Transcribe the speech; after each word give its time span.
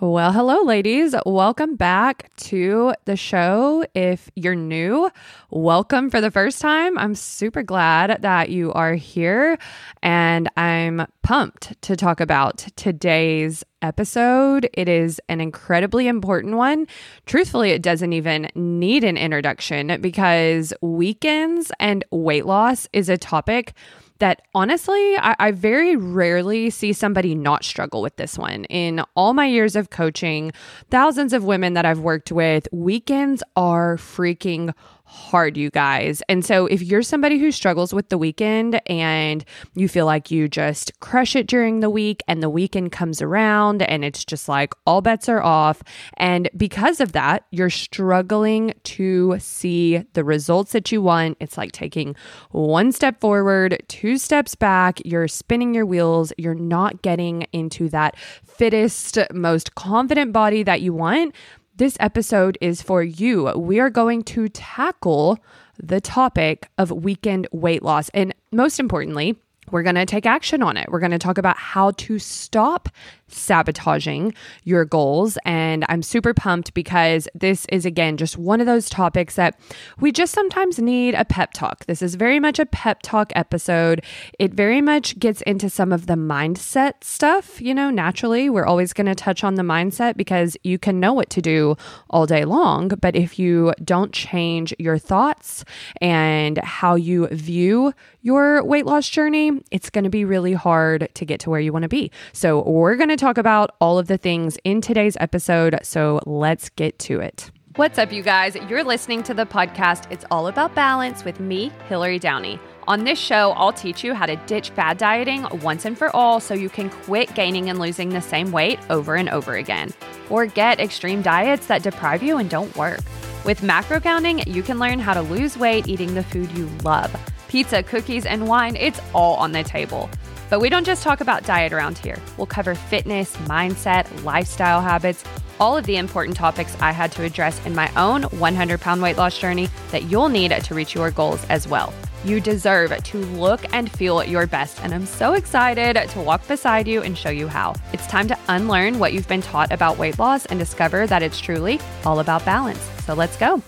Well, 0.00 0.30
hello, 0.30 0.62
ladies. 0.62 1.12
Welcome 1.26 1.74
back 1.74 2.30
to 2.36 2.94
the 3.06 3.16
show. 3.16 3.84
If 3.96 4.30
you're 4.36 4.54
new, 4.54 5.10
welcome 5.50 6.08
for 6.08 6.20
the 6.20 6.30
first 6.30 6.60
time. 6.60 6.96
I'm 6.96 7.16
super 7.16 7.64
glad 7.64 8.22
that 8.22 8.48
you 8.48 8.72
are 8.74 8.94
here, 8.94 9.58
and 10.00 10.48
I'm 10.56 11.08
pumped 11.24 11.82
to 11.82 11.96
talk 11.96 12.20
about 12.20 12.58
today's 12.76 13.64
episode. 13.82 14.70
It 14.72 14.88
is 14.88 15.20
an 15.28 15.40
incredibly 15.40 16.06
important 16.06 16.54
one. 16.54 16.86
Truthfully, 17.26 17.72
it 17.72 17.82
doesn't 17.82 18.12
even 18.12 18.50
need 18.54 19.02
an 19.02 19.16
introduction 19.16 20.00
because 20.00 20.72
weekends 20.80 21.72
and 21.80 22.04
weight 22.12 22.46
loss 22.46 22.86
is 22.92 23.08
a 23.08 23.18
topic 23.18 23.74
that 24.18 24.42
honestly, 24.54 25.16
I, 25.16 25.36
I, 25.38 25.50
very 25.52 25.96
rarely 25.96 26.70
see 26.70 26.92
somebody 26.92 27.34
not 27.34 27.64
struggle 27.64 28.02
with 28.02 28.16
this 28.16 28.36
one. 28.36 28.64
In 28.64 29.02
all 29.14 29.34
my 29.34 29.46
years 29.46 29.76
of 29.76 29.90
coaching, 29.90 30.52
thousands 30.90 31.32
of 31.32 31.44
women 31.44 31.74
that 31.74 31.84
I've 31.84 32.00
worked 32.00 32.32
with, 32.32 32.68
weekends 32.72 33.42
are 33.56 33.96
freaking 33.96 34.74
hard, 35.08 35.56
you 35.56 35.70
guys. 35.70 36.22
And 36.28 36.44
so, 36.44 36.66
if 36.66 36.82
you're 36.82 37.02
somebody 37.02 37.38
who 37.38 37.50
struggles 37.50 37.94
with 37.94 38.10
the 38.10 38.18
weekend 38.18 38.80
and 38.88 39.44
you 39.74 39.88
feel 39.88 40.04
like 40.04 40.30
you 40.30 40.48
just 40.48 40.92
crush 41.00 41.34
it 41.34 41.46
during 41.46 41.80
the 41.80 41.88
week 41.88 42.22
and 42.28 42.42
the 42.42 42.50
weekend 42.50 42.92
comes 42.92 43.22
around 43.22 43.80
and 43.82 44.04
it's 44.04 44.24
just 44.24 44.48
like 44.48 44.74
all 44.86 45.00
bets 45.00 45.28
are 45.28 45.42
off, 45.42 45.82
and 46.18 46.50
because 46.56 47.00
of 47.00 47.12
that, 47.12 47.44
you're 47.50 47.70
struggling 47.70 48.74
to 48.84 49.36
see 49.38 50.04
the 50.12 50.24
results 50.24 50.72
that 50.72 50.92
you 50.92 51.00
want, 51.00 51.38
it's 51.40 51.56
like 51.56 51.72
taking 51.72 52.14
one 52.50 52.92
step 52.92 53.18
forward, 53.20 53.82
two 53.88 54.18
steps 54.18 54.54
back, 54.54 55.00
you're 55.06 55.28
spinning 55.28 55.74
your 55.74 55.86
wheels, 55.86 56.32
you're 56.36 56.54
not 56.54 57.00
getting 57.00 57.46
into 57.52 57.88
that 57.88 58.16
fittest, 58.44 59.18
most 59.32 59.74
confident 59.74 60.32
body 60.34 60.62
that 60.62 60.82
you 60.82 60.92
want 60.92 61.34
this 61.78 61.96
episode 62.00 62.58
is 62.60 62.82
for 62.82 63.02
you. 63.02 63.44
We 63.56 63.78
are 63.78 63.88
going 63.88 64.24
to 64.24 64.48
tackle 64.48 65.38
the 65.80 66.00
topic 66.00 66.68
of 66.76 66.90
weekend 66.90 67.46
weight 67.52 67.84
loss. 67.84 68.10
And 68.10 68.34
most 68.50 68.80
importantly, 68.80 69.38
we're 69.70 69.84
going 69.84 69.94
to 69.94 70.04
take 70.04 70.26
action 70.26 70.60
on 70.62 70.76
it. 70.76 70.90
We're 70.90 70.98
going 70.98 71.12
to 71.12 71.18
talk 71.18 71.38
about 71.38 71.56
how 71.56 71.92
to 71.92 72.18
stop 72.18 72.88
sabotaging 73.28 74.34
your 74.64 74.84
goals. 74.84 75.38
And 75.44 75.84
I'm 75.88 76.02
super 76.02 76.34
pumped 76.34 76.74
because 76.74 77.28
this 77.34 77.66
is, 77.70 77.84
again, 77.84 78.16
just 78.16 78.36
one 78.36 78.60
of 78.60 78.66
those 78.66 78.88
topics 78.88 79.36
that 79.36 79.58
we 80.00 80.12
just 80.12 80.34
sometimes 80.34 80.78
need 80.78 81.14
a 81.14 81.24
pep 81.24 81.52
talk. 81.52 81.86
This 81.86 82.02
is 82.02 82.14
very 82.14 82.40
much 82.40 82.58
a 82.58 82.66
pep 82.66 83.00
talk 83.02 83.32
episode. 83.36 84.04
It 84.38 84.54
very 84.54 84.80
much 84.80 85.18
gets 85.18 85.42
into 85.42 85.68
some 85.70 85.92
of 85.92 86.06
the 86.06 86.14
mindset 86.14 86.94
stuff. 87.02 87.60
You 87.60 87.74
know, 87.74 87.90
naturally, 87.90 88.50
we're 88.50 88.66
always 88.66 88.92
going 88.92 89.06
to 89.06 89.14
touch 89.14 89.44
on 89.44 89.54
the 89.56 89.62
mindset 89.62 90.16
because 90.16 90.56
you 90.64 90.78
can 90.78 91.00
know 91.00 91.12
what 91.12 91.30
to 91.30 91.42
do 91.42 91.76
all 92.10 92.26
day 92.26 92.44
long. 92.44 92.88
But 92.88 93.16
if 93.16 93.38
you 93.38 93.74
don't 93.84 94.12
change 94.12 94.74
your 94.78 94.98
thoughts 94.98 95.64
and 96.00 96.58
how 96.58 96.94
you 96.94 97.26
view 97.28 97.92
your 98.22 98.64
weight 98.64 98.86
loss 98.86 99.08
journey, 99.08 99.62
it's 99.70 99.90
going 99.90 100.04
to 100.04 100.10
be 100.10 100.24
really 100.24 100.52
hard 100.52 101.08
to 101.14 101.24
get 101.24 101.40
to 101.40 101.50
where 101.50 101.60
you 101.60 101.72
want 101.72 101.84
to 101.84 101.88
be. 101.88 102.10
So, 102.32 102.62
we're 102.62 102.96
going 102.96 103.08
to 103.08 103.16
talk 103.18 103.38
about 103.38 103.74
all 103.80 103.98
of 103.98 104.06
the 104.06 104.16
things 104.16 104.56
in 104.64 104.80
today's 104.80 105.16
episode. 105.20 105.78
So 105.82 106.20
let's 106.24 106.68
get 106.70 106.98
to 107.00 107.20
it. 107.20 107.50
What's 107.76 107.98
up, 107.98 108.12
you 108.12 108.22
guys? 108.22 108.56
You're 108.68 108.82
listening 108.82 109.22
to 109.24 109.34
the 109.34 109.46
podcast 109.46 110.10
It's 110.10 110.24
All 110.32 110.48
About 110.48 110.74
Balance 110.74 111.24
with 111.24 111.38
me, 111.38 111.70
Hillary 111.88 112.18
Downey. 112.18 112.58
On 112.88 113.04
this 113.04 113.18
show, 113.18 113.52
I'll 113.52 113.72
teach 113.72 114.02
you 114.02 114.14
how 114.14 114.26
to 114.26 114.34
ditch 114.46 114.70
fad 114.70 114.98
dieting 114.98 115.46
once 115.60 115.84
and 115.84 115.96
for 115.96 116.14
all 116.16 116.40
so 116.40 116.54
you 116.54 116.68
can 116.68 116.90
quit 116.90 117.32
gaining 117.34 117.68
and 117.68 117.78
losing 117.78 118.08
the 118.08 118.20
same 118.20 118.50
weight 118.50 118.80
over 118.90 119.14
and 119.14 119.28
over 119.28 119.54
again. 119.54 119.92
Or 120.28 120.46
get 120.46 120.80
extreme 120.80 121.22
diets 121.22 121.66
that 121.66 121.82
deprive 121.82 122.22
you 122.22 122.38
and 122.38 122.50
don't 122.50 122.74
work. 122.76 123.00
With 123.44 123.62
macro 123.62 124.00
counting, 124.00 124.42
you 124.46 124.62
can 124.62 124.78
learn 124.78 124.98
how 124.98 125.14
to 125.14 125.22
lose 125.22 125.56
weight 125.56 125.86
eating 125.86 126.14
the 126.14 126.24
food 126.24 126.50
you 126.52 126.66
love. 126.82 127.14
Pizza, 127.48 127.82
cookies, 127.82 128.26
and 128.26 128.48
wine, 128.48 128.74
it's 128.74 129.00
all 129.14 129.36
on 129.36 129.52
the 129.52 129.62
table. 129.62 130.10
But 130.50 130.60
we 130.60 130.68
don't 130.68 130.86
just 130.86 131.02
talk 131.02 131.20
about 131.20 131.44
diet 131.44 131.72
around 131.72 131.98
here. 131.98 132.18
We'll 132.36 132.46
cover 132.46 132.74
fitness, 132.74 133.36
mindset, 133.38 134.24
lifestyle 134.24 134.80
habits, 134.80 135.24
all 135.60 135.76
of 135.76 135.84
the 135.84 135.96
important 135.96 136.36
topics 136.36 136.76
I 136.80 136.92
had 136.92 137.12
to 137.12 137.24
address 137.24 137.64
in 137.66 137.74
my 137.74 137.92
own 137.96 138.22
100 138.22 138.80
pound 138.80 139.02
weight 139.02 139.16
loss 139.16 139.38
journey 139.38 139.68
that 139.90 140.04
you'll 140.04 140.28
need 140.28 140.50
to 140.52 140.74
reach 140.74 140.94
your 140.94 141.10
goals 141.10 141.44
as 141.46 141.66
well. 141.68 141.92
You 142.24 142.40
deserve 142.40 143.02
to 143.02 143.18
look 143.18 143.60
and 143.72 143.90
feel 143.90 144.24
your 144.24 144.46
best, 144.46 144.82
and 144.82 144.92
I'm 144.92 145.06
so 145.06 145.34
excited 145.34 145.96
to 146.08 146.20
walk 146.20 146.46
beside 146.48 146.88
you 146.88 147.02
and 147.02 147.16
show 147.16 147.30
you 147.30 147.46
how. 147.46 147.74
It's 147.92 148.06
time 148.06 148.26
to 148.28 148.38
unlearn 148.48 148.98
what 148.98 149.12
you've 149.12 149.28
been 149.28 149.42
taught 149.42 149.70
about 149.72 149.98
weight 149.98 150.18
loss 150.18 150.46
and 150.46 150.58
discover 150.58 151.06
that 151.06 151.22
it's 151.22 151.38
truly 151.38 151.80
all 152.04 152.18
about 152.20 152.44
balance. 152.44 152.80
So 153.04 153.14
let's 153.14 153.36
go. 153.36 153.62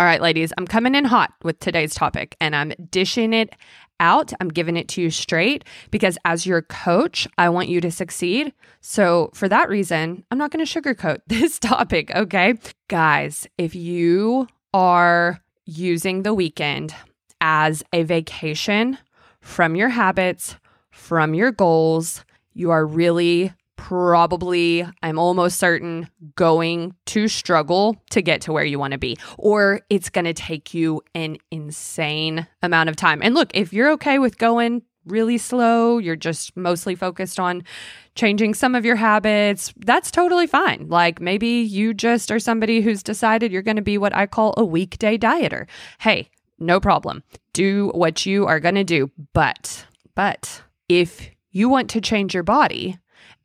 All 0.00 0.06
right, 0.06 0.22
ladies, 0.22 0.50
I'm 0.56 0.66
coming 0.66 0.94
in 0.94 1.04
hot 1.04 1.34
with 1.42 1.60
today's 1.60 1.94
topic 1.94 2.34
and 2.40 2.56
I'm 2.56 2.72
dishing 2.90 3.34
it 3.34 3.54
out. 4.00 4.32
I'm 4.40 4.48
giving 4.48 4.78
it 4.78 4.88
to 4.88 5.02
you 5.02 5.10
straight 5.10 5.62
because 5.90 6.16
as 6.24 6.46
your 6.46 6.62
coach, 6.62 7.28
I 7.36 7.50
want 7.50 7.68
you 7.68 7.82
to 7.82 7.90
succeed. 7.90 8.54
So, 8.80 9.30
for 9.34 9.46
that 9.50 9.68
reason, 9.68 10.24
I'm 10.30 10.38
not 10.38 10.52
going 10.52 10.64
to 10.64 10.80
sugarcoat 10.80 11.18
this 11.26 11.58
topic, 11.58 12.10
okay? 12.16 12.54
Guys, 12.88 13.46
if 13.58 13.74
you 13.74 14.48
are 14.72 15.42
using 15.66 16.22
the 16.22 16.32
weekend 16.32 16.94
as 17.42 17.82
a 17.92 18.02
vacation 18.04 18.96
from 19.42 19.76
your 19.76 19.90
habits, 19.90 20.56
from 20.90 21.34
your 21.34 21.52
goals, 21.52 22.24
you 22.54 22.70
are 22.70 22.86
really 22.86 23.52
probably, 23.90 24.86
I'm 25.02 25.18
almost 25.18 25.58
certain, 25.58 26.08
going 26.36 26.94
to 27.06 27.26
struggle 27.26 28.00
to 28.10 28.22
get 28.22 28.40
to 28.42 28.52
where 28.52 28.64
you 28.64 28.78
want 28.78 28.92
to 28.92 28.98
be, 28.98 29.16
or 29.36 29.80
it's 29.90 30.08
going 30.08 30.26
to 30.26 30.32
take 30.32 30.72
you 30.72 31.02
an 31.16 31.38
insane 31.50 32.46
amount 32.62 32.88
of 32.88 32.94
time. 32.94 33.20
And 33.20 33.34
look, 33.34 33.50
if 33.52 33.72
you're 33.72 33.90
okay 33.90 34.20
with 34.20 34.38
going 34.38 34.82
really 35.06 35.38
slow, 35.38 35.98
you're 35.98 36.14
just 36.14 36.56
mostly 36.56 36.94
focused 36.94 37.40
on 37.40 37.64
changing 38.14 38.54
some 38.54 38.76
of 38.76 38.84
your 38.84 38.94
habits, 38.94 39.74
that's 39.78 40.12
totally 40.12 40.46
fine. 40.46 40.86
Like 40.88 41.20
maybe 41.20 41.48
you 41.48 41.92
just 41.92 42.30
are 42.30 42.38
somebody 42.38 42.82
who's 42.82 43.02
decided 43.02 43.50
you're 43.50 43.60
going 43.60 43.74
to 43.74 43.82
be 43.82 43.98
what 43.98 44.14
I 44.14 44.28
call 44.28 44.54
a 44.56 44.64
weekday 44.64 45.18
dieter. 45.18 45.66
Hey, 45.98 46.30
no 46.60 46.78
problem. 46.78 47.24
Do 47.54 47.90
what 47.92 48.24
you 48.24 48.46
are 48.46 48.60
going 48.60 48.76
to 48.76 48.84
do. 48.84 49.10
But, 49.32 49.84
but 50.14 50.62
if 50.88 51.28
you 51.50 51.68
want 51.68 51.90
to 51.90 52.00
change 52.00 52.34
your 52.34 52.44
body, 52.44 52.99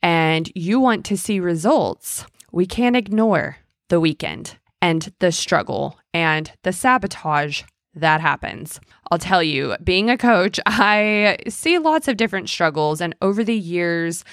and 0.06 0.52
you 0.54 0.80
want 0.80 1.04
to 1.06 1.18
see 1.18 1.40
results, 1.40 2.28
we 2.52 2.68
can't 2.68 2.96
ignore 2.96 3.58
the 3.90 4.00
weekend 4.00 4.60
and 4.80 5.12
the 5.18 5.32
struggle 5.32 5.98
and 6.14 6.52
the 6.62 6.72
sabotage 6.72 7.64
that 7.96 8.22
happens. 8.22 8.80
I'll 9.10 9.18
tell 9.18 9.42
you, 9.42 9.76
being 9.84 10.12
a 10.12 10.18
coach, 10.18 10.60
I 10.68 11.38
see 11.50 11.80
lots 11.80 12.08
of 12.08 12.18
different 12.18 12.50
struggles. 12.50 13.02
And 13.02 13.16
over 13.20 13.44
the 13.44 13.56
years, 13.56 14.24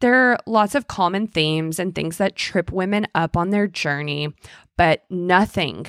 there 0.00 0.32
are 0.32 0.38
lots 0.46 0.74
of 0.74 0.86
common 0.86 1.28
themes 1.28 1.78
and 1.78 1.94
things 1.94 2.18
that 2.18 2.36
trip 2.36 2.70
women 2.70 3.06
up 3.14 3.34
on 3.34 3.48
their 3.48 3.66
journey. 3.66 4.34
But 4.76 5.04
nothing, 5.08 5.86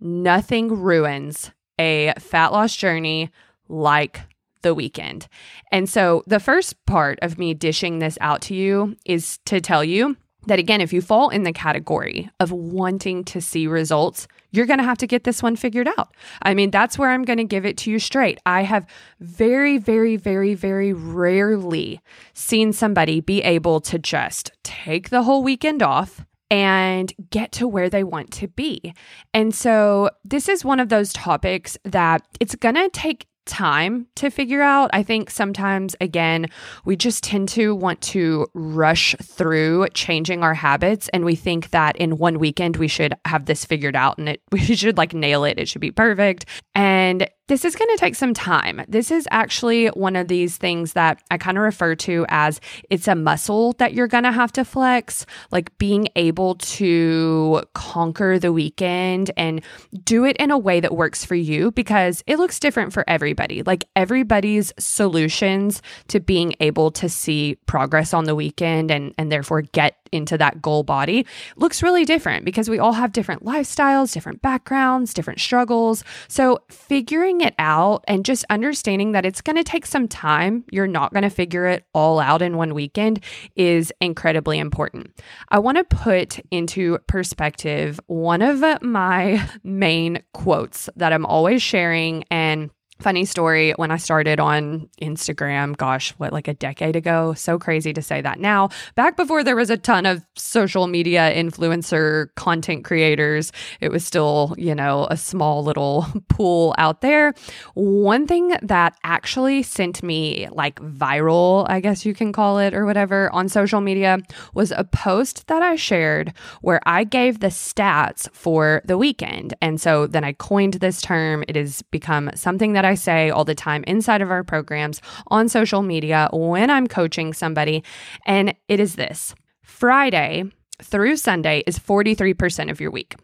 nothing 0.00 0.74
ruins 0.74 1.50
a 1.78 2.14
fat 2.18 2.50
loss 2.50 2.74
journey 2.74 3.30
like 3.68 4.22
the 4.66 4.74
weekend. 4.74 5.28
And 5.70 5.88
so 5.88 6.24
the 6.26 6.40
first 6.40 6.84
part 6.86 7.20
of 7.22 7.38
me 7.38 7.54
dishing 7.54 8.00
this 8.00 8.18
out 8.20 8.42
to 8.42 8.54
you 8.54 8.96
is 9.04 9.38
to 9.44 9.60
tell 9.60 9.84
you 9.84 10.16
that 10.46 10.58
again, 10.58 10.80
if 10.80 10.92
you 10.92 11.00
fall 11.00 11.28
in 11.28 11.44
the 11.44 11.52
category 11.52 12.28
of 12.40 12.50
wanting 12.50 13.22
to 13.24 13.40
see 13.40 13.68
results, 13.68 14.26
you're 14.50 14.66
going 14.66 14.80
to 14.80 14.84
have 14.84 14.98
to 14.98 15.06
get 15.06 15.22
this 15.22 15.40
one 15.40 15.54
figured 15.54 15.86
out. 15.96 16.14
I 16.42 16.54
mean, 16.54 16.72
that's 16.72 16.98
where 16.98 17.10
I'm 17.10 17.22
going 17.22 17.38
to 17.38 17.44
give 17.44 17.64
it 17.64 17.76
to 17.78 17.90
you 17.92 18.00
straight. 18.00 18.40
I 18.44 18.62
have 18.62 18.86
very, 19.20 19.78
very, 19.78 20.16
very, 20.16 20.54
very 20.54 20.92
rarely 20.92 22.00
seen 22.34 22.72
somebody 22.72 23.20
be 23.20 23.42
able 23.42 23.80
to 23.82 23.98
just 24.00 24.50
take 24.64 25.10
the 25.10 25.22
whole 25.22 25.44
weekend 25.44 25.80
off 25.80 26.24
and 26.50 27.12
get 27.30 27.52
to 27.52 27.68
where 27.68 27.90
they 27.90 28.04
want 28.04 28.32
to 28.32 28.48
be. 28.48 28.94
And 29.32 29.54
so, 29.54 30.10
this 30.24 30.48
is 30.48 30.64
one 30.64 30.78
of 30.80 30.88
those 30.88 31.12
topics 31.12 31.76
that 31.84 32.22
it's 32.38 32.54
going 32.54 32.76
to 32.76 32.88
take 32.88 33.26
time 33.46 34.06
to 34.16 34.30
figure 34.30 34.62
out. 34.62 34.90
I 34.92 35.02
think 35.02 35.30
sometimes, 35.30 35.96
again, 36.00 36.46
we 36.84 36.96
just 36.96 37.24
tend 37.24 37.48
to 37.50 37.74
want 37.74 38.00
to 38.02 38.46
rush 38.54 39.14
through 39.22 39.88
changing 39.94 40.42
our 40.42 40.54
habits. 40.54 41.08
And 41.12 41.24
we 41.24 41.34
think 41.34 41.70
that 41.70 41.96
in 41.96 42.18
one 42.18 42.38
weekend 42.38 42.76
we 42.76 42.88
should 42.88 43.14
have 43.24 43.46
this 43.46 43.64
figured 43.64 43.96
out 43.96 44.18
and 44.18 44.28
it, 44.28 44.42
we 44.52 44.60
should 44.60 44.98
like 44.98 45.14
nail 45.14 45.44
it. 45.44 45.58
It 45.58 45.68
should 45.68 45.80
be 45.80 45.90
perfect. 45.90 46.46
And 46.74 47.28
this 47.48 47.64
is 47.64 47.76
going 47.76 47.88
to 47.90 47.96
take 47.96 48.14
some 48.14 48.34
time. 48.34 48.82
This 48.88 49.10
is 49.10 49.28
actually 49.30 49.86
one 49.88 50.16
of 50.16 50.28
these 50.28 50.56
things 50.56 50.94
that 50.94 51.22
I 51.30 51.38
kind 51.38 51.56
of 51.56 51.62
refer 51.62 51.94
to 51.96 52.26
as 52.28 52.60
it's 52.90 53.06
a 53.06 53.14
muscle 53.14 53.72
that 53.74 53.94
you're 53.94 54.08
going 54.08 54.24
to 54.24 54.32
have 54.32 54.50
to 54.52 54.64
flex, 54.64 55.26
like 55.52 55.76
being 55.78 56.08
able 56.16 56.56
to 56.56 57.62
conquer 57.74 58.38
the 58.38 58.52
weekend 58.52 59.30
and 59.36 59.62
do 60.04 60.24
it 60.24 60.36
in 60.38 60.50
a 60.50 60.58
way 60.58 60.80
that 60.80 60.94
works 60.94 61.24
for 61.24 61.36
you 61.36 61.70
because 61.70 62.24
it 62.26 62.38
looks 62.38 62.58
different 62.58 62.92
for 62.92 63.04
everybody. 63.08 63.62
Like 63.62 63.84
everybody's 63.94 64.72
solutions 64.78 65.82
to 66.08 66.18
being 66.18 66.54
able 66.58 66.90
to 66.92 67.08
see 67.08 67.56
progress 67.66 68.12
on 68.12 68.24
the 68.24 68.34
weekend 68.34 68.90
and 68.90 69.14
and 69.18 69.30
therefore 69.30 69.62
get 69.62 69.96
into 70.12 70.38
that 70.38 70.62
goal 70.62 70.82
body 70.82 71.26
looks 71.56 71.82
really 71.82 72.04
different 72.04 72.44
because 72.44 72.68
we 72.68 72.78
all 72.78 72.92
have 72.92 73.12
different 73.12 73.44
lifestyles, 73.44 74.12
different 74.12 74.42
backgrounds, 74.42 75.14
different 75.14 75.40
struggles. 75.40 76.04
So, 76.28 76.60
figuring 76.70 77.40
it 77.40 77.54
out 77.58 78.04
and 78.08 78.24
just 78.24 78.44
understanding 78.50 79.12
that 79.12 79.24
it's 79.24 79.40
going 79.40 79.56
to 79.56 79.64
take 79.64 79.86
some 79.86 80.08
time, 80.08 80.64
you're 80.70 80.86
not 80.86 81.12
going 81.12 81.22
to 81.22 81.30
figure 81.30 81.66
it 81.66 81.84
all 81.94 82.20
out 82.20 82.42
in 82.42 82.56
one 82.56 82.74
weekend 82.74 83.22
is 83.54 83.92
incredibly 84.00 84.58
important. 84.58 85.10
I 85.48 85.58
want 85.58 85.78
to 85.78 85.84
put 85.84 86.40
into 86.50 86.98
perspective 87.06 88.00
one 88.06 88.42
of 88.42 88.62
my 88.82 89.48
main 89.62 90.22
quotes 90.32 90.88
that 90.96 91.12
I'm 91.12 91.26
always 91.26 91.62
sharing 91.62 92.24
and 92.30 92.70
Funny 92.98 93.26
story 93.26 93.72
when 93.72 93.90
I 93.90 93.98
started 93.98 94.40
on 94.40 94.88
Instagram, 95.02 95.76
gosh, 95.76 96.12
what, 96.12 96.32
like 96.32 96.48
a 96.48 96.54
decade 96.54 96.96
ago? 96.96 97.34
So 97.34 97.58
crazy 97.58 97.92
to 97.92 98.00
say 98.00 98.22
that 98.22 98.40
now. 98.40 98.70
Back 98.94 99.16
before 99.18 99.44
there 99.44 99.54
was 99.54 99.68
a 99.68 99.76
ton 99.76 100.06
of 100.06 100.24
social 100.34 100.86
media 100.86 101.30
influencer 101.34 102.34
content 102.36 102.84
creators, 102.84 103.52
it 103.80 103.92
was 103.92 104.02
still, 104.02 104.54
you 104.56 104.74
know, 104.74 105.06
a 105.10 105.16
small 105.18 105.62
little 105.62 106.06
pool 106.28 106.74
out 106.78 107.02
there. 107.02 107.34
One 107.74 108.26
thing 108.26 108.56
that 108.62 108.96
actually 109.04 109.62
sent 109.62 110.02
me 110.02 110.48
like 110.50 110.76
viral, 110.80 111.66
I 111.68 111.80
guess 111.80 112.06
you 112.06 112.14
can 112.14 112.32
call 112.32 112.58
it, 112.58 112.72
or 112.72 112.86
whatever, 112.86 113.30
on 113.34 113.50
social 113.50 113.82
media 113.82 114.20
was 114.54 114.70
a 114.72 114.84
post 114.84 115.48
that 115.48 115.60
I 115.60 115.76
shared 115.76 116.32
where 116.62 116.80
I 116.86 117.04
gave 117.04 117.40
the 117.40 117.48
stats 117.48 118.30
for 118.32 118.80
the 118.86 118.96
weekend. 118.96 119.52
And 119.60 119.78
so 119.78 120.06
then 120.06 120.24
I 120.24 120.32
coined 120.32 120.74
this 120.74 121.02
term. 121.02 121.44
It 121.46 121.56
has 121.56 121.82
become 121.82 122.30
something 122.34 122.72
that 122.72 122.85
I 122.86 122.94
say 122.94 123.30
all 123.30 123.44
the 123.44 123.54
time 123.54 123.84
inside 123.84 124.22
of 124.22 124.30
our 124.30 124.44
programs, 124.44 125.02
on 125.26 125.48
social 125.48 125.82
media, 125.82 126.28
when 126.32 126.70
I'm 126.70 126.86
coaching 126.86 127.32
somebody. 127.32 127.84
And 128.24 128.54
it 128.68 128.80
is 128.80 128.94
this 128.94 129.34
Friday 129.62 130.44
through 130.82 131.16
Sunday 131.16 131.62
is 131.66 131.78
43% 131.78 132.70
of 132.70 132.80
your 132.80 132.90
week. 132.90 133.16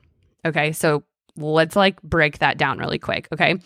Okay. 0.44 0.72
So 0.72 1.04
let's 1.36 1.76
like 1.76 2.00
break 2.02 2.38
that 2.38 2.58
down 2.58 2.78
really 2.78 2.98
quick. 2.98 3.28
Okay. 3.32 3.56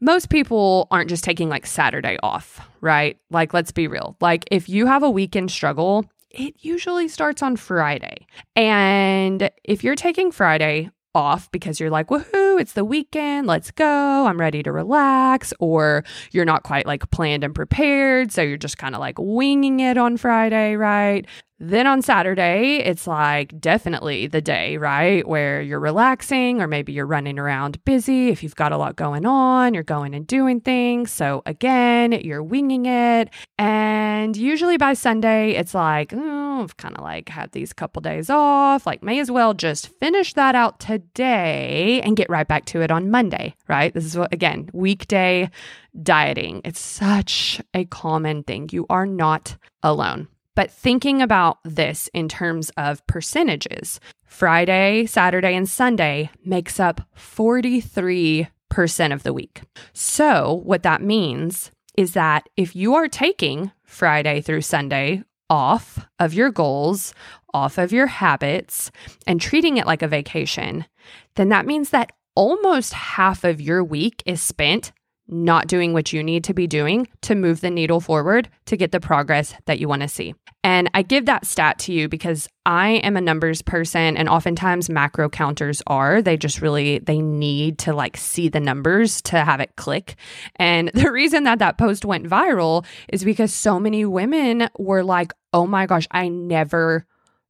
Most 0.00 0.30
people 0.30 0.86
aren't 0.90 1.08
just 1.08 1.24
taking 1.24 1.48
like 1.48 1.66
Saturday 1.66 2.18
off, 2.22 2.60
right? 2.80 3.18
Like, 3.30 3.52
let's 3.52 3.72
be 3.72 3.88
real. 3.88 4.16
Like, 4.20 4.44
if 4.50 4.68
you 4.68 4.86
have 4.86 5.02
a 5.02 5.10
weekend 5.10 5.50
struggle, 5.50 6.04
it 6.30 6.54
usually 6.60 7.08
starts 7.08 7.42
on 7.42 7.56
Friday. 7.56 8.26
And 8.54 9.50
if 9.64 9.82
you're 9.82 9.94
taking 9.94 10.30
Friday 10.30 10.90
off 11.16 11.50
because 11.50 11.80
you're 11.80 11.90
like, 11.90 12.08
woohoo, 12.08 12.60
it's 12.60 12.74
the 12.74 12.84
weekend, 12.84 13.46
let's 13.46 13.70
go, 13.70 14.26
I'm 14.26 14.38
ready 14.38 14.62
to 14.62 14.70
relax, 14.70 15.52
or 15.58 16.04
you're 16.30 16.44
not 16.44 16.62
quite 16.62 16.86
like 16.86 17.10
planned 17.10 17.42
and 17.42 17.54
prepared. 17.54 18.30
So 18.30 18.42
you're 18.42 18.58
just 18.58 18.78
kind 18.78 18.94
of 18.94 19.00
like 19.00 19.16
winging 19.18 19.80
it 19.80 19.96
on 19.96 20.18
Friday, 20.18 20.76
right? 20.76 21.26
Then 21.58 21.86
on 21.86 22.02
Saturday, 22.02 22.76
it's 22.84 23.06
like 23.06 23.58
definitely 23.58 24.26
the 24.26 24.42
day, 24.42 24.76
right? 24.76 25.26
Where 25.26 25.62
you're 25.62 25.80
relaxing, 25.80 26.60
or 26.60 26.66
maybe 26.66 26.92
you're 26.92 27.06
running 27.06 27.38
around 27.38 27.82
busy. 27.86 28.28
If 28.28 28.42
you've 28.42 28.56
got 28.56 28.72
a 28.72 28.76
lot 28.76 28.96
going 28.96 29.24
on, 29.24 29.72
you're 29.72 29.82
going 29.82 30.14
and 30.14 30.26
doing 30.26 30.60
things. 30.60 31.10
So 31.10 31.42
again, 31.46 32.12
you're 32.12 32.42
winging 32.42 32.84
it. 32.84 33.30
And 33.58 34.36
usually 34.36 34.76
by 34.76 34.92
Sunday, 34.92 35.52
it's 35.52 35.72
like, 35.72 36.12
oh, 36.14 36.62
I've 36.62 36.76
kind 36.76 36.94
of 36.94 37.02
like 37.02 37.30
had 37.30 37.52
these 37.52 37.72
couple 37.72 38.02
days 38.02 38.28
off. 38.28 38.86
Like, 38.86 39.02
may 39.02 39.18
as 39.18 39.30
well 39.30 39.54
just 39.54 39.88
finish 39.98 40.34
that 40.34 40.54
out 40.54 40.78
today 40.78 42.02
and 42.02 42.18
get 42.18 42.28
right 42.28 42.46
back 42.46 42.66
to 42.66 42.82
it 42.82 42.90
on 42.90 43.10
Monday, 43.10 43.54
right? 43.66 43.94
This 43.94 44.04
is 44.04 44.18
what, 44.18 44.32
again, 44.34 44.68
weekday 44.74 45.50
dieting. 46.02 46.60
It's 46.64 46.80
such 46.80 47.62
a 47.72 47.86
common 47.86 48.42
thing. 48.42 48.68
You 48.72 48.84
are 48.90 49.06
not 49.06 49.56
alone. 49.82 50.28
But 50.56 50.70
thinking 50.70 51.22
about 51.22 51.58
this 51.64 52.08
in 52.12 52.28
terms 52.28 52.70
of 52.76 53.06
percentages, 53.06 54.00
Friday, 54.24 55.06
Saturday, 55.06 55.54
and 55.54 55.68
Sunday 55.68 56.30
makes 56.44 56.80
up 56.80 57.02
43% 57.14 58.48
of 59.12 59.22
the 59.22 59.34
week. 59.34 59.62
So, 59.92 60.62
what 60.64 60.82
that 60.82 61.02
means 61.02 61.70
is 61.96 62.14
that 62.14 62.48
if 62.56 62.74
you 62.74 62.94
are 62.94 63.06
taking 63.06 63.70
Friday 63.84 64.40
through 64.40 64.62
Sunday 64.62 65.22
off 65.48 66.06
of 66.18 66.34
your 66.34 66.50
goals, 66.50 67.14
off 67.54 67.78
of 67.78 67.92
your 67.92 68.06
habits, 68.06 68.90
and 69.26 69.40
treating 69.40 69.76
it 69.76 69.86
like 69.86 70.02
a 70.02 70.08
vacation, 70.08 70.86
then 71.36 71.50
that 71.50 71.66
means 71.66 71.90
that 71.90 72.12
almost 72.34 72.92
half 72.92 73.44
of 73.44 73.60
your 73.60 73.84
week 73.84 74.22
is 74.26 74.42
spent 74.42 74.92
not 75.28 75.66
doing 75.66 75.92
what 75.92 76.12
you 76.12 76.22
need 76.22 76.44
to 76.44 76.54
be 76.54 76.66
doing 76.66 77.08
to 77.22 77.34
move 77.34 77.60
the 77.60 77.70
needle 77.70 78.00
forward 78.00 78.48
to 78.66 78.76
get 78.76 78.92
the 78.92 79.00
progress 79.00 79.54
that 79.66 79.78
you 79.78 79.88
want 79.88 80.02
to 80.02 80.08
see. 80.08 80.34
And 80.62 80.90
I 80.94 81.02
give 81.02 81.26
that 81.26 81.46
stat 81.46 81.78
to 81.80 81.92
you 81.92 82.08
because 82.08 82.48
I 82.64 82.94
am 83.04 83.16
a 83.16 83.20
numbers 83.20 83.62
person 83.62 84.16
and 84.16 84.28
oftentimes 84.28 84.90
macro 84.90 85.28
counters 85.28 85.80
are. 85.86 86.20
They 86.20 86.36
just 86.36 86.60
really 86.60 86.98
they 86.98 87.20
need 87.20 87.78
to 87.80 87.94
like 87.94 88.16
see 88.16 88.48
the 88.48 88.60
numbers 88.60 89.22
to 89.22 89.44
have 89.44 89.60
it 89.60 89.76
click. 89.76 90.16
And 90.56 90.90
the 90.94 91.12
reason 91.12 91.44
that 91.44 91.60
that 91.60 91.78
post 91.78 92.04
went 92.04 92.28
viral 92.28 92.84
is 93.08 93.24
because 93.24 93.54
so 93.54 93.78
many 93.78 94.04
women 94.04 94.68
were 94.78 95.04
like, 95.04 95.32
"Oh 95.52 95.66
my 95.66 95.86
gosh, 95.86 96.08
I 96.10 96.28
never 96.28 97.06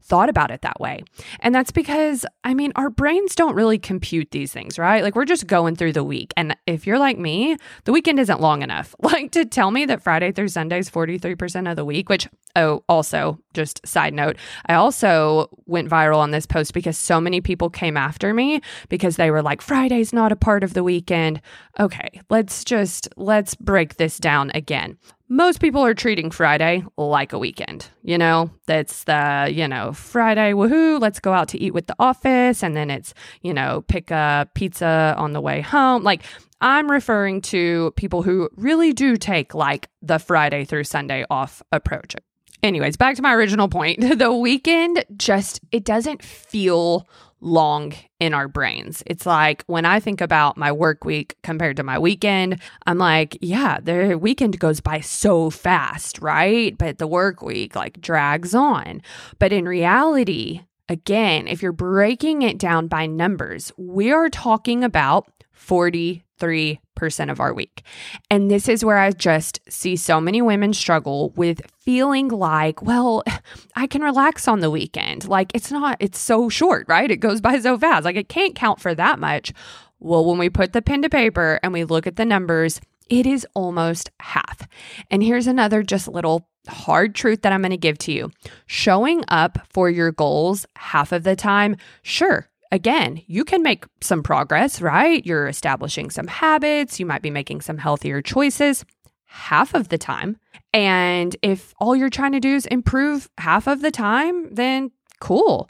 thought 0.07 0.29
about 0.29 0.51
it 0.51 0.63
that 0.63 0.81
way. 0.81 1.03
And 1.41 1.55
that's 1.55 1.73
because, 1.73 2.25
I 2.45 2.55
mean, 2.55 2.73
our 2.77 2.91
brains 2.91 3.35
don't 3.35 3.55
really 3.55 3.79
compute 3.79 4.31
these 4.31 4.53
things, 4.53 4.79
right? 4.79 5.03
Like 5.03 5.17
we're 5.17 5.25
just 5.25 5.47
going 5.47 5.75
through 5.77 5.93
the 5.93 6.05
week. 6.05 6.33
And 6.37 6.57
if 6.67 6.87
you're 6.87 6.99
like 6.99 7.19
me, 7.19 7.57
the 7.85 7.93
weekend 7.93 8.21
isn't 8.21 8.41
long 8.41 8.63
enough. 8.63 8.95
Like 9.17 9.31
to 9.33 9.45
tell 9.45 9.71
me 9.71 9.87
that 9.87 10.03
Friday 10.03 10.33
through 10.33 10.49
Sunday 10.49 10.79
is 10.79 10.91
43% 10.91 11.71
of 11.71 11.77
the 11.77 11.85
week, 11.85 12.09
which, 12.09 12.29
oh, 12.57 12.83
also, 12.89 13.39
just 13.57 13.85
side 13.87 14.15
note, 14.15 14.37
I 14.67 14.75
also 14.75 15.49
went 15.67 15.91
viral 15.91 16.19
on 16.19 16.31
this 16.31 16.47
post 16.47 16.73
because 16.75 16.97
so 16.97 17.21
many 17.21 17.41
people 17.41 17.71
came 17.71 17.97
after 17.97 18.33
me 18.33 18.61
because 18.89 19.17
they 19.17 19.31
were 19.31 19.43
like, 19.43 19.61
Friday's 19.61 20.13
not 20.13 20.31
a 20.31 20.37
part 20.37 20.63
of 20.63 20.75
the 20.75 20.85
weekend. 20.85 21.41
Okay, 21.81 22.21
let's 22.31 22.63
just, 22.63 23.09
let's 23.17 23.55
break 23.57 23.97
this 23.97 24.19
down 24.19 24.53
again 24.55 24.99
most 25.29 25.61
people 25.61 25.85
are 25.85 25.95
treating 25.95 26.31
Friday 26.31 26.85
like 26.97 27.33
a 27.33 27.39
weekend. 27.39 27.89
You 28.03 28.19
know, 28.19 28.51
that's 28.67 29.05
the, 29.05 29.51
you 29.53 29.67
know, 29.67 29.93
Friday, 29.93 30.53
woohoo, 30.53 31.01
let's 31.01 31.21
go 31.21 31.33
out 31.33 31.49
to 31.49 31.61
eat 31.61 31.75
with 31.75 31.87
the 31.87 31.97
office. 31.99 32.63
And 32.63 32.77
then 32.77 32.91
it's, 32.91 33.13
you 33.43 33.53
know, 33.53 33.83
pick 33.89 34.11
a 34.11 34.49
pizza 34.55 35.15
on 35.17 35.33
the 35.33 35.41
way 35.41 35.61
home. 35.61 36.05
Like, 36.05 36.23
I'm 36.61 36.91
referring 36.91 37.43
to 37.43 37.93
people 37.97 38.23
who 38.23 38.49
really 38.57 38.93
do 38.93 39.17
take 39.17 39.55
like 39.55 39.89
the 40.01 40.19
Friday 40.19 40.65
through 40.65 40.85
Sunday 40.85 41.25
off 41.29 41.63
approach. 41.73 42.15
Anyways, 42.63 42.97
back 42.97 43.17
to 43.17 43.23
my 43.23 43.35
original 43.35 43.69
point. 43.69 44.01
The 44.17 44.33
weekend 44.33 45.05
just, 45.17 45.61
it 45.73 45.85
doesn't 45.85 46.23
feel 46.23 47.07
long 47.41 47.93
in 48.19 48.33
our 48.33 48.49
brains. 48.49 49.03
It's 49.07 49.27
like 49.27 49.63
when 49.67 49.85
I 49.85 50.01
think 50.01 50.21
about 50.21 50.57
my 50.57 50.73
work 50.73 51.05
week 51.05 51.37
compared 51.43 51.77
to 51.77 51.83
my 51.83 51.99
weekend, 51.99 52.61
I'm 52.87 52.99
like, 52.99 53.37
yeah, 53.41 53.79
the 53.81 54.19
weekend 54.19 54.59
goes 54.59 54.81
by 54.81 55.01
so 55.01 55.51
fast, 55.51 56.19
right? 56.21 56.77
But 56.77 56.99
the 56.99 57.07
work 57.07 57.43
week 57.43 57.77
like 57.77 58.01
drags 58.01 58.55
on. 58.55 59.03
But 59.39 59.53
in 59.53 59.67
reality, 59.67 60.63
again, 60.89 61.47
if 61.47 61.63
you're 61.63 61.73
breaking 61.73 62.43
it 62.43 62.59
down 62.59 62.89
by 62.89 63.07
numbers, 63.07 63.71
we 63.77 64.11
are 64.11 64.31
talking 64.31 64.83
about 64.83 65.31
40 65.57 66.23
3% 66.39 67.31
of 67.31 67.41
our 67.41 67.55
week. 67.55 67.83
And 68.31 68.51
this 68.51 68.69
is 68.69 68.85
where 68.85 68.99
I 68.99 69.11
just 69.11 69.61
see 69.69 69.97
so 69.97 70.21
many 70.21 70.43
women 70.43 70.73
struggle 70.73 71.31
with 71.31 71.61
feeling 71.79 72.29
like, 72.29 72.83
well, 72.83 73.23
I 73.77 73.87
can 73.87 74.03
relax 74.03 74.49
on 74.49 74.61
the 74.61 74.71
weekend. 74.71 75.29
Like 75.29 75.53
it's 75.55 75.71
not, 75.71 75.97
it's 76.01 76.19
so 76.19 76.49
short, 76.49 76.87
right? 76.89 77.11
It 77.11 77.19
goes 77.19 77.41
by 77.41 77.59
so 77.59 77.79
fast. 77.79 78.05
Like 78.05 78.17
it 78.17 78.29
can't 78.29 78.55
count 78.55 78.81
for 78.81 78.95
that 78.95 79.19
much. 79.19 79.53
Well, 79.99 80.25
when 80.25 80.39
we 80.39 80.51
put 80.51 80.73
the 80.73 80.83
pen 80.83 81.03
to 81.03 81.09
paper 81.09 81.59
and 81.63 81.73
we 81.73 81.85
look 81.85 82.07
at 82.07 82.17
the 82.17 82.27
numbers, 82.27 82.81
it 83.09 83.27
is 83.27 83.47
almost 83.55 84.11
half. 84.21 84.69
And 85.11 85.23
here's 85.23 85.47
another 85.47 85.83
just 85.83 86.09
little 86.09 86.49
hard 86.69 87.15
truth 87.15 87.43
that 87.43 87.53
I'm 87.53 87.63
going 87.63 87.71
to 87.71 87.77
give 87.77 87.97
to 87.99 88.13
you. 88.13 88.31
Showing 88.67 89.25
up 89.29 89.59
for 89.71 89.89
your 89.89 90.13
goals 90.13 90.67
half 90.75 91.13
of 91.13 91.23
the 91.23 91.37
time, 91.37 91.77
sure, 92.03 92.49
again, 92.73 93.23
you 93.27 93.45
can 93.45 93.63
make 93.63 93.85
some 94.01 94.23
progress, 94.23 94.81
right? 94.81 95.25
You're 95.25 95.49
establishing 95.49 96.11
some 96.11 96.27
habits, 96.27 96.99
you 97.01 97.07
might 97.07 97.23
be 97.23 97.31
making 97.31 97.61
some 97.61 97.79
healthier 97.79 98.23
choices 98.23 98.85
half 99.27 99.75
of 99.75 99.89
the 99.89 99.99
time. 99.99 100.39
And 100.73 101.37
if 101.43 101.75
all 101.79 101.95
you're 101.95 102.11
trying 102.11 102.33
to 102.33 102.41
do 102.41 102.55
is 102.55 102.67
improve 102.67 103.29
half 103.39 103.67
of 103.67 103.83
the 103.83 103.91
time, 103.91 104.55
then 104.55 104.91
cool. 105.21 105.69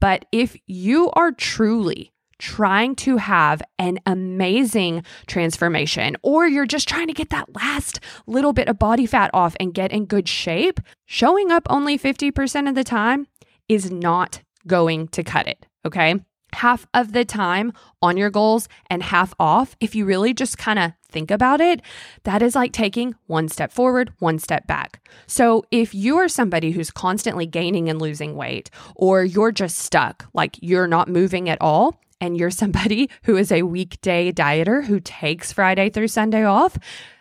But 0.00 0.26
if 0.32 0.56
you 0.66 1.10
are 1.12 1.32
truly 1.32 2.12
trying 2.38 2.96
to 2.96 3.18
have 3.18 3.62
an 3.78 3.98
amazing 4.06 5.04
transformation, 5.26 6.16
or 6.22 6.46
you're 6.46 6.66
just 6.66 6.88
trying 6.88 7.06
to 7.06 7.12
get 7.12 7.30
that 7.30 7.54
last 7.54 8.00
little 8.26 8.52
bit 8.52 8.68
of 8.68 8.78
body 8.78 9.06
fat 9.06 9.30
off 9.34 9.54
and 9.60 9.74
get 9.74 9.92
in 9.92 10.06
good 10.06 10.28
shape, 10.28 10.80
showing 11.04 11.50
up 11.50 11.66
only 11.68 11.98
50% 11.98 12.68
of 12.68 12.74
the 12.74 12.84
time 12.84 13.26
is 13.68 13.90
not 13.90 14.40
going 14.66 15.08
to 15.08 15.22
cut 15.22 15.46
it. 15.46 15.66
Okay 15.84 16.20
half 16.54 16.86
of 16.94 17.12
the 17.12 17.24
time 17.24 17.72
on 18.02 18.16
your 18.16 18.30
goals 18.30 18.68
and 18.88 19.02
half 19.02 19.34
off, 19.38 19.76
if 19.80 19.94
you 19.94 20.04
really 20.04 20.34
just 20.34 20.58
kind 20.58 20.78
of 20.78 20.92
think 21.08 21.30
about 21.30 21.60
it, 21.60 21.80
that 22.24 22.42
is 22.42 22.54
like 22.54 22.72
taking 22.72 23.14
one 23.26 23.48
step 23.48 23.72
forward, 23.72 24.12
one 24.18 24.38
step 24.38 24.66
back. 24.66 25.06
So 25.26 25.64
if 25.70 25.94
you 25.94 26.16
are 26.18 26.28
somebody 26.28 26.70
who's 26.72 26.90
constantly 26.90 27.46
gaining 27.46 27.88
and 27.88 28.00
losing 28.00 28.36
weight, 28.36 28.70
or 28.94 29.24
you're 29.24 29.52
just 29.52 29.78
stuck, 29.78 30.26
like 30.32 30.56
you're 30.60 30.88
not 30.88 31.08
moving 31.08 31.48
at 31.48 31.60
all, 31.60 32.00
and 32.20 32.36
you're 32.36 32.50
somebody 32.50 33.08
who 33.24 33.36
is 33.36 33.50
a 33.50 33.62
weekday 33.62 34.32
dieter 34.32 34.84
who 34.84 35.00
takes 35.00 35.52
Friday 35.52 35.90
through 35.90 36.08
Sunday 36.08 36.44
off, 36.44 36.76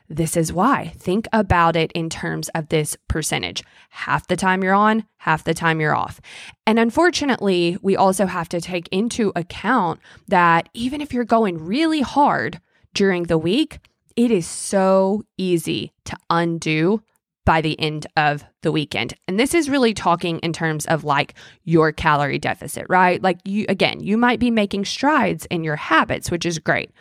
this 0.10 0.36
is 0.36 0.52
why. 0.52 0.92
Think 0.98 1.28
about 1.32 1.76
it 1.76 1.92
in 1.94 2.10
terms 2.10 2.50
of 2.50 2.70
this 2.70 2.98
percentage. 3.08 3.64
Half 3.90 4.28
the 4.28 4.36
time 4.36 4.64
you're 4.64 4.74
on, 4.74 5.06
half 5.18 5.44
the 5.44 5.54
time 5.54 5.80
you're 5.80 5.96
off. 5.96 6.20
And 6.66 6.80
unfortunately, 6.80 7.78
we 7.82 7.96
also 7.96 8.26
have 8.26 8.50
to 8.50 8.60
take 8.60 8.90
into 8.92 9.32
account 9.36 10.00
that 10.28 10.68
even 10.74 11.00
if 11.00 11.14
you're 11.14 11.26
going 11.26 11.64
really 11.64 12.02
hard 12.02 12.60
during 12.94 13.24
the 13.24 13.38
week, 13.38 13.80
it 14.16 14.32
is 14.32 14.48
so 14.48 15.24
easy 15.38 15.94
to 16.06 16.18
undo 16.30 17.02
by 17.50 17.62
the 17.62 17.80
end 17.80 18.06
of 18.16 18.46
the 18.62 18.72
weekend. 18.72 19.16
And 19.28 19.40
this 19.40 19.56
is 19.56 19.72
really 19.72 19.96
talking 19.96 20.38
in 20.40 20.54
terms 20.54 20.86
of 20.86 21.04
like 21.04 21.34
your 21.64 21.92
calorie 21.92 22.38
deficit, 22.38 22.86
right? 22.90 23.20
Like 23.24 23.40
you, 23.44 23.66
again, 23.68 24.02
you 24.02 24.18
might 24.18 24.40
be 24.40 24.52
making 24.52 24.86
strides 24.86 25.48
in 25.48 25.64
your 25.64 25.76
habits, 25.76 26.30
which 26.30 26.46
is 26.46 26.60
great. 26.60 26.92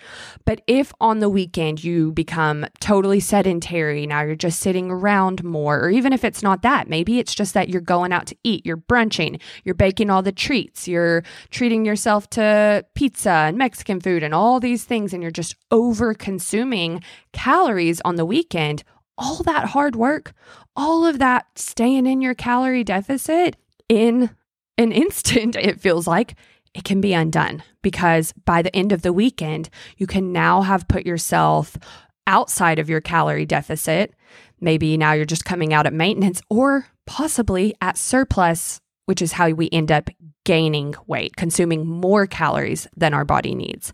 But 0.46 0.62
if 0.66 0.90
on 1.02 1.18
the 1.18 1.28
weekend 1.28 1.84
you 1.84 2.12
become 2.12 2.64
totally 2.80 3.20
sedentary, 3.20 4.06
now 4.06 4.22
you're 4.22 4.36
just 4.36 4.60
sitting 4.60 4.90
around 4.90 5.44
more, 5.44 5.80
or 5.80 5.90
even 5.90 6.14
if 6.14 6.24
it's 6.24 6.42
not 6.42 6.62
that, 6.62 6.88
maybe 6.88 7.18
it's 7.18 7.34
just 7.34 7.52
that 7.52 7.68
you're 7.68 7.82
going 7.82 8.10
out 8.10 8.26
to 8.28 8.36
eat, 8.42 8.64
you're 8.64 8.78
brunching, 8.78 9.38
you're 9.64 9.74
baking 9.74 10.08
all 10.08 10.22
the 10.22 10.32
treats, 10.32 10.88
you're 10.88 11.24
treating 11.50 11.84
yourself 11.84 12.30
to 12.30 12.86
pizza 12.94 13.30
and 13.30 13.58
Mexican 13.58 14.00
food 14.00 14.22
and 14.22 14.32
all 14.32 14.60
these 14.60 14.84
things, 14.84 15.12
and 15.12 15.22
you're 15.22 15.30
just 15.30 15.56
over 15.70 16.14
consuming 16.14 17.02
calories 17.34 18.00
on 18.06 18.16
the 18.16 18.24
weekend 18.24 18.82
all 19.18 19.42
that 19.42 19.66
hard 19.70 19.96
work, 19.96 20.32
all 20.76 21.04
of 21.04 21.18
that 21.18 21.46
staying 21.56 22.06
in 22.06 22.22
your 22.22 22.34
calorie 22.34 22.84
deficit 22.84 23.56
in 23.88 24.30
an 24.78 24.92
instant, 24.92 25.56
it 25.56 25.80
feels 25.80 26.06
like 26.06 26.36
it 26.74 26.84
can 26.84 27.00
be 27.00 27.12
undone 27.12 27.62
because 27.82 28.32
by 28.44 28.62
the 28.62 28.74
end 28.74 28.92
of 28.92 29.02
the 29.02 29.12
weekend, 29.12 29.68
you 29.96 30.06
can 30.06 30.32
now 30.32 30.62
have 30.62 30.88
put 30.88 31.04
yourself 31.04 31.76
outside 32.26 32.78
of 32.78 32.88
your 32.88 33.00
calorie 33.00 33.46
deficit. 33.46 34.14
Maybe 34.60 34.96
now 34.96 35.12
you're 35.12 35.24
just 35.24 35.44
coming 35.44 35.72
out 35.72 35.86
at 35.86 35.92
maintenance 35.92 36.40
or 36.48 36.86
possibly 37.06 37.74
at 37.80 37.96
surplus, 37.96 38.80
which 39.06 39.22
is 39.22 39.32
how 39.32 39.50
we 39.50 39.68
end 39.72 39.90
up 39.90 40.10
gaining 40.44 40.94
weight, 41.06 41.36
consuming 41.36 41.86
more 41.86 42.26
calories 42.26 42.86
than 42.96 43.12
our 43.12 43.24
body 43.24 43.54
needs. 43.54 43.92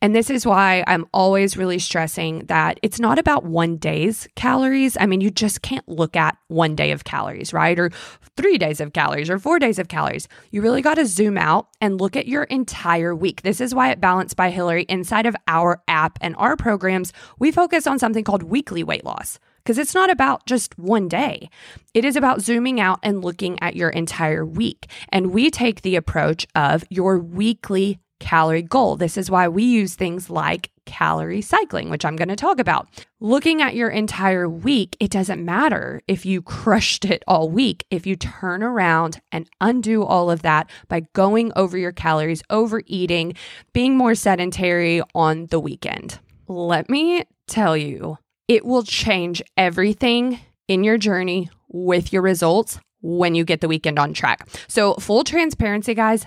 And 0.00 0.14
this 0.14 0.30
is 0.30 0.46
why 0.46 0.84
I'm 0.86 1.06
always 1.12 1.56
really 1.56 1.78
stressing 1.78 2.46
that 2.46 2.78
it's 2.82 3.00
not 3.00 3.18
about 3.18 3.44
one 3.44 3.76
day's 3.76 4.28
calories. 4.36 4.96
I 5.00 5.06
mean, 5.06 5.20
you 5.20 5.30
just 5.30 5.62
can't 5.62 5.88
look 5.88 6.14
at 6.14 6.36
one 6.48 6.76
day 6.76 6.92
of 6.92 7.04
calories, 7.04 7.52
right? 7.52 7.78
Or 7.78 7.90
three 8.36 8.56
days 8.56 8.80
of 8.80 8.92
calories 8.92 9.28
or 9.28 9.38
four 9.38 9.58
days 9.58 9.78
of 9.78 9.88
calories. 9.88 10.28
You 10.50 10.62
really 10.62 10.82
got 10.82 10.94
to 10.94 11.06
zoom 11.06 11.36
out 11.36 11.68
and 11.80 12.00
look 12.00 12.14
at 12.16 12.28
your 12.28 12.44
entire 12.44 13.14
week. 13.14 13.42
This 13.42 13.60
is 13.60 13.74
why 13.74 13.90
at 13.90 14.00
Balanced 14.00 14.36
by 14.36 14.50
Hillary, 14.50 14.84
inside 14.88 15.26
of 15.26 15.34
our 15.48 15.82
app 15.88 16.18
and 16.20 16.36
our 16.36 16.56
programs, 16.56 17.12
we 17.38 17.50
focus 17.50 17.86
on 17.86 17.98
something 17.98 18.24
called 18.24 18.44
weekly 18.44 18.84
weight 18.84 19.04
loss 19.04 19.38
because 19.66 19.78
it's 19.78 19.96
not 19.96 20.10
about 20.10 20.46
just 20.46 20.78
one 20.78 21.08
day. 21.08 21.50
It 21.92 22.04
is 22.04 22.14
about 22.14 22.40
zooming 22.40 22.78
out 22.78 23.00
and 23.02 23.24
looking 23.24 23.60
at 23.60 23.74
your 23.74 23.88
entire 23.88 24.46
week. 24.46 24.86
And 25.08 25.32
we 25.32 25.50
take 25.50 25.82
the 25.82 25.96
approach 25.96 26.46
of 26.54 26.84
your 26.88 27.18
weekly 27.18 27.98
calorie 28.20 28.62
goal. 28.62 28.94
This 28.94 29.16
is 29.16 29.28
why 29.28 29.48
we 29.48 29.64
use 29.64 29.96
things 29.96 30.30
like 30.30 30.70
calorie 30.84 31.42
cycling, 31.42 31.90
which 31.90 32.04
I'm 32.04 32.14
going 32.14 32.28
to 32.28 32.36
talk 32.36 32.60
about. 32.60 32.86
Looking 33.18 33.60
at 33.60 33.74
your 33.74 33.88
entire 33.88 34.48
week, 34.48 34.96
it 35.00 35.10
doesn't 35.10 35.44
matter 35.44 36.00
if 36.06 36.24
you 36.24 36.42
crushed 36.42 37.04
it 37.04 37.24
all 37.26 37.50
week. 37.50 37.84
If 37.90 38.06
you 38.06 38.14
turn 38.14 38.62
around 38.62 39.20
and 39.32 39.50
undo 39.60 40.04
all 40.04 40.30
of 40.30 40.42
that 40.42 40.70
by 40.86 41.00
going 41.12 41.50
over 41.56 41.76
your 41.76 41.90
calories, 41.90 42.44
overeating, 42.50 43.34
being 43.72 43.96
more 43.96 44.14
sedentary 44.14 45.02
on 45.12 45.46
the 45.46 45.58
weekend. 45.58 46.20
Let 46.46 46.88
me 46.88 47.24
tell 47.48 47.76
you, 47.76 48.18
it 48.48 48.64
will 48.64 48.82
change 48.82 49.42
everything 49.56 50.40
in 50.68 50.84
your 50.84 50.98
journey 50.98 51.50
with 51.68 52.12
your 52.12 52.22
results 52.22 52.78
when 53.00 53.34
you 53.34 53.44
get 53.44 53.60
the 53.60 53.68
weekend 53.68 53.98
on 53.98 54.12
track. 54.12 54.48
So, 54.68 54.94
full 54.94 55.24
transparency, 55.24 55.94
guys, 55.94 56.26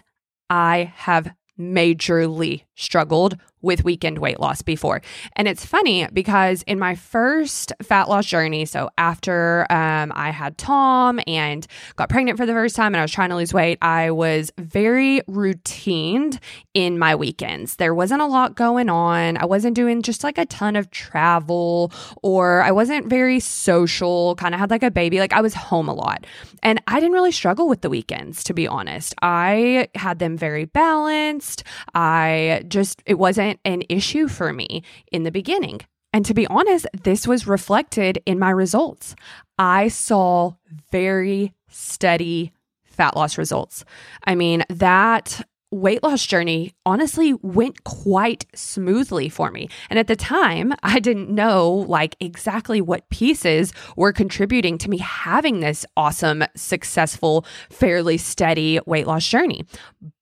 I 0.50 0.94
have 0.96 1.34
majorly 1.60 2.64
struggled 2.76 3.38
with 3.62 3.84
weekend 3.84 4.20
weight 4.20 4.40
loss 4.40 4.62
before. 4.62 5.02
And 5.36 5.48
it's 5.48 5.66
funny 5.66 6.08
because 6.14 6.64
in 6.64 6.80
my 6.80 6.96
first 6.96 7.74
fat 7.82 8.08
loss 8.10 8.26
journey, 8.26 8.66
so 8.66 8.90
after 8.98 9.66
um, 9.70 10.12
I 10.16 10.32
had 10.32 10.58
Tom 10.58 11.20
and 11.28 11.66
got 11.96 12.10
pregnant 12.10 12.38
for 12.38 12.46
the 12.46 12.54
first 12.54 12.76
time 12.76 12.94
and 12.94 12.98
I 12.98 13.04
was 13.04 13.12
trying 13.12 13.30
to 13.30 13.36
lose 13.36 13.54
weight, 13.54 13.78
I 13.82 14.12
was 14.12 14.52
very 14.58 15.22
routined 15.30 16.40
in 16.74 16.98
my 16.98 17.16
weekends. 17.16 17.76
There 17.76 17.94
wasn't 17.94 18.22
a 18.22 18.26
lot 18.26 18.56
going 18.56 18.90
on. 18.90 19.38
I 19.38 19.46
wasn't 19.46 19.76
doing 19.76 20.02
just 20.02 20.24
like 20.24 20.38
a 20.38 20.46
ton 20.46 20.76
of 20.76 20.90
travel 20.92 21.92
or 22.24 22.62
I 22.62 22.72
wasn't 22.72 23.08
very 23.08 23.40
social, 23.40 24.36
kind 24.36 24.54
of 24.54 24.60
had 24.60 24.70
like 24.70 24.84
a 24.84 24.92
baby. 24.92 25.20
Like 25.20 25.34
I 25.34 25.42
was 25.42 25.54
home 25.54 25.90
a 25.90 25.94
lot. 25.94 26.26
And 26.64 26.82
I 26.88 27.00
didn't 27.00 27.14
really 27.14 27.32
struggle 27.32 27.68
with 27.68 27.82
the 27.82 27.90
weekends, 27.90 28.44
to 28.46 28.54
be 28.54 28.68
honest. 28.68 29.16
I 29.22 29.88
had 29.96 30.20
them 30.20 30.38
very 30.38 30.66
balanced. 30.66 31.64
I 31.94 32.64
just, 32.68 33.02
it 33.06 33.16
wasn't 33.16 33.49
wasn't 33.50 33.60
an 33.66 33.84
issue 33.90 34.28
for 34.28 34.54
me 34.54 34.84
in 35.12 35.24
the 35.24 35.32
beginning. 35.32 35.82
And 36.14 36.26
to 36.26 36.34
be 36.34 36.48
honest, 36.48 36.88
this 37.04 37.28
was 37.28 37.48
reflected 37.48 38.22
in 38.26 38.40
my 38.40 38.50
results. 38.50 39.16
I 39.58 39.90
saw 39.90 40.54
very 40.92 41.54
steady 41.70 42.52
fat 42.84 43.16
loss 43.16 43.38
results. 43.38 43.86
I 44.26 44.36
mean, 44.36 44.64
that 44.70 45.42
weight 45.72 46.02
loss 46.02 46.26
journey 46.26 46.74
honestly 46.84 47.34
went 47.44 47.84
quite 47.84 48.46
smoothly 48.56 49.30
for 49.30 49.52
me. 49.52 49.70
And 49.90 50.00
at 50.00 50.08
the 50.08 50.16
time, 50.16 50.74
I 50.82 51.00
didn't 51.00 51.30
know 51.30 51.86
like 51.88 52.16
exactly 52.20 52.82
what 52.82 53.10
pieces 53.10 53.72
were 53.96 54.12
contributing 54.12 54.80
to 54.80 54.90
me 54.90 54.98
having 54.98 55.60
this 55.60 55.86
awesome, 55.96 56.44
successful, 56.56 57.46
fairly 57.70 58.18
steady 58.18 58.80
weight 58.88 59.06
loss 59.06 59.28
journey. 59.28 59.66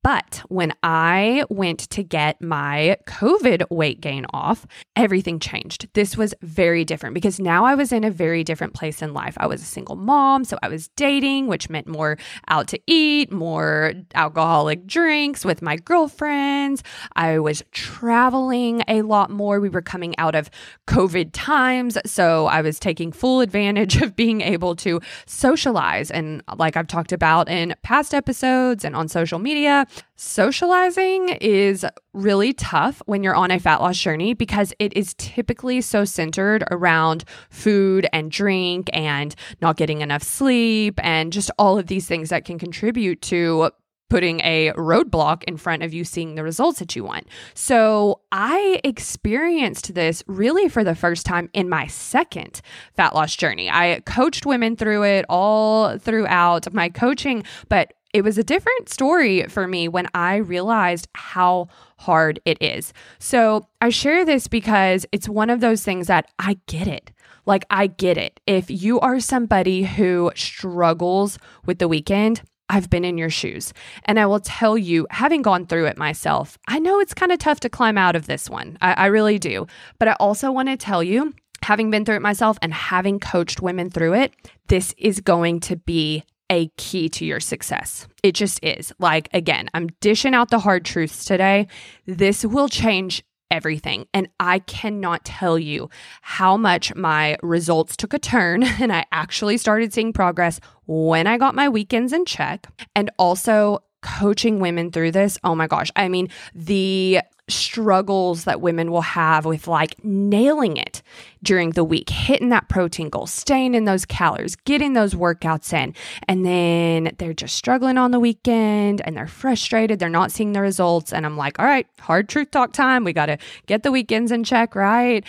But 0.08 0.42
when 0.48 0.72
I 0.84 1.44
went 1.50 1.80
to 1.90 2.02
get 2.02 2.42
my 2.42 2.96
COVID 3.08 3.70
weight 3.70 4.00
gain 4.00 4.26
off, 4.32 4.66
everything 4.96 5.38
changed. 5.38 5.90
This 5.96 6.16
was 6.16 6.34
very 6.42 6.86
different 6.86 7.14
because 7.14 7.42
now 7.42 7.66
I 7.66 7.76
was 7.76 7.92
in 7.92 8.06
a 8.06 8.10
very 8.10 8.46
different 8.46 8.74
place 8.74 9.02
in 9.02 9.14
life. 9.14 9.36
I 9.36 9.48
was 9.48 9.62
a 9.62 9.66
single 9.66 9.98
mom, 9.98 10.46
so 10.46 10.58
I 10.64 10.70
was 10.70 10.88
dating, 10.96 11.48
which 11.48 11.70
meant 11.70 11.88
more 11.88 12.18
out 12.48 12.70
to 12.70 12.80
eat, 12.88 13.34
more 13.34 13.96
alcoholic 14.16 14.88
drinks 14.88 15.44
with 15.44 15.62
my 15.62 15.76
girlfriends. 15.76 16.84
I 17.18 17.40
was 17.40 17.62
traveling 17.74 18.84
a 18.88 19.02
lot 19.02 19.30
more. 19.30 19.60
We 19.60 19.68
were 19.68 19.82
coming 19.82 20.18
out 20.18 20.36
of 20.36 20.50
COVID 20.88 21.32
times, 21.34 21.98
so 22.06 22.46
I 22.46 22.62
was 22.62 22.80
taking 22.80 23.12
full 23.12 23.42
advantage 23.42 23.98
of 24.02 24.16
being 24.16 24.40
able 24.40 24.74
to 24.78 25.02
socialize. 25.26 26.10
And 26.12 26.44
like 26.56 26.78
I've 26.78 26.88
talked 26.88 27.12
about 27.12 27.50
in 27.50 27.76
past 27.84 28.14
episodes 28.14 28.86
and 28.86 28.96
on 28.96 29.10
social 29.10 29.40
media, 29.40 29.86
Socializing 30.16 31.30
is 31.42 31.86
really 32.14 32.54
tough 32.54 33.02
when 33.06 33.24
you're 33.24 33.36
on 33.36 33.52
a 33.52 33.60
fat 33.60 33.82
loss 33.82 33.98
journey 33.98 34.34
because 34.34 34.74
it 34.80 34.96
is 34.98 35.14
typically 35.16 35.82
so 35.82 36.06
centered 36.06 36.64
around 36.72 37.24
food 37.50 38.08
and 38.12 38.32
drink 38.32 38.90
and 38.94 39.36
not 39.62 39.78
getting 39.78 40.02
enough 40.02 40.24
sleep 40.24 41.00
and 41.04 41.32
just 41.32 41.52
all 41.60 41.78
of 41.78 41.88
these 41.88 42.08
things 42.08 42.30
that 42.30 42.46
can 42.46 42.58
contribute 42.58 43.22
to 43.22 43.70
putting 44.10 44.40
a 44.42 44.72
roadblock 44.74 45.44
in 45.44 45.58
front 45.58 45.84
of 45.84 45.94
you 45.94 46.04
seeing 46.04 46.36
the 46.36 46.44
results 46.44 46.80
that 46.80 46.96
you 46.96 47.04
want. 47.04 47.28
So 47.54 48.22
I 48.32 48.80
experienced 48.84 49.94
this 49.94 50.24
really 50.28 50.70
for 50.70 50.84
the 50.84 50.96
first 50.96 51.26
time 51.26 51.50
in 51.54 51.68
my 51.68 51.88
second 51.88 52.62
fat 52.96 53.14
loss 53.14 53.36
journey. 53.36 53.70
I 53.70 54.02
coached 54.06 54.46
women 54.46 54.76
through 54.76 55.04
it 55.04 55.26
all 55.30 55.98
throughout 55.98 56.72
my 56.74 56.90
coaching, 56.90 57.44
but 57.70 57.94
it 58.14 58.24
was 58.24 58.38
a 58.38 58.44
different 58.44 58.90
story 58.90 59.44
for 59.48 59.68
me 59.68 59.88
when 59.88 60.08
I 60.14 60.38
realized 60.38 61.08
how 61.14 61.68
hard 61.98 62.40
it 62.46 62.58
is. 62.62 62.94
So 63.20 63.68
I 63.82 63.90
share 63.90 64.26
this 64.26 64.48
because 64.48 65.06
it's 65.12 65.30
one 65.30 65.50
of 65.50 65.60
those 65.60 65.84
things 65.84 66.08
that 66.08 66.30
I 66.40 66.58
get 66.68 66.88
it. 66.88 67.12
Like, 67.46 67.66
I 67.70 67.88
get 67.88 68.18
it. 68.18 68.40
If 68.46 68.70
you 68.70 69.00
are 69.00 69.20
somebody 69.20 69.84
who 69.84 70.32
struggles 70.36 71.40
with 71.66 71.80
the 71.80 71.88
weekend, 71.88 72.42
I've 72.70 72.90
been 72.90 73.06
in 73.06 73.18
your 73.18 73.30
shoes. 73.30 73.74
And 74.04 74.20
I 74.20 74.26
will 74.26 74.42
tell 74.42 74.78
you, 74.78 75.08
having 75.10 75.42
gone 75.42 75.66
through 75.66 75.86
it 75.86 75.98
myself, 75.98 76.58
I 76.68 76.80
know 76.80 77.00
it's 77.00 77.14
kind 77.14 77.32
of 77.32 77.40
tough 77.40 77.62
to 77.62 77.70
climb 77.70 77.98
out 77.98 78.16
of 78.18 78.28
this 78.28 78.50
one. 78.50 78.78
I, 78.82 78.94
I 78.94 79.06
really 79.06 79.40
do. 79.40 79.68
But 80.00 80.10
I 80.10 80.14
also 80.20 80.52
want 80.52 80.68
to 80.68 80.76
tell 80.76 81.02
you, 81.02 81.34
having 81.64 81.90
been 81.90 82.04
through 82.04 82.18
it 82.18 82.22
myself 82.22 82.58
and 82.62 82.74
having 82.74 83.20
coached 83.20 83.62
women 83.62 83.90
through 83.90 84.16
it, 84.16 84.34
this 84.68 84.94
is 84.98 85.22
going 85.22 85.62
to 85.62 85.78
be 85.78 86.24
a 86.50 86.68
key 86.78 87.10
to 87.10 87.26
your 87.26 87.40
success. 87.40 88.08
It 88.24 88.34
just 88.34 88.64
is. 88.64 88.94
Like, 89.00 89.30
again, 89.34 89.70
I'm 89.74 89.88
dishing 90.02 90.34
out 90.34 90.50
the 90.50 90.60
hard 90.60 90.86
truths 90.86 91.26
today. 91.26 91.68
This 92.06 92.46
will 92.46 92.70
change 92.70 93.24
everything. 93.50 94.08
And 94.14 94.28
I 94.40 94.60
cannot 94.60 95.24
tell 95.24 95.58
you 95.58 95.90
how 96.22 96.58
much 96.58 96.94
my 96.96 97.38
results 97.42 97.96
took 97.96 98.14
a 98.14 98.20
turn 98.20 98.64
and 98.82 98.92
I 98.92 99.06
actually 99.12 99.58
started 99.58 99.94
seeing 99.94 100.14
progress 100.14 100.60
when 100.86 101.28
I 101.28 101.38
got 101.38 101.56
my 101.56 101.70
weekends 101.70 102.14
in 102.14 102.26
check. 102.26 102.68
And 102.96 103.10
also, 103.18 103.80
coaching 104.04 104.60
women 104.60 104.92
through 104.92 105.12
this, 105.12 105.38
oh 105.44 105.56
my 105.56 105.68
gosh. 105.68 105.92
I 105.96 106.08
mean, 106.08 106.30
the 106.54 107.20
struggles 107.50 108.44
that 108.44 108.62
women 108.62 108.92
will 108.92 109.02
have 109.02 109.46
with 109.46 109.68
like 109.68 109.96
nailing 110.04 110.78
it 110.78 111.02
during 111.44 111.72
the 111.72 111.84
week, 111.84 112.10
hitting 112.10 112.50
that 112.50 112.68
protein 112.68 113.10
goal, 113.10 113.26
staying 113.26 113.74
in 113.74 113.86
those 113.86 114.06
calories, 114.06 114.56
getting 114.56 114.94
those 114.94 115.14
workouts 115.14 115.72
in. 115.74 115.94
And 116.28 116.46
then 116.46 117.16
they're 117.18 117.34
just 117.34 117.56
struggling 117.56 117.98
on 117.98 118.12
the 118.12 118.20
weekend 118.20 119.02
and 119.02 119.16
they're 119.16 119.28
frustrated. 119.28 120.00
They're 120.00 120.10
not 120.10 120.32
seeing 120.32 120.54
the 120.54 120.62
results. 120.62 121.14
And 121.14 121.26
I'm 121.26 121.38
like, 121.38 121.60
all 121.60 121.66
right, 121.66 121.88
hard 122.00 122.28
truth 122.28 122.52
talk 122.52 122.74
time. 122.74 123.04
We 123.04 123.14
got 123.14 123.28
to 123.28 123.38
get 123.66 123.84
the 123.84 123.92
weekends 123.92 124.32
in 124.32 124.44
check, 124.44 124.76
right? 124.76 125.24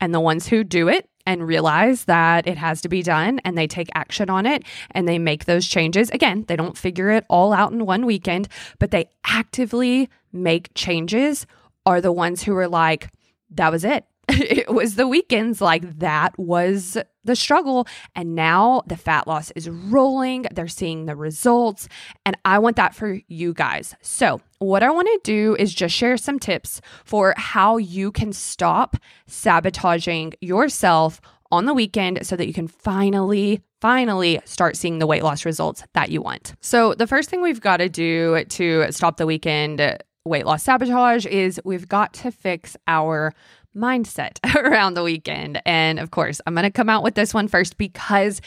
And 0.00 0.14
the 0.14 0.20
ones 0.20 0.46
who 0.46 0.64
do 0.64 0.88
it, 0.88 1.08
and 1.26 1.46
realize 1.46 2.04
that 2.04 2.46
it 2.46 2.58
has 2.58 2.82
to 2.82 2.88
be 2.88 3.02
done 3.02 3.40
and 3.44 3.56
they 3.56 3.66
take 3.66 3.88
action 3.94 4.28
on 4.28 4.44
it 4.44 4.62
and 4.90 5.08
they 5.08 5.18
make 5.18 5.46
those 5.46 5.66
changes. 5.66 6.10
Again, 6.10 6.44
they 6.48 6.56
don't 6.56 6.76
figure 6.76 7.10
it 7.10 7.24
all 7.28 7.52
out 7.52 7.72
in 7.72 7.86
one 7.86 8.04
weekend, 8.04 8.48
but 8.78 8.90
they 8.90 9.08
actively 9.24 10.10
make 10.32 10.68
changes 10.74 11.46
are 11.86 12.00
the 12.00 12.12
ones 12.12 12.42
who 12.42 12.56
are 12.56 12.68
like, 12.68 13.10
that 13.50 13.70
was 13.70 13.84
it. 13.84 14.04
it 14.28 14.72
was 14.72 14.94
the 14.94 15.06
weekends. 15.06 15.60
Like 15.60 15.98
that 15.98 16.38
was 16.38 16.96
the 17.24 17.36
struggle. 17.36 17.86
And 18.14 18.34
now 18.34 18.82
the 18.86 18.96
fat 18.96 19.26
loss 19.26 19.50
is 19.52 19.68
rolling. 19.68 20.46
They're 20.52 20.68
seeing 20.68 21.06
the 21.06 21.16
results. 21.16 21.88
And 22.24 22.36
I 22.44 22.58
want 22.58 22.76
that 22.76 22.94
for 22.94 23.20
you 23.28 23.52
guys. 23.52 23.94
So, 24.00 24.40
what 24.58 24.82
I 24.82 24.90
want 24.90 25.08
to 25.08 25.20
do 25.24 25.56
is 25.58 25.74
just 25.74 25.94
share 25.94 26.16
some 26.16 26.38
tips 26.38 26.80
for 27.04 27.34
how 27.36 27.76
you 27.76 28.10
can 28.10 28.32
stop 28.32 28.96
sabotaging 29.26 30.34
yourself 30.40 31.20
on 31.50 31.66
the 31.66 31.74
weekend 31.74 32.26
so 32.26 32.34
that 32.34 32.46
you 32.46 32.54
can 32.54 32.68
finally 32.68 33.62
finally 33.80 34.40
start 34.46 34.76
seeing 34.76 34.98
the 34.98 35.06
weight 35.06 35.22
loss 35.22 35.44
results 35.44 35.84
that 35.92 36.10
you 36.10 36.22
want. 36.22 36.54
So, 36.62 36.94
the 36.94 37.06
first 37.06 37.28
thing 37.28 37.42
we've 37.42 37.60
got 37.60 37.78
to 37.78 37.90
do 37.90 38.42
to 38.42 38.90
stop 38.90 39.18
the 39.18 39.26
weekend 39.26 39.98
weight 40.26 40.46
loss 40.46 40.62
sabotage 40.62 41.26
is 41.26 41.60
we've 41.64 41.86
got 41.86 42.14
to 42.14 42.30
fix 42.30 42.76
our 42.88 43.34
mindset 43.76 44.38
around 44.56 44.94
the 44.94 45.02
weekend. 45.02 45.60
And 45.66 45.98
of 45.98 46.10
course, 46.10 46.40
I'm 46.46 46.54
going 46.54 46.64
to 46.64 46.70
come 46.70 46.88
out 46.88 47.02
with 47.02 47.14
this 47.14 47.34
one 47.34 47.46
first 47.46 47.76
because, 47.76 48.40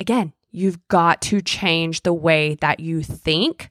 again, 0.00 0.32
you've 0.50 0.86
got 0.88 1.22
to 1.22 1.40
change 1.40 2.02
the 2.02 2.12
way 2.12 2.56
that 2.56 2.80
you 2.80 3.02
think 3.02 3.70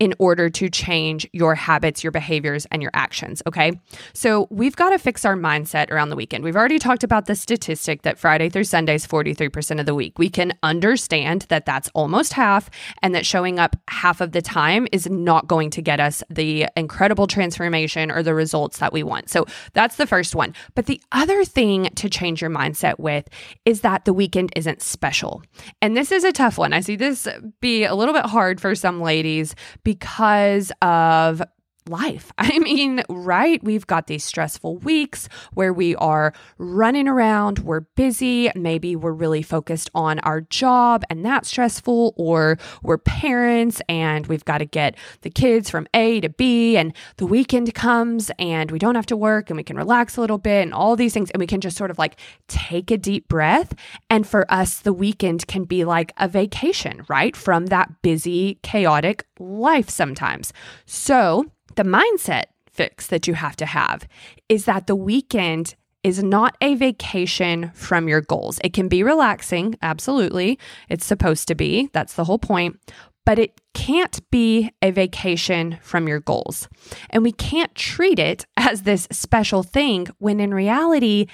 in 0.00 0.12
order 0.18 0.50
to 0.50 0.68
change 0.68 1.26
your 1.32 1.54
habits, 1.54 2.02
your 2.02 2.10
behaviors, 2.10 2.66
and 2.72 2.82
your 2.82 2.90
actions. 2.94 3.42
Okay. 3.46 3.80
So 4.12 4.48
we've 4.50 4.74
got 4.74 4.90
to 4.90 4.98
fix 4.98 5.24
our 5.24 5.36
mindset 5.36 5.90
around 5.90 6.10
the 6.10 6.16
weekend. 6.16 6.42
We've 6.42 6.56
already 6.56 6.80
talked 6.80 7.04
about 7.04 7.26
the 7.26 7.36
statistic 7.36 8.02
that 8.02 8.18
Friday 8.18 8.48
through 8.48 8.64
Sunday 8.64 8.96
is 8.96 9.06
43% 9.06 9.78
of 9.78 9.86
the 9.86 9.94
week. 9.94 10.18
We 10.18 10.28
can 10.28 10.52
understand 10.62 11.42
that 11.42 11.64
that's 11.64 11.88
almost 11.94 12.32
half 12.32 12.70
and 13.02 13.14
that 13.14 13.24
showing 13.24 13.60
up 13.60 13.76
half 13.88 14.20
of 14.20 14.32
the 14.32 14.42
time 14.42 14.88
is 14.90 15.08
not 15.08 15.46
going 15.46 15.70
to 15.70 15.82
get 15.82 16.00
us 16.00 16.24
the 16.28 16.66
incredible 16.76 17.28
transformation 17.28 18.10
or 18.10 18.22
the 18.24 18.34
results 18.34 18.78
that 18.78 18.92
we 18.92 19.04
want. 19.04 19.30
So 19.30 19.46
that's 19.74 19.96
the 19.96 20.08
first 20.08 20.34
one. 20.34 20.54
But 20.74 20.86
the 20.86 21.00
other 21.12 21.44
thing 21.44 21.90
to 21.94 22.10
change 22.10 22.40
your 22.40 22.50
mindset 22.50 22.98
with 22.98 23.28
is 23.64 23.82
that 23.82 24.06
the 24.06 24.12
weekend 24.12 24.50
isn't 24.56 24.82
special. 24.82 25.42
And 25.80 25.96
this 25.96 26.10
is 26.10 26.24
a 26.24 26.32
tough 26.32 26.58
one. 26.58 26.72
I 26.72 26.80
see 26.80 26.96
this 26.96 27.28
be 27.60 27.84
a 27.84 27.94
little 27.94 28.14
bit 28.14 28.26
hard 28.26 28.60
for 28.60 28.74
some 28.74 29.00
ladies 29.00 29.54
because 29.84 30.72
of 30.82 31.42
life. 31.88 32.32
I 32.38 32.58
mean, 32.58 33.02
right? 33.08 33.62
We've 33.62 33.86
got 33.86 34.06
these 34.06 34.24
stressful 34.24 34.78
weeks 34.78 35.28
where 35.52 35.72
we 35.72 35.94
are 35.96 36.32
running 36.58 37.08
around, 37.08 37.60
we're 37.60 37.80
busy, 37.80 38.50
maybe 38.54 38.96
we're 38.96 39.12
really 39.12 39.42
focused 39.42 39.90
on 39.94 40.18
our 40.20 40.40
job 40.42 41.04
and 41.10 41.24
that's 41.24 41.48
stressful, 41.48 42.14
or 42.16 42.58
we're 42.82 42.98
parents 42.98 43.80
and 43.88 44.26
we've 44.26 44.44
got 44.44 44.58
to 44.58 44.64
get 44.64 44.96
the 45.22 45.30
kids 45.30 45.70
from 45.70 45.86
A 45.94 46.20
to 46.20 46.28
B, 46.28 46.76
and 46.76 46.94
the 47.16 47.26
weekend 47.26 47.74
comes 47.74 48.30
and 48.38 48.70
we 48.70 48.78
don't 48.78 48.94
have 48.94 49.06
to 49.06 49.16
work 49.16 49.50
and 49.50 49.56
we 49.56 49.62
can 49.62 49.76
relax 49.76 50.16
a 50.16 50.20
little 50.20 50.38
bit 50.38 50.62
and 50.62 50.74
all 50.74 50.96
these 50.96 51.12
things, 51.12 51.30
and 51.30 51.40
we 51.40 51.46
can 51.46 51.60
just 51.60 51.76
sort 51.76 51.90
of 51.90 51.98
like 51.98 52.18
take 52.48 52.90
a 52.90 52.96
deep 52.98 53.28
breath. 53.28 53.74
And 54.10 54.26
for 54.26 54.50
us, 54.52 54.80
the 54.80 54.92
weekend 54.92 55.46
can 55.46 55.64
be 55.64 55.84
like 55.84 56.12
a 56.16 56.28
vacation, 56.28 57.04
right? 57.08 57.36
From 57.36 57.66
that 57.66 58.02
busy, 58.02 58.58
chaotic 58.62 59.26
life 59.38 59.88
sometimes. 59.90 60.52
So, 60.86 61.50
the 61.76 61.84
mindset 61.84 62.44
fix 62.70 63.06
that 63.06 63.26
you 63.26 63.34
have 63.34 63.56
to 63.56 63.66
have 63.66 64.06
is 64.48 64.64
that 64.64 64.86
the 64.86 64.96
weekend 64.96 65.74
is 66.02 66.22
not 66.22 66.56
a 66.60 66.74
vacation 66.74 67.70
from 67.74 68.08
your 68.08 68.20
goals. 68.20 68.60
It 68.62 68.74
can 68.74 68.88
be 68.88 69.02
relaxing, 69.02 69.76
absolutely. 69.80 70.58
It's 70.88 71.06
supposed 71.06 71.48
to 71.48 71.54
be. 71.54 71.88
That's 71.92 72.14
the 72.14 72.24
whole 72.24 72.38
point. 72.38 72.78
But 73.24 73.38
it 73.38 73.58
can't 73.72 74.20
be 74.30 74.70
a 74.82 74.90
vacation 74.90 75.78
from 75.80 76.06
your 76.06 76.20
goals. 76.20 76.68
And 77.08 77.22
we 77.22 77.32
can't 77.32 77.74
treat 77.74 78.18
it 78.18 78.44
as 78.56 78.82
this 78.82 79.08
special 79.10 79.62
thing 79.62 80.08
when 80.18 80.40
in 80.40 80.52
reality, 80.52 81.26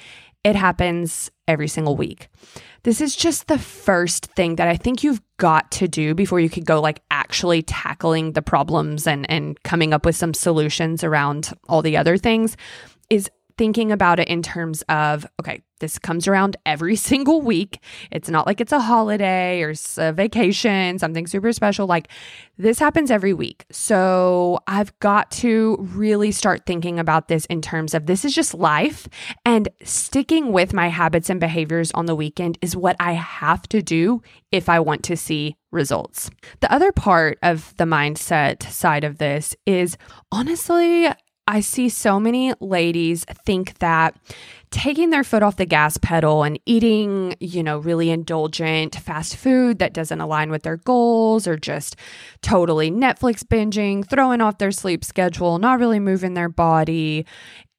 it 0.45 0.57
happens 0.57 1.31
every 1.49 1.69
single 1.69 1.97
week. 1.97 2.29
This 2.83 3.01
is 3.01 3.15
just 3.15 3.47
the 3.47 3.59
first 3.59 4.27
thing 4.27 4.57
that 4.57 4.69
I 4.69 4.77
think 4.77 5.03
you've 5.03 5.21
got 5.37 5.71
to 5.73 5.89
do 5.89 6.15
before 6.15 6.41
you 6.41 6.49
could 6.49 6.65
go 6.65 6.81
like 6.81 7.03
actually 7.11 7.63
tackling 7.63 8.33
the 8.33 8.43
problems 8.43 9.07
and 9.07 9.31
and 9.31 9.63
coming 9.63 9.93
up 9.93 10.07
with 10.07 10.17
some 10.17 10.35
solutions 10.35 11.05
around 11.05 11.53
all 11.69 11.83
the 11.83 11.97
other 11.97 12.17
things 12.17 12.57
is 13.11 13.31
thinking 13.61 13.93
about 13.93 14.19
it 14.19 14.27
in 14.27 14.41
terms 14.41 14.81
of 14.89 15.27
okay, 15.39 15.63
this 15.81 15.99
comes 15.99 16.27
around 16.27 16.57
every 16.65 16.97
single 17.11 17.43
week. 17.43 17.79
It's 18.11 18.31
not 18.31 18.47
like 18.47 18.59
it's 18.59 18.73
a 18.73 18.81
holiday 18.81 19.61
or 19.61 19.75
a 19.99 20.15
vacation, 20.15 20.99
something 20.99 21.27
super 21.27 21.53
special. 21.53 21.87
Like 21.87 22.09
this 22.57 22.79
happens 22.79 23.11
every 23.11 23.35
week. 23.35 23.67
So 23.71 24.61
I've 24.67 24.99
got 25.01 25.31
to 25.43 25.77
really 25.93 26.33
start 26.33 26.65
thinking 26.65 26.99
about 26.99 27.29
this 27.29 27.45
in 27.47 27.61
terms 27.61 27.93
of 27.93 28.07
this 28.07 28.25
is 28.25 28.35
just 28.35 28.55
life 28.55 29.07
and 29.45 29.69
sticking 29.85 30.53
with 30.53 30.73
my 30.73 30.89
habits 30.89 31.29
and 31.29 31.39
behaviors 31.39 31.91
on 31.93 32.07
the 32.07 32.17
weekend 32.17 32.57
is 32.63 32.75
what 32.75 32.97
I 32.99 33.13
have 33.13 33.69
to 33.69 33.83
do 33.83 34.23
if 34.53 34.71
I 34.71 34.81
want 34.81 35.05
to 35.05 35.19
see 35.19 35.57
results. 35.71 36.31
The 36.61 36.73
other 36.73 36.93
part 36.93 37.39
of 37.43 37.75
the 37.77 37.85
mindset 37.85 38.63
side 38.71 39.05
of 39.05 39.19
this 39.19 39.55
is 39.67 39.99
honestly, 40.33 41.09
I 41.51 41.61
see 41.61 41.89
so 41.89 42.21
many 42.21 42.55
ladies 42.61 43.25
think 43.45 43.79
that 43.81 44.15
taking 44.71 45.11
their 45.11 45.25
foot 45.25 45.43
off 45.43 45.57
the 45.57 45.67
gas 45.67 45.97
pedal 45.97 46.45
and 46.45 46.61
eating, 46.65 47.35
you 47.41 47.65
know, 47.65 47.79
really 47.79 48.11
indulgent 48.11 48.95
fast 48.95 49.35
food 49.35 49.81
that 49.81 49.93
doesn't 49.93 50.21
align 50.21 50.53
with 50.53 50.63
their 50.63 50.77
goals 50.77 51.49
or 51.49 51.57
just 51.57 51.97
totally 52.41 52.89
Netflix 52.89 53.43
binging, 53.43 54.09
throwing 54.09 54.41
off 54.41 54.59
their 54.59 54.71
sleep 54.71 55.05
schedule, 55.05 55.59
not 55.59 55.81
really 55.81 55.99
moving 55.99 56.35
their 56.35 56.49
body 56.49 57.27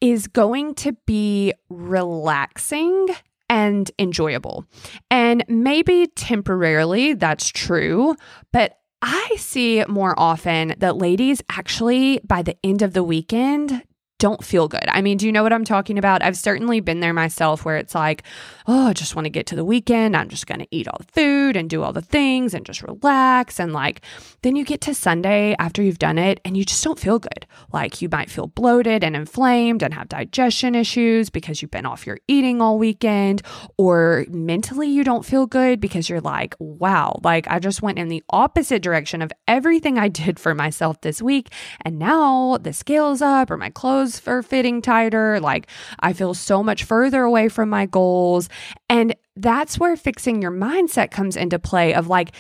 is 0.02 0.28
going 0.28 0.76
to 0.76 0.92
be 1.06 1.54
relaxing 1.70 3.08
and 3.50 3.90
enjoyable. 3.98 4.66
And 5.10 5.46
maybe 5.48 6.08
temporarily 6.16 7.14
that's 7.14 7.48
true, 7.48 8.18
but 8.52 8.81
I 9.02 9.36
see 9.38 9.84
more 9.88 10.14
often 10.18 10.76
that 10.78 10.98
ladies 10.98 11.42
actually, 11.50 12.20
by 12.24 12.42
the 12.44 12.58
end 12.64 12.82
of 12.82 12.94
the 12.94 13.04
weekend, 13.04 13.84
don't 14.22 14.46
feel 14.46 14.68
good. 14.68 14.86
I 14.88 15.02
mean, 15.02 15.18
do 15.18 15.26
you 15.26 15.32
know 15.32 15.42
what 15.42 15.52
I'm 15.52 15.64
talking 15.64 15.98
about? 15.98 16.22
I've 16.22 16.38
certainly 16.38 16.80
been 16.80 17.00
there 17.00 17.12
myself 17.12 17.66
where 17.66 17.78
it's 17.78 17.96
like, 17.96 18.22
oh, 18.68 18.90
I 18.90 18.94
just 18.94 19.16
want 19.16 19.26
to 19.26 19.32
get 19.32 19.48
to 19.48 19.56
the 19.56 19.66
weekend. 19.66 20.16
I'm 20.16 20.30
just 20.30 20.46
going 20.46 20.60
to 20.60 20.68
eat 20.70 20.88
all 20.88 21.00
the 21.00 21.12
food 21.12 21.58
and 21.58 21.68
do 21.68 21.82
all 21.82 21.92
the 21.92 22.04
things 22.04 22.54
and 22.54 22.64
just 22.64 22.84
relax. 22.84 23.60
And 23.60 23.74
like, 23.74 24.02
then 24.44 24.56
you 24.56 24.64
get 24.64 24.80
to 24.82 24.94
Sunday 24.94 25.56
after 25.58 25.82
you've 25.82 25.98
done 25.98 26.20
it 26.20 26.40
and 26.46 26.56
you 26.56 26.64
just 26.64 26.84
don't 26.84 27.00
feel 27.00 27.18
good. 27.18 27.48
Like, 27.74 28.00
you 28.00 28.10
might 28.12 28.30
feel 28.30 28.46
bloated 28.46 29.04
and 29.04 29.16
inflamed 29.16 29.82
and 29.82 29.92
have 29.92 30.08
digestion 30.08 30.76
issues 30.76 31.32
because 31.32 31.64
you've 31.64 31.72
been 31.72 31.88
off 31.88 32.06
your 32.06 32.20
eating 32.28 32.62
all 32.62 32.78
weekend, 32.78 33.42
or 33.80 34.28
mentally 34.30 34.88
you 34.88 35.04
don't 35.04 35.26
feel 35.26 35.48
good 35.48 35.80
because 35.80 36.10
you're 36.10 36.22
like, 36.22 36.54
wow, 36.60 37.20
like 37.24 37.48
I 37.48 37.58
just 37.58 37.82
went 37.82 37.98
in 37.98 38.08
the 38.08 38.24
opposite 38.30 38.84
direction 38.84 39.24
of 39.24 39.32
everything 39.48 39.98
I 39.98 40.10
did 40.10 40.40
for 40.40 40.54
myself 40.54 41.02
this 41.02 41.24
week. 41.24 41.50
And 41.84 41.98
now 41.98 42.60
the 42.62 42.72
scale's 42.72 43.24
up 43.24 43.50
or 43.50 43.58
my 43.58 43.72
clothes 43.72 44.11
clothes 44.19 44.28
are 44.28 44.43
fitting 44.43 44.82
tighter. 44.82 45.39
Like 45.39 45.67
I 46.00 46.13
feel 46.13 46.34
so 46.34 46.63
much 46.63 46.84
further 46.84 47.24
away 47.24 47.50
from 47.50 47.69
my 47.69 47.86
goals. 47.86 48.50
And 48.89 49.15
that's 49.36 49.80
where 49.80 49.95
fixing 49.95 50.41
your 50.41 50.52
mindset 50.52 51.12
comes 51.12 51.38
into 51.38 51.60
play 51.60 51.93
of 51.93 52.08
like, 52.08 52.32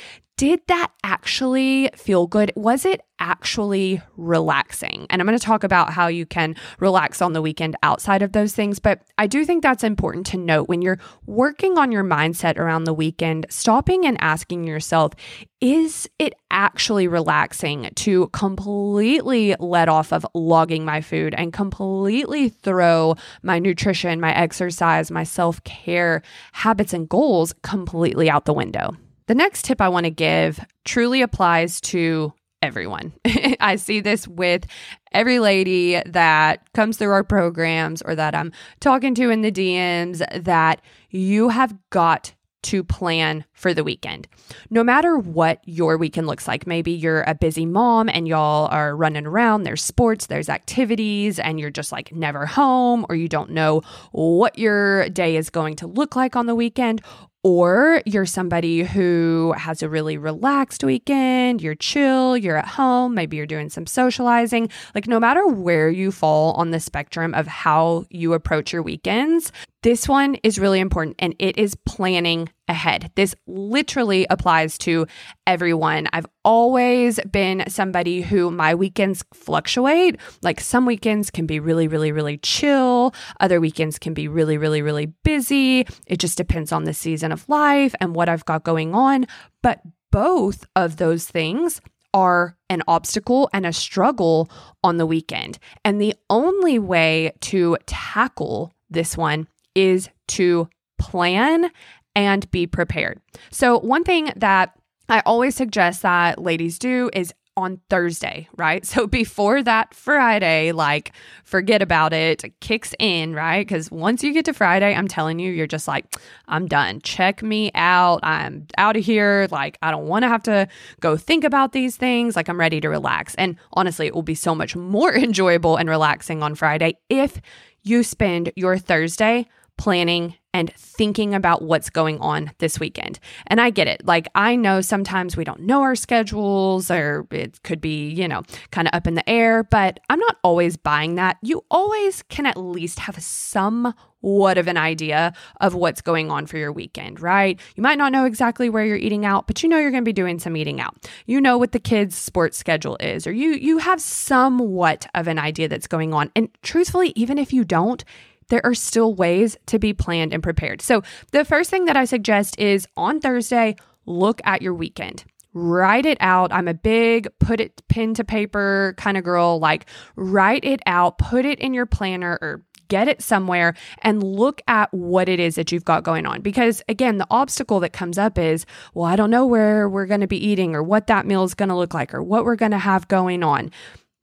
did 0.41 0.59
that 0.69 0.91
actually 1.03 1.87
feel 1.95 2.25
good? 2.25 2.51
Was 2.55 2.83
it 2.83 3.01
actually 3.19 4.01
relaxing? 4.17 5.05
And 5.11 5.21
I'm 5.21 5.27
going 5.27 5.37
to 5.37 5.45
talk 5.45 5.63
about 5.63 5.93
how 5.93 6.07
you 6.07 6.25
can 6.25 6.55
relax 6.79 7.21
on 7.21 7.33
the 7.33 7.43
weekend 7.43 7.75
outside 7.83 8.23
of 8.23 8.31
those 8.31 8.51
things. 8.51 8.79
But 8.79 9.03
I 9.19 9.27
do 9.27 9.45
think 9.45 9.61
that's 9.61 9.83
important 9.83 10.25
to 10.25 10.37
note 10.37 10.67
when 10.67 10.81
you're 10.81 10.97
working 11.27 11.77
on 11.77 11.91
your 11.91 12.03
mindset 12.03 12.57
around 12.57 12.85
the 12.85 12.93
weekend, 12.93 13.45
stopping 13.51 14.03
and 14.03 14.17
asking 14.19 14.63
yourself, 14.63 15.13
is 15.59 16.09
it 16.17 16.33
actually 16.49 17.07
relaxing 17.07 17.91
to 17.97 18.27
completely 18.29 19.55
let 19.59 19.89
off 19.89 20.11
of 20.11 20.25
logging 20.33 20.83
my 20.83 21.01
food 21.01 21.35
and 21.37 21.53
completely 21.53 22.49
throw 22.49 23.13
my 23.43 23.59
nutrition, 23.59 24.19
my 24.19 24.33
exercise, 24.33 25.11
my 25.11 25.23
self 25.23 25.63
care 25.65 26.23
habits 26.53 26.93
and 26.93 27.07
goals 27.07 27.53
completely 27.61 28.27
out 28.27 28.45
the 28.45 28.53
window? 28.53 28.97
The 29.27 29.35
next 29.35 29.65
tip 29.65 29.81
I 29.81 29.89
want 29.89 30.05
to 30.05 30.11
give 30.11 30.59
truly 30.85 31.21
applies 31.21 31.79
to 31.81 32.33
everyone. 32.61 33.13
I 33.59 33.75
see 33.75 34.01
this 34.01 34.27
with 34.27 34.65
every 35.11 35.39
lady 35.39 36.01
that 36.05 36.71
comes 36.73 36.97
through 36.97 37.11
our 37.11 37.23
programs 37.23 38.01
or 38.01 38.15
that 38.15 38.35
I'm 38.35 38.51
talking 38.79 39.15
to 39.15 39.29
in 39.29 39.41
the 39.41 39.51
DMs 39.51 40.43
that 40.43 40.81
you 41.09 41.49
have 41.49 41.75
got 41.89 42.33
to 42.63 42.83
plan 42.83 43.45
for 43.61 43.73
the 43.75 43.83
weekend. 43.83 44.27
No 44.71 44.83
matter 44.83 45.17
what 45.17 45.61
your 45.65 45.97
weekend 45.97 46.25
looks 46.25 46.47
like, 46.47 46.65
maybe 46.65 46.91
you're 46.91 47.21
a 47.27 47.35
busy 47.35 47.65
mom 47.65 48.09
and 48.09 48.27
y'all 48.27 48.67
are 48.71 48.95
running 48.95 49.27
around, 49.27 49.63
there's 49.63 49.83
sports, 49.83 50.25
there's 50.25 50.49
activities, 50.49 51.37
and 51.37 51.59
you're 51.59 51.69
just 51.69 51.91
like 51.91 52.11
never 52.11 52.47
home, 52.47 53.05
or 53.07 53.15
you 53.15 53.29
don't 53.29 53.51
know 53.51 53.81
what 54.13 54.57
your 54.57 55.07
day 55.09 55.35
is 55.35 55.51
going 55.51 55.75
to 55.75 55.87
look 55.87 56.15
like 56.15 56.35
on 56.35 56.47
the 56.47 56.55
weekend, 56.55 57.01
or 57.43 58.03
you're 58.05 58.25
somebody 58.25 58.83
who 58.83 59.53
has 59.57 59.81
a 59.81 59.89
really 59.89 60.17
relaxed 60.17 60.83
weekend, 60.83 61.61
you're 61.61 61.75
chill, 61.75 62.37
you're 62.37 62.57
at 62.57 62.67
home, 62.67 63.15
maybe 63.15 63.35
you're 63.37 63.47
doing 63.47 63.69
some 63.69 63.87
socializing. 63.87 64.69
Like, 64.93 65.07
no 65.07 65.19
matter 65.19 65.47
where 65.47 65.89
you 65.89 66.11
fall 66.11 66.53
on 66.53 66.71
the 66.71 66.79
spectrum 66.79 67.33
of 67.33 67.47
how 67.47 68.05
you 68.09 68.33
approach 68.33 68.71
your 68.71 68.83
weekends, 68.83 69.51
this 69.81 70.07
one 70.07 70.35
is 70.43 70.59
really 70.59 70.79
important 70.79 71.15
and 71.17 71.33
it 71.39 71.57
is 71.57 71.73
planning 71.73 72.49
ahead. 72.71 73.11
This 73.15 73.35
literally 73.45 74.25
applies 74.29 74.77
to 74.79 75.05
everyone. 75.45 76.07
I've 76.13 76.25
always 76.43 77.19
been 77.29 77.65
somebody 77.67 78.21
who 78.21 78.49
my 78.49 78.73
weekends 78.73 79.23
fluctuate. 79.33 80.17
Like 80.41 80.59
some 80.59 80.85
weekends 80.85 81.29
can 81.29 81.45
be 81.45 81.59
really, 81.59 81.87
really, 81.87 82.11
really 82.11 82.37
chill, 82.37 83.13
other 83.39 83.59
weekends 83.59 83.99
can 83.99 84.13
be 84.13 84.27
really, 84.27 84.57
really, 84.57 84.81
really 84.81 85.07
busy. 85.23 85.85
It 86.07 86.17
just 86.17 86.37
depends 86.37 86.71
on 86.71 86.85
the 86.85 86.93
season 86.93 87.31
of 87.31 87.47
life 87.49 87.93
and 87.99 88.15
what 88.15 88.29
I've 88.29 88.45
got 88.45 88.63
going 88.63 88.95
on. 88.95 89.27
But 89.61 89.81
both 90.09 90.65
of 90.75 90.95
those 90.95 91.27
things 91.27 91.81
are 92.13 92.57
an 92.69 92.83
obstacle 92.87 93.49
and 93.53 93.65
a 93.65 93.73
struggle 93.73 94.49
on 94.83 94.97
the 94.97 95.05
weekend. 95.05 95.59
And 95.83 96.01
the 96.01 96.15
only 96.29 96.79
way 96.79 97.33
to 97.41 97.77
tackle 97.85 98.73
this 98.89 99.17
one 99.17 99.47
is 99.75 100.09
to 100.27 100.69
plan 100.97 101.71
and 102.15 102.49
be 102.51 102.67
prepared. 102.67 103.19
So, 103.51 103.79
one 103.79 104.03
thing 104.03 104.31
that 104.35 104.77
I 105.09 105.21
always 105.25 105.55
suggest 105.55 106.01
that 106.03 106.41
ladies 106.41 106.79
do 106.79 107.09
is 107.13 107.33
on 107.57 107.81
Thursday, 107.89 108.47
right? 108.57 108.85
So 108.91 109.07
before 109.07 109.63
that 109.63 109.93
Friday, 109.93 110.73
like 110.73 111.13
forget 111.45 111.81
about 111.81 112.11
it, 112.11 112.43
kicks 112.59 112.93
in, 112.99 113.33
right? 113.33 113.65
Because 113.65 113.89
once 113.89 114.21
you 114.21 114.33
get 114.33 114.45
to 114.45 114.53
Friday, 114.53 114.93
I'm 114.93 115.07
telling 115.07 115.39
you, 115.39 115.51
you're 115.51 115.65
just 115.67 115.87
like, 115.87 116.05
I'm 116.49 116.67
done. 116.67 116.99
Check 117.01 117.41
me 117.41 117.71
out. 117.73 118.19
I'm 118.21 118.67
out 118.77 118.97
of 118.97 119.05
here. 119.05 119.47
Like, 119.49 119.77
I 119.81 119.91
don't 119.91 120.07
want 120.07 120.23
to 120.23 120.27
have 120.27 120.43
to 120.43 120.67
go 120.99 121.15
think 121.15 121.45
about 121.45 121.71
these 121.71 121.95
things. 121.95 122.35
Like, 122.35 122.49
I'm 122.49 122.59
ready 122.59 122.81
to 122.81 122.89
relax. 122.89 123.33
And 123.35 123.55
honestly, 123.73 124.07
it 124.07 124.13
will 124.13 124.23
be 124.23 124.35
so 124.35 124.53
much 124.53 124.75
more 124.75 125.15
enjoyable 125.15 125.77
and 125.77 125.89
relaxing 125.89 126.43
on 126.43 126.55
Friday 126.55 126.97
if 127.09 127.39
you 127.83 128.03
spend 128.03 128.51
your 128.55 128.77
Thursday 128.77 129.47
planning 129.77 130.35
and 130.53 130.73
thinking 130.75 131.33
about 131.33 131.61
what's 131.61 131.89
going 131.89 132.19
on 132.19 132.51
this 132.59 132.79
weekend. 132.79 133.19
And 133.47 133.61
I 133.61 133.69
get 133.69 133.87
it. 133.87 134.05
Like, 134.05 134.27
I 134.35 134.55
know 134.55 134.81
sometimes 134.81 135.37
we 135.37 135.43
don't 135.43 135.61
know 135.61 135.81
our 135.81 135.95
schedules 135.95 136.91
or 136.91 137.25
it 137.31 137.63
could 137.63 137.79
be, 137.79 138.09
you 138.09 138.27
know, 138.27 138.43
kind 138.71 138.87
of 138.87 138.93
up 138.93 139.07
in 139.07 139.15
the 139.15 139.29
air, 139.29 139.63
but 139.63 139.99
I'm 140.09 140.19
not 140.19 140.37
always 140.43 140.77
buying 140.77 141.15
that. 141.15 141.37
You 141.41 141.63
always 141.71 142.23
can 142.23 142.45
at 142.45 142.57
least 142.57 142.99
have 142.99 143.21
somewhat 143.21 144.57
of 144.57 144.67
an 144.67 144.77
idea 144.77 145.33
of 145.61 145.73
what's 145.73 146.01
going 146.01 146.29
on 146.29 146.45
for 146.45 146.57
your 146.57 146.71
weekend, 146.71 147.21
right? 147.21 147.59
You 147.75 147.83
might 147.83 147.97
not 147.97 148.11
know 148.11 148.25
exactly 148.25 148.69
where 148.69 148.85
you're 148.85 148.97
eating 148.97 149.25
out, 149.25 149.47
but 149.47 149.63
you 149.63 149.69
know 149.69 149.79
you're 149.79 149.91
going 149.91 150.03
to 150.03 150.09
be 150.09 150.13
doing 150.13 150.37
some 150.37 150.57
eating 150.57 150.81
out. 150.81 151.09
You 151.25 151.39
know 151.41 151.57
what 151.57 151.71
the 151.71 151.79
kids' 151.79 152.15
sports 152.17 152.57
schedule 152.57 152.97
is, 152.99 153.25
or 153.25 153.31
you 153.31 153.51
you 153.51 153.79
have 153.79 154.01
somewhat 154.01 155.07
of 155.15 155.27
an 155.27 155.39
idea 155.39 155.67
that's 155.67 155.87
going 155.87 156.13
on. 156.13 156.31
And 156.35 156.49
truthfully, 156.61 157.13
even 157.15 157.37
if 157.37 157.51
you 157.53 157.63
don't, 157.63 158.03
there 158.51 158.61
are 158.65 158.75
still 158.75 159.15
ways 159.15 159.57
to 159.65 159.79
be 159.79 159.93
planned 159.93 160.33
and 160.33 160.43
prepared. 160.43 160.81
So, 160.81 161.01
the 161.31 161.45
first 161.45 161.71
thing 161.71 161.85
that 161.85 161.97
I 161.97 162.05
suggest 162.05 162.59
is 162.59 162.87
on 162.95 163.19
Thursday, 163.19 163.75
look 164.05 164.41
at 164.43 164.61
your 164.61 164.75
weekend. 164.75 165.23
Write 165.53 166.05
it 166.05 166.17
out. 166.21 166.53
I'm 166.53 166.67
a 166.67 166.73
big 166.73 167.27
put 167.39 167.59
it 167.59 167.81
pen 167.87 168.13
to 168.13 168.23
paper 168.23 168.93
kind 168.97 169.17
of 169.17 169.23
girl. 169.23 169.59
Like, 169.59 169.85
write 170.15 170.63
it 170.63 170.81
out, 170.85 171.17
put 171.17 171.45
it 171.45 171.59
in 171.59 171.73
your 171.73 171.85
planner 171.85 172.37
or 172.41 172.63
get 172.87 173.07
it 173.07 173.21
somewhere 173.21 173.73
and 174.01 174.21
look 174.21 174.61
at 174.67 174.93
what 174.93 175.29
it 175.29 175.39
is 175.39 175.55
that 175.55 175.71
you've 175.71 175.85
got 175.85 176.03
going 176.03 176.25
on. 176.25 176.41
Because 176.41 176.81
again, 176.89 177.19
the 177.19 177.27
obstacle 177.31 177.79
that 177.79 177.93
comes 177.93 178.17
up 178.17 178.37
is, 178.37 178.65
well, 178.93 179.05
I 179.05 179.15
don't 179.15 179.29
know 179.29 179.45
where 179.45 179.87
we're 179.87 180.05
going 180.05 180.19
to 180.19 180.27
be 180.27 180.45
eating 180.45 180.75
or 180.75 180.83
what 180.83 181.07
that 181.07 181.25
meal 181.25 181.45
is 181.45 181.53
going 181.53 181.69
to 181.69 181.75
look 181.75 181.93
like 181.93 182.13
or 182.13 182.21
what 182.21 182.43
we're 182.43 182.57
going 182.57 182.73
to 182.73 182.77
have 182.77 183.07
going 183.07 183.43
on. 183.43 183.71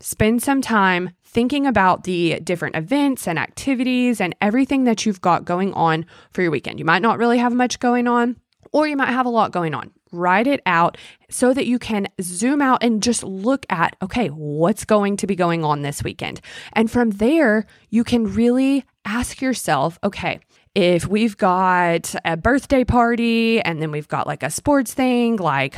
Spend 0.01 0.43
some 0.43 0.61
time 0.61 1.11
thinking 1.29 1.67
about 1.67 2.05
the 2.05 2.41
different 2.41 2.75
events 2.75 3.29
and 3.29 3.39
activities 3.39 4.21
and 4.21 4.35
everything 4.41 4.85
that 4.85 5.05
you've 5.05 5.21
got 5.21 5.45
going 5.45 5.73
on 5.75 6.07
for 6.31 6.43
your 6.43 6.51
weekend. 6.51 6.79
You 6.79 6.85
might 6.85 7.03
not 7.03 7.19
really 7.19 7.39
have 7.39 7.53
much 7.53 7.79
going 7.79 8.09
on, 8.09 8.37
or 8.73 8.89
you 8.89 8.97
might 8.97 9.11
have 9.11 9.27
a 9.27 9.31
lot 9.31 9.53
going 9.53 9.75
on. 9.75 9.91
Write 10.11 10.47
it 10.47 10.63
out 10.65 10.97
so 11.29 11.53
that 11.53 11.67
you 11.67 11.79
can 11.79 12.09
zoom 12.21 12.63
out 12.63 12.83
and 12.83 13.03
just 13.03 13.23
look 13.23 13.67
at, 13.69 13.95
okay, 14.01 14.29
what's 14.29 14.87
going 14.87 15.19
to 15.19 15.27
be 15.27 15.37
going 15.37 15.65
on 15.65 15.83
this 15.83 16.03
weekend? 16.03 16.41
And 16.73 16.91
from 16.91 17.11
there, 17.11 17.67
you 17.91 18.05
can 18.05 18.25
really 18.33 18.85
ask 19.05 19.43
yourself, 19.43 19.99
okay, 20.03 20.41
if 20.75 21.07
we've 21.07 21.37
got 21.37 22.15
a 22.25 22.37
birthday 22.37 22.85
party 22.85 23.61
and 23.61 23.83
then 23.83 23.91
we've 23.91 24.09
got 24.09 24.27
like 24.27 24.43
a 24.43 24.51
sports 24.51 24.95
thing, 24.95 25.37
like 25.37 25.77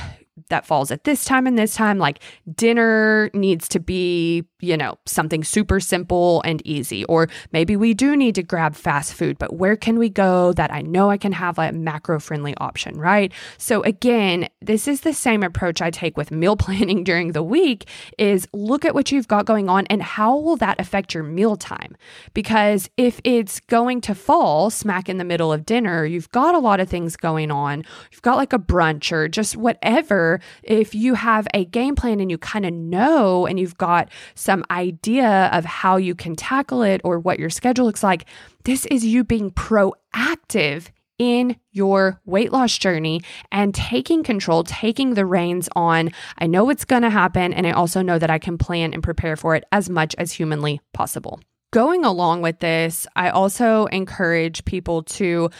that 0.48 0.66
falls 0.66 0.90
at 0.90 1.04
this 1.04 1.24
time 1.24 1.46
and 1.46 1.58
this 1.58 1.74
time. 1.74 1.98
Like 1.98 2.20
dinner 2.54 3.30
needs 3.34 3.68
to 3.68 3.80
be, 3.80 4.44
you 4.60 4.76
know, 4.76 4.96
something 5.06 5.44
super 5.44 5.80
simple 5.80 6.42
and 6.44 6.64
easy. 6.66 7.04
Or 7.04 7.28
maybe 7.52 7.76
we 7.76 7.94
do 7.94 8.16
need 8.16 8.34
to 8.36 8.42
grab 8.42 8.74
fast 8.74 9.14
food, 9.14 9.38
but 9.38 9.54
where 9.54 9.76
can 9.76 9.98
we 9.98 10.08
go 10.08 10.52
that 10.54 10.72
I 10.72 10.82
know 10.82 11.10
I 11.10 11.18
can 11.18 11.32
have 11.32 11.58
a 11.58 11.72
macro 11.72 12.20
friendly 12.20 12.54
option, 12.58 12.98
right? 12.98 13.32
So 13.58 13.82
again, 13.82 14.48
this 14.60 14.86
is 14.86 15.00
the 15.00 15.14
same 15.14 15.42
approach 15.42 15.82
I 15.82 15.90
take 15.90 16.16
with 16.16 16.30
meal 16.30 16.56
planning 16.60 17.04
during 17.04 17.32
the 17.32 17.42
week 17.42 17.88
is 18.18 18.46
look 18.52 18.84
at 18.84 18.94
what 18.94 19.10
you've 19.10 19.28
got 19.28 19.46
going 19.46 19.68
on 19.68 19.86
and 19.86 20.02
how 20.02 20.36
will 20.36 20.56
that 20.58 20.80
affect 20.80 21.14
your 21.14 21.24
meal 21.24 21.56
time? 21.56 21.96
Because 22.34 22.88
if 22.96 23.20
it's 23.24 23.60
going 23.60 24.00
to 24.02 24.14
fall 24.14 24.70
smack 24.70 25.08
in 25.08 25.18
the 25.18 25.24
middle 25.24 25.52
of 25.52 25.66
dinner, 25.66 26.04
you've 26.04 26.30
got 26.30 26.54
a 26.54 26.58
lot 26.58 26.80
of 26.80 26.88
things 26.88 27.16
going 27.16 27.50
on. 27.50 27.84
You've 28.12 28.22
got 28.22 28.36
like 28.36 28.52
a 28.52 28.58
brunch 28.58 29.10
or 29.12 29.28
just 29.28 29.56
whatever 29.56 30.29
if 30.62 30.94
you 30.94 31.14
have 31.14 31.48
a 31.54 31.64
game 31.64 31.96
plan 31.96 32.20
and 32.20 32.30
you 32.30 32.38
kind 32.38 32.64
of 32.64 32.72
know 32.72 33.46
and 33.46 33.58
you've 33.58 33.78
got 33.78 34.10
some 34.34 34.64
idea 34.70 35.50
of 35.52 35.64
how 35.64 35.96
you 35.96 36.14
can 36.14 36.36
tackle 36.36 36.82
it 36.82 37.00
or 37.02 37.18
what 37.18 37.38
your 37.40 37.50
schedule 37.50 37.86
looks 37.86 38.04
like, 38.04 38.26
this 38.64 38.86
is 38.86 39.04
you 39.04 39.24
being 39.24 39.50
proactive 39.50 40.90
in 41.18 41.56
your 41.70 42.18
weight 42.24 42.50
loss 42.50 42.78
journey 42.78 43.20
and 43.52 43.74
taking 43.74 44.22
control, 44.22 44.64
taking 44.64 45.12
the 45.14 45.26
reins 45.26 45.68
on. 45.76 46.10
I 46.38 46.46
know 46.46 46.64
what's 46.64 46.86
going 46.86 47.02
to 47.02 47.10
happen, 47.10 47.52
and 47.52 47.66
I 47.66 47.72
also 47.72 48.00
know 48.00 48.18
that 48.18 48.30
I 48.30 48.38
can 48.38 48.56
plan 48.56 48.94
and 48.94 49.02
prepare 49.02 49.36
for 49.36 49.54
it 49.54 49.64
as 49.70 49.90
much 49.90 50.14
as 50.16 50.32
humanly 50.32 50.80
possible. 50.94 51.38
Going 51.72 52.04
along 52.04 52.40
with 52.40 52.58
this, 52.58 53.06
I 53.14 53.28
also 53.28 53.84
encourage 53.86 54.64
people 54.64 55.02
to 55.04 55.50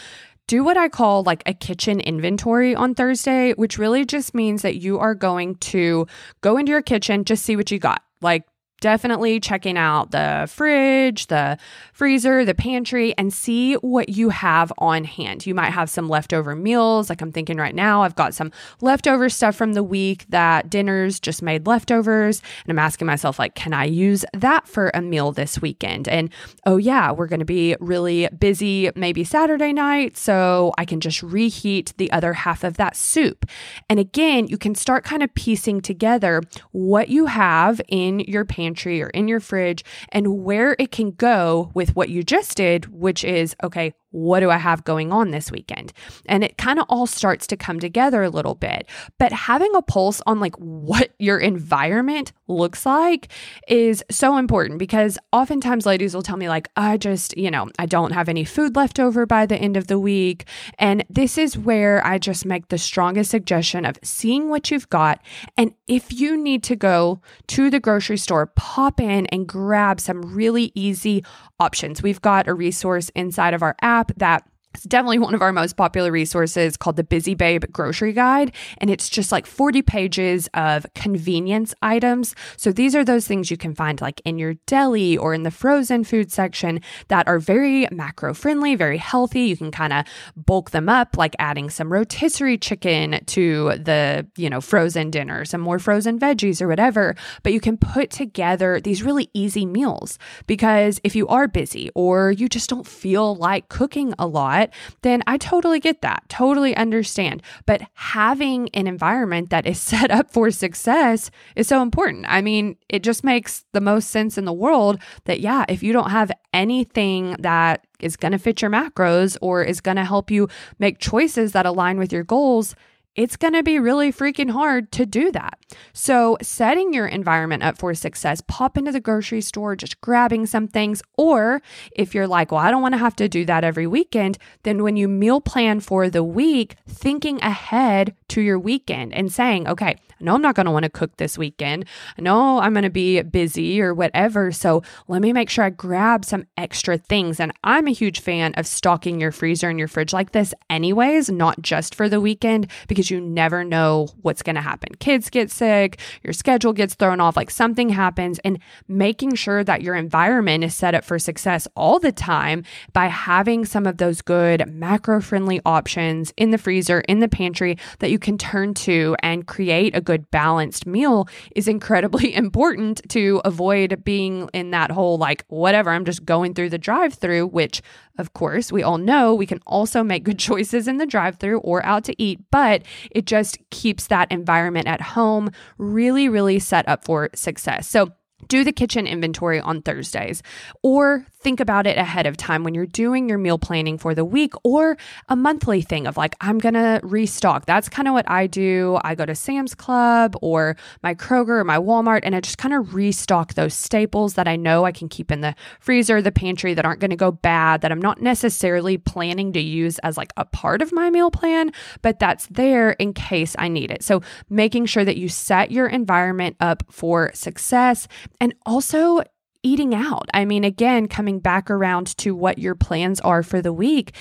do 0.51 0.65
what 0.65 0.75
I 0.75 0.89
call 0.89 1.23
like 1.23 1.43
a 1.45 1.53
kitchen 1.53 2.01
inventory 2.01 2.75
on 2.75 2.93
Thursday, 2.93 3.53
which 3.53 3.77
really 3.77 4.03
just 4.03 4.35
means 4.35 4.63
that 4.63 4.75
you 4.75 4.99
are 4.99 5.15
going 5.15 5.55
to 5.71 6.07
go 6.41 6.57
into 6.57 6.71
your 6.71 6.81
kitchen, 6.81 7.23
just 7.23 7.45
see 7.45 7.55
what 7.55 7.71
you 7.71 7.79
got. 7.79 8.03
Like, 8.19 8.43
definitely 8.81 9.39
checking 9.39 9.77
out 9.77 10.11
the 10.11 10.49
fridge, 10.51 11.27
the 11.27 11.57
freezer, 11.93 12.43
the 12.43 12.55
pantry, 12.55 13.13
and 13.17 13.31
see 13.31 13.75
what 13.75 14.09
you 14.09 14.29
have 14.29 14.73
on 14.79 15.05
hand. 15.05 15.45
You 15.45 15.55
might 15.55 15.69
have 15.69 15.89
some 15.89 16.09
leftover 16.09 16.55
meals. 16.55 17.09
Like 17.09 17.21
I'm 17.21 17.31
thinking 17.31 17.57
right 17.57 17.75
now, 17.75 18.01
I've 18.01 18.15
got 18.15 18.33
some 18.33 18.51
leftover 18.81 19.29
stuff 19.29 19.55
from 19.55 19.73
the 19.73 19.83
week 19.83 20.25
that 20.29 20.69
dinners 20.69 21.19
just 21.19 21.41
made 21.41 21.67
leftovers. 21.67 22.41
And 22.65 22.71
I'm 22.71 22.79
asking 22.79 23.07
myself, 23.07 23.39
like, 23.39 23.55
can 23.55 23.73
I 23.73 23.85
use 23.85 24.25
that 24.33 24.67
for 24.67 24.91
a 24.93 25.01
meal 25.01 25.31
this 25.31 25.61
weekend? 25.61 26.09
And 26.09 26.29
oh, 26.65 26.77
yeah, 26.77 27.11
we're 27.11 27.27
going 27.27 27.39
to 27.39 27.45
be 27.45 27.77
really 27.79 28.27
busy 28.37 28.89
maybe 28.95 29.23
Saturday 29.23 29.71
night. 29.71 30.17
So 30.17 30.73
I 30.77 30.85
can 30.85 30.99
just 30.99 31.21
reheat 31.21 31.93
the 31.97 32.11
other 32.11 32.33
half 32.33 32.63
of 32.63 32.77
that 32.77 32.95
soup. 32.95 33.45
And 33.89 33.99
again, 33.99 34.47
you 34.47 34.57
can 34.57 34.73
start 34.73 35.03
kind 35.03 35.21
of 35.21 35.33
piecing 35.35 35.81
together 35.81 36.41
what 36.71 37.09
you 37.09 37.27
have 37.27 37.79
in 37.87 38.21
your 38.21 38.43
pantry 38.43 38.70
pantry 38.71 39.01
or 39.01 39.09
in 39.09 39.27
your 39.27 39.39
fridge 39.39 39.83
and 40.09 40.43
where 40.43 40.75
it 40.79 40.91
can 40.91 41.11
go 41.11 41.71
with 41.73 41.95
what 41.95 42.09
you 42.09 42.23
just 42.23 42.55
did, 42.55 42.85
which 42.85 43.23
is 43.23 43.55
okay, 43.63 43.93
what 44.11 44.41
do 44.41 44.49
I 44.49 44.57
have 44.57 44.83
going 44.83 45.11
on 45.11 45.31
this 45.31 45.51
weekend? 45.51 45.93
And 46.25 46.43
it 46.43 46.57
kind 46.57 46.79
of 46.79 46.85
all 46.89 47.07
starts 47.07 47.47
to 47.47 47.57
come 47.57 47.79
together 47.79 48.23
a 48.23 48.29
little 48.29 48.55
bit. 48.55 48.87
But 49.17 49.31
having 49.31 49.73
a 49.75 49.81
pulse 49.81 50.21
on 50.25 50.39
like 50.39 50.55
what 50.55 51.11
your 51.17 51.39
environment 51.39 52.33
looks 52.47 52.85
like 52.85 53.29
is 53.67 54.03
so 54.11 54.37
important 54.37 54.79
because 54.79 55.17
oftentimes 55.31 55.85
ladies 55.85 56.13
will 56.13 56.21
tell 56.21 56.37
me, 56.37 56.49
like, 56.49 56.69
I 56.75 56.97
just, 56.97 57.35
you 57.37 57.49
know, 57.49 57.69
I 57.79 57.85
don't 57.85 58.11
have 58.11 58.29
any 58.29 58.43
food 58.43 58.75
left 58.75 58.99
over 58.99 59.25
by 59.25 59.45
the 59.45 59.57
end 59.57 59.77
of 59.77 59.87
the 59.87 59.99
week. 59.99 60.45
And 60.77 61.05
this 61.09 61.37
is 61.37 61.57
where 61.57 62.05
I 62.05 62.17
just 62.17 62.45
make 62.45 62.67
the 62.67 62.77
strongest 62.77 63.31
suggestion 63.31 63.85
of 63.85 63.97
seeing 64.03 64.49
what 64.49 64.71
you've 64.71 64.89
got. 64.89 65.21
And 65.57 65.73
if 65.87 66.11
you 66.11 66.37
need 66.37 66.63
to 66.63 66.75
go 66.75 67.21
to 67.47 67.69
the 67.69 67.79
grocery 67.79 68.17
store, 68.17 68.47
pop 68.55 68.99
in 68.99 69.25
and 69.27 69.47
grab 69.47 69.99
some 69.99 70.21
really 70.21 70.71
easy 70.75 71.23
options. 71.61 72.01
We've 72.01 72.21
got 72.21 72.47
a 72.47 72.53
resource 72.55 73.11
inside 73.15 73.53
of 73.53 73.61
our 73.61 73.75
app 73.81 74.11
that 74.17 74.43
it's 74.73 74.83
definitely 74.83 75.19
one 75.19 75.35
of 75.35 75.41
our 75.41 75.51
most 75.51 75.75
popular 75.75 76.11
resources 76.11 76.77
called 76.77 76.95
the 76.95 77.03
Busy 77.03 77.35
Babe 77.35 77.65
Grocery 77.71 78.13
Guide. 78.13 78.53
And 78.77 78.89
it's 78.89 79.09
just 79.09 79.31
like 79.31 79.45
40 79.45 79.81
pages 79.81 80.49
of 80.53 80.85
convenience 80.95 81.73
items. 81.81 82.35
So 82.57 82.71
these 82.71 82.95
are 82.95 83.03
those 83.03 83.27
things 83.27 83.51
you 83.51 83.57
can 83.57 83.75
find 83.75 83.99
like 83.99 84.21
in 84.25 84.37
your 84.37 84.55
deli 84.65 85.17
or 85.17 85.33
in 85.33 85.43
the 85.43 85.51
frozen 85.51 86.03
food 86.03 86.31
section 86.31 86.79
that 87.09 87.27
are 87.27 87.39
very 87.39 87.87
macro 87.91 88.33
friendly, 88.33 88.75
very 88.75 88.97
healthy. 88.97 89.41
You 89.41 89.57
can 89.57 89.71
kind 89.71 89.93
of 89.93 90.05
bulk 90.35 90.71
them 90.71 90.87
up, 90.87 91.17
like 91.17 91.35
adding 91.39 91.69
some 91.69 91.91
rotisserie 91.91 92.57
chicken 92.57 93.19
to 93.25 93.77
the, 93.77 94.27
you 94.37 94.49
know, 94.49 94.61
frozen 94.61 95.11
dinner, 95.11 95.43
some 95.45 95.61
more 95.61 95.79
frozen 95.79 96.17
veggies 96.17 96.61
or 96.61 96.67
whatever. 96.67 97.15
But 97.43 97.53
you 97.53 97.59
can 97.59 97.77
put 97.77 98.09
together 98.09 98.79
these 98.79 99.03
really 99.03 99.29
easy 99.33 99.65
meals 99.65 100.17
because 100.47 100.99
if 101.03 101.15
you 101.15 101.27
are 101.27 101.47
busy 101.47 101.89
or 101.95 102.31
you 102.31 102.47
just 102.47 102.69
don't 102.69 102.87
feel 102.87 103.35
like 103.35 103.69
cooking 103.69 104.13
a 104.17 104.27
lot, 104.27 104.60
then 105.01 105.23
I 105.27 105.37
totally 105.37 105.79
get 105.79 106.01
that, 106.01 106.23
totally 106.29 106.75
understand. 106.75 107.41
But 107.65 107.81
having 107.93 108.69
an 108.69 108.87
environment 108.87 109.49
that 109.49 109.65
is 109.65 109.79
set 109.91 110.11
up 110.11 110.31
for 110.31 110.51
success 110.51 111.31
is 111.55 111.67
so 111.67 111.81
important. 111.81 112.25
I 112.27 112.41
mean, 112.41 112.77
it 112.89 113.03
just 113.03 113.23
makes 113.23 113.65
the 113.71 113.81
most 113.81 114.09
sense 114.09 114.37
in 114.37 114.45
the 114.45 114.53
world 114.53 114.99
that, 115.25 115.39
yeah, 115.39 115.65
if 115.69 115.81
you 115.83 115.93
don't 115.93 116.11
have 116.11 116.31
anything 116.53 117.35
that 117.39 117.87
is 117.99 118.15
going 118.15 118.31
to 118.31 118.37
fit 118.37 118.61
your 118.61 118.71
macros 118.71 119.37
or 119.41 119.63
is 119.63 119.79
going 119.79 119.97
to 119.97 120.05
help 120.05 120.31
you 120.31 120.47
make 120.79 120.99
choices 120.99 121.51
that 121.53 121.65
align 121.65 121.97
with 121.97 122.11
your 122.11 122.23
goals, 122.23 122.75
it's 123.15 123.35
going 123.35 123.53
to 123.53 123.63
be 123.63 123.77
really 123.77 124.11
freaking 124.11 124.51
hard 124.51 124.91
to 124.93 125.05
do 125.05 125.31
that. 125.31 125.59
So, 125.93 126.37
setting 126.41 126.93
your 126.93 127.07
environment 127.07 127.63
up 127.63 127.77
for 127.77 127.93
success, 127.93 128.41
pop 128.47 128.77
into 128.77 128.91
the 128.91 128.99
grocery 128.99 129.41
store, 129.41 129.75
just 129.75 129.99
grabbing 130.01 130.45
some 130.45 130.67
things. 130.67 131.01
Or 131.17 131.61
if 131.93 132.15
you're 132.15 132.27
like, 132.27 132.51
well, 132.51 132.61
I 132.61 132.71
don't 132.71 132.81
want 132.81 132.93
to 132.93 132.99
have 132.99 133.15
to 133.17 133.29
do 133.29 133.45
that 133.45 133.63
every 133.63 133.87
weekend, 133.87 134.37
then 134.63 134.83
when 134.83 134.95
you 134.95 135.07
meal 135.07 135.41
plan 135.41 135.79
for 135.79 136.09
the 136.09 136.23
week, 136.23 136.75
thinking 136.87 137.41
ahead 137.41 138.15
to 138.29 138.41
your 138.41 138.59
weekend 138.59 139.13
and 139.13 139.31
saying, 139.31 139.67
okay, 139.67 139.95
I 139.97 140.23
know 140.23 140.35
I'm 140.35 140.41
not 140.41 140.55
going 140.55 140.65
to 140.65 140.71
want 140.71 140.83
to 140.83 140.89
cook 140.89 141.17
this 141.17 141.37
weekend. 141.37 141.85
I 142.17 142.21
know 142.21 142.59
I'm 142.59 142.73
going 142.73 142.83
to 142.83 142.89
be 142.89 143.21
busy 143.23 143.81
or 143.81 143.93
whatever. 143.93 144.51
So, 144.51 144.83
let 145.07 145.21
me 145.21 145.33
make 145.33 145.49
sure 145.49 145.65
I 145.65 145.69
grab 145.69 146.23
some 146.25 146.45
extra 146.57 146.97
things. 146.97 147.39
And 147.39 147.51
I'm 147.63 147.87
a 147.87 147.91
huge 147.91 148.21
fan 148.21 148.53
of 148.55 148.67
stocking 148.67 149.19
your 149.19 149.31
freezer 149.31 149.69
and 149.69 149.79
your 149.79 149.87
fridge 149.87 150.13
like 150.13 150.31
this, 150.31 150.53
anyways, 150.69 151.29
not 151.29 151.61
just 151.61 151.95
for 151.95 152.07
the 152.07 152.21
weekend, 152.21 152.67
because 152.87 153.00
because 153.01 153.09
you 153.09 153.19
never 153.19 153.63
know 153.63 154.07
what's 154.21 154.43
going 154.43 154.55
to 154.55 154.61
happen. 154.61 154.93
Kids 154.99 155.31
get 155.31 155.49
sick, 155.49 155.99
your 156.21 156.33
schedule 156.33 156.71
gets 156.71 156.93
thrown 156.93 157.19
off, 157.19 157.35
like 157.35 157.49
something 157.49 157.89
happens, 157.89 158.37
and 158.45 158.59
making 158.87 159.33
sure 159.33 159.63
that 159.63 159.81
your 159.81 159.95
environment 159.95 160.63
is 160.63 160.75
set 160.75 160.93
up 160.93 161.03
for 161.03 161.17
success 161.17 161.67
all 161.75 161.97
the 161.97 162.11
time 162.11 162.63
by 162.93 163.07
having 163.07 163.65
some 163.65 163.87
of 163.87 163.97
those 163.97 164.21
good 164.21 164.71
macro 164.71 165.19
friendly 165.19 165.59
options 165.65 166.31
in 166.37 166.51
the 166.51 166.59
freezer, 166.59 166.99
in 167.01 167.21
the 167.21 167.27
pantry 167.27 167.75
that 167.97 168.11
you 168.11 168.19
can 168.19 168.37
turn 168.37 168.75
to 168.75 169.15
and 169.23 169.47
create 169.47 169.95
a 169.95 170.01
good 170.01 170.29
balanced 170.29 170.85
meal 170.85 171.27
is 171.55 171.67
incredibly 171.67 172.35
important 172.35 173.01
to 173.09 173.41
avoid 173.43 174.03
being 174.03 174.47
in 174.53 174.69
that 174.69 174.91
whole 174.91 175.17
like, 175.17 175.43
whatever, 175.47 175.89
I'm 175.89 176.05
just 176.05 176.23
going 176.23 176.53
through 176.53 176.69
the 176.69 176.77
drive 176.77 177.15
through, 177.15 177.47
which 177.47 177.81
of 178.17 178.33
course, 178.33 178.71
we 178.71 178.83
all 178.83 178.97
know 178.97 179.33
we 179.33 179.45
can 179.45 179.59
also 179.65 180.03
make 180.03 180.23
good 180.23 180.39
choices 180.39 180.87
in 180.87 180.97
the 180.97 181.05
drive 181.05 181.37
through 181.37 181.59
or 181.59 181.85
out 181.85 182.03
to 182.05 182.21
eat, 182.21 182.39
but 182.51 182.83
it 183.11 183.25
just 183.25 183.57
keeps 183.69 184.07
that 184.07 184.31
environment 184.31 184.87
at 184.87 185.01
home 185.01 185.51
really, 185.77 186.27
really 186.29 186.59
set 186.59 186.87
up 186.87 187.03
for 187.05 187.29
success. 187.33 187.87
So, 187.87 188.09
do 188.47 188.63
the 188.63 188.71
kitchen 188.71 189.05
inventory 189.05 189.59
on 189.59 189.83
Thursdays 189.83 190.41
or 190.81 191.27
think 191.41 191.59
about 191.59 191.87
it 191.87 191.97
ahead 191.97 192.25
of 192.27 192.37
time 192.37 192.63
when 192.63 192.73
you're 192.73 192.85
doing 192.85 193.27
your 193.27 193.37
meal 193.37 193.57
planning 193.57 193.97
for 193.97 194.13
the 194.13 194.23
week 194.23 194.53
or 194.63 194.97
a 195.27 195.35
monthly 195.35 195.81
thing 195.81 196.05
of 196.07 196.17
like, 196.17 196.35
I'm 196.39 196.59
going 196.59 196.75
to 196.75 196.99
restock. 197.03 197.65
That's 197.65 197.89
kind 197.89 198.07
of 198.07 198.13
what 198.13 198.29
I 198.29 198.47
do. 198.47 198.99
I 199.03 199.15
go 199.15 199.25
to 199.25 199.35
Sam's 199.35 199.73
Club 199.73 200.35
or 200.41 200.77
my 201.01 201.15
Kroger 201.15 201.59
or 201.59 201.63
my 201.63 201.77
Walmart 201.77 202.21
and 202.23 202.35
I 202.35 202.41
just 202.41 202.57
kind 202.57 202.73
of 202.73 202.93
restock 202.93 203.55
those 203.55 203.73
staples 203.73 204.35
that 204.35 204.47
I 204.47 204.55
know 204.55 204.85
I 204.85 204.91
can 204.91 205.09
keep 205.09 205.31
in 205.31 205.41
the 205.41 205.55
freezer, 205.79 206.21
the 206.21 206.31
pantry 206.31 206.73
that 206.73 206.85
aren't 206.85 206.99
going 206.99 207.11
to 207.11 207.17
go 207.17 207.31
bad, 207.31 207.81
that 207.81 207.91
I'm 207.91 208.01
not 208.01 208.21
necessarily 208.21 208.97
planning 208.97 209.53
to 209.53 209.59
use 209.59 209.99
as 209.99 210.17
like 210.17 210.31
a 210.37 210.45
part 210.45 210.81
of 210.81 210.93
my 210.93 211.09
meal 211.09 211.31
plan, 211.31 211.71
but 212.01 212.19
that's 212.19 212.45
there 212.47 212.91
in 212.91 213.13
case 213.13 213.55
I 213.57 213.67
need 213.67 213.89
it. 213.89 214.03
So 214.03 214.21
making 214.49 214.85
sure 214.85 215.03
that 215.03 215.17
you 215.17 215.27
set 215.29 215.71
your 215.71 215.87
environment 215.87 216.55
up 216.59 216.83
for 216.89 217.31
success 217.33 218.07
and 218.39 218.53
also 218.65 219.23
eating 219.63 219.93
out. 219.93 220.27
I 220.33 220.45
mean, 220.45 220.63
again, 220.63 221.07
coming 221.07 221.39
back 221.39 221.69
around 221.69 222.17
to 222.17 222.35
what 222.35 222.59
your 222.59 222.75
plans 222.75 223.19
are 223.21 223.43
for 223.43 223.61
the 223.61 223.73
week, 223.73 224.13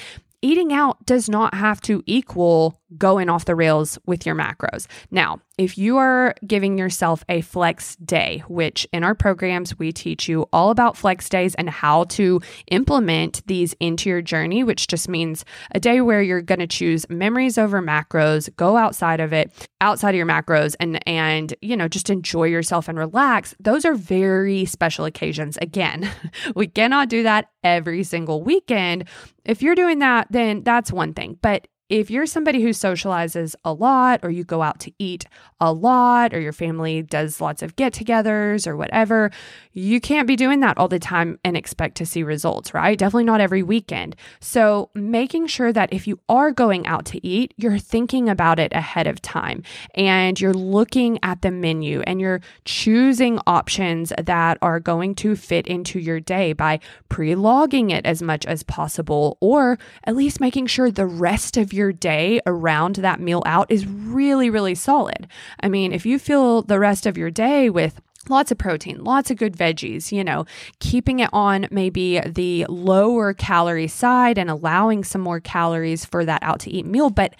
eating 0.42 0.72
out 0.72 1.04
does 1.06 1.28
not 1.28 1.54
have 1.54 1.80
to 1.82 2.02
equal 2.06 2.79
going 2.96 3.28
off 3.28 3.44
the 3.44 3.54
rails 3.54 3.98
with 4.06 4.26
your 4.26 4.34
macros. 4.34 4.86
Now, 5.10 5.40
if 5.58 5.76
you 5.76 5.98
are 5.98 6.34
giving 6.46 6.78
yourself 6.78 7.22
a 7.28 7.42
flex 7.42 7.94
day, 7.96 8.42
which 8.48 8.86
in 8.92 9.04
our 9.04 9.14
programs 9.14 9.78
we 9.78 9.92
teach 9.92 10.26
you 10.28 10.46
all 10.52 10.70
about 10.70 10.96
flex 10.96 11.28
days 11.28 11.54
and 11.56 11.68
how 11.68 12.04
to 12.04 12.40
implement 12.70 13.46
these 13.46 13.74
into 13.78 14.08
your 14.08 14.22
journey, 14.22 14.64
which 14.64 14.86
just 14.86 15.08
means 15.08 15.44
a 15.72 15.78
day 15.80 16.00
where 16.00 16.22
you're 16.22 16.40
going 16.40 16.60
to 16.60 16.66
choose 16.66 17.08
memories 17.10 17.58
over 17.58 17.82
macros, 17.82 18.48
go 18.56 18.78
outside 18.78 19.20
of 19.20 19.34
it, 19.34 19.52
outside 19.82 20.10
of 20.10 20.16
your 20.16 20.26
macros 20.26 20.74
and 20.80 21.06
and 21.06 21.54
you 21.60 21.76
know, 21.76 21.88
just 21.88 22.08
enjoy 22.08 22.44
yourself 22.44 22.88
and 22.88 22.98
relax. 22.98 23.54
Those 23.60 23.84
are 23.84 23.94
very 23.94 24.64
special 24.64 25.04
occasions. 25.04 25.58
Again, 25.60 26.10
we 26.54 26.68
cannot 26.68 27.10
do 27.10 27.22
that 27.22 27.50
every 27.62 28.02
single 28.02 28.42
weekend. 28.42 29.08
If 29.44 29.60
you're 29.62 29.74
doing 29.74 29.98
that, 29.98 30.28
then 30.30 30.62
that's 30.62 30.90
one 30.90 31.12
thing. 31.12 31.38
But 31.42 31.68
if 31.90 32.08
you're 32.08 32.24
somebody 32.24 32.62
who 32.62 32.70
socializes 32.70 33.56
a 33.64 33.72
lot, 33.72 34.20
or 34.22 34.30
you 34.30 34.44
go 34.44 34.62
out 34.62 34.78
to 34.80 34.92
eat 34.98 35.26
a 35.60 35.72
lot, 35.72 36.32
or 36.32 36.40
your 36.40 36.52
family 36.52 37.02
does 37.02 37.40
lots 37.40 37.62
of 37.62 37.74
get 37.74 37.92
togethers 37.92 38.66
or 38.66 38.76
whatever, 38.76 39.32
you 39.72 40.00
can't 40.00 40.28
be 40.28 40.36
doing 40.36 40.60
that 40.60 40.78
all 40.78 40.86
the 40.86 41.00
time 41.00 41.38
and 41.44 41.56
expect 41.56 41.96
to 41.96 42.06
see 42.06 42.22
results, 42.22 42.72
right? 42.72 42.96
Definitely 42.96 43.24
not 43.24 43.40
every 43.40 43.64
weekend. 43.64 44.14
So, 44.38 44.90
making 44.94 45.48
sure 45.48 45.72
that 45.72 45.92
if 45.92 46.06
you 46.06 46.20
are 46.28 46.52
going 46.52 46.86
out 46.86 47.04
to 47.06 47.26
eat, 47.26 47.52
you're 47.56 47.78
thinking 47.78 48.28
about 48.28 48.60
it 48.60 48.72
ahead 48.72 49.08
of 49.08 49.20
time 49.20 49.64
and 49.96 50.40
you're 50.40 50.54
looking 50.54 51.18
at 51.24 51.42
the 51.42 51.50
menu 51.50 52.02
and 52.02 52.20
you're 52.20 52.40
choosing 52.64 53.40
options 53.48 54.12
that 54.16 54.58
are 54.62 54.78
going 54.78 55.16
to 55.16 55.34
fit 55.34 55.66
into 55.66 55.98
your 55.98 56.20
day 56.20 56.52
by 56.52 56.78
pre 57.08 57.34
logging 57.34 57.90
it 57.90 58.06
as 58.06 58.22
much 58.22 58.46
as 58.46 58.62
possible, 58.62 59.36
or 59.40 59.76
at 60.04 60.14
least 60.14 60.40
making 60.40 60.66
sure 60.66 60.90
the 60.90 61.06
rest 61.06 61.56
of 61.56 61.72
your 61.72 61.79
your 61.80 61.92
day 61.92 62.40
around 62.46 62.96
that 62.96 63.18
meal 63.18 63.42
out 63.46 63.70
is 63.70 63.86
really, 63.86 64.50
really 64.50 64.74
solid. 64.74 65.26
I 65.60 65.68
mean, 65.68 65.92
if 65.92 66.04
you 66.04 66.18
fill 66.18 66.62
the 66.62 66.78
rest 66.78 67.06
of 67.06 67.16
your 67.16 67.30
day 67.30 67.70
with 67.70 68.00
lots 68.28 68.52
of 68.52 68.58
protein, 68.58 69.02
lots 69.02 69.30
of 69.30 69.38
good 69.38 69.56
veggies, 69.56 70.12
you 70.12 70.22
know, 70.22 70.44
keeping 70.78 71.20
it 71.20 71.30
on 71.32 71.66
maybe 71.70 72.20
the 72.20 72.66
lower 72.68 73.32
calorie 73.32 73.88
side 73.88 74.36
and 74.36 74.50
allowing 74.50 75.02
some 75.04 75.22
more 75.22 75.40
calories 75.40 76.04
for 76.04 76.24
that 76.24 76.42
out 76.42 76.60
to 76.60 76.70
eat 76.70 76.84
meal, 76.84 77.08
but 77.08 77.34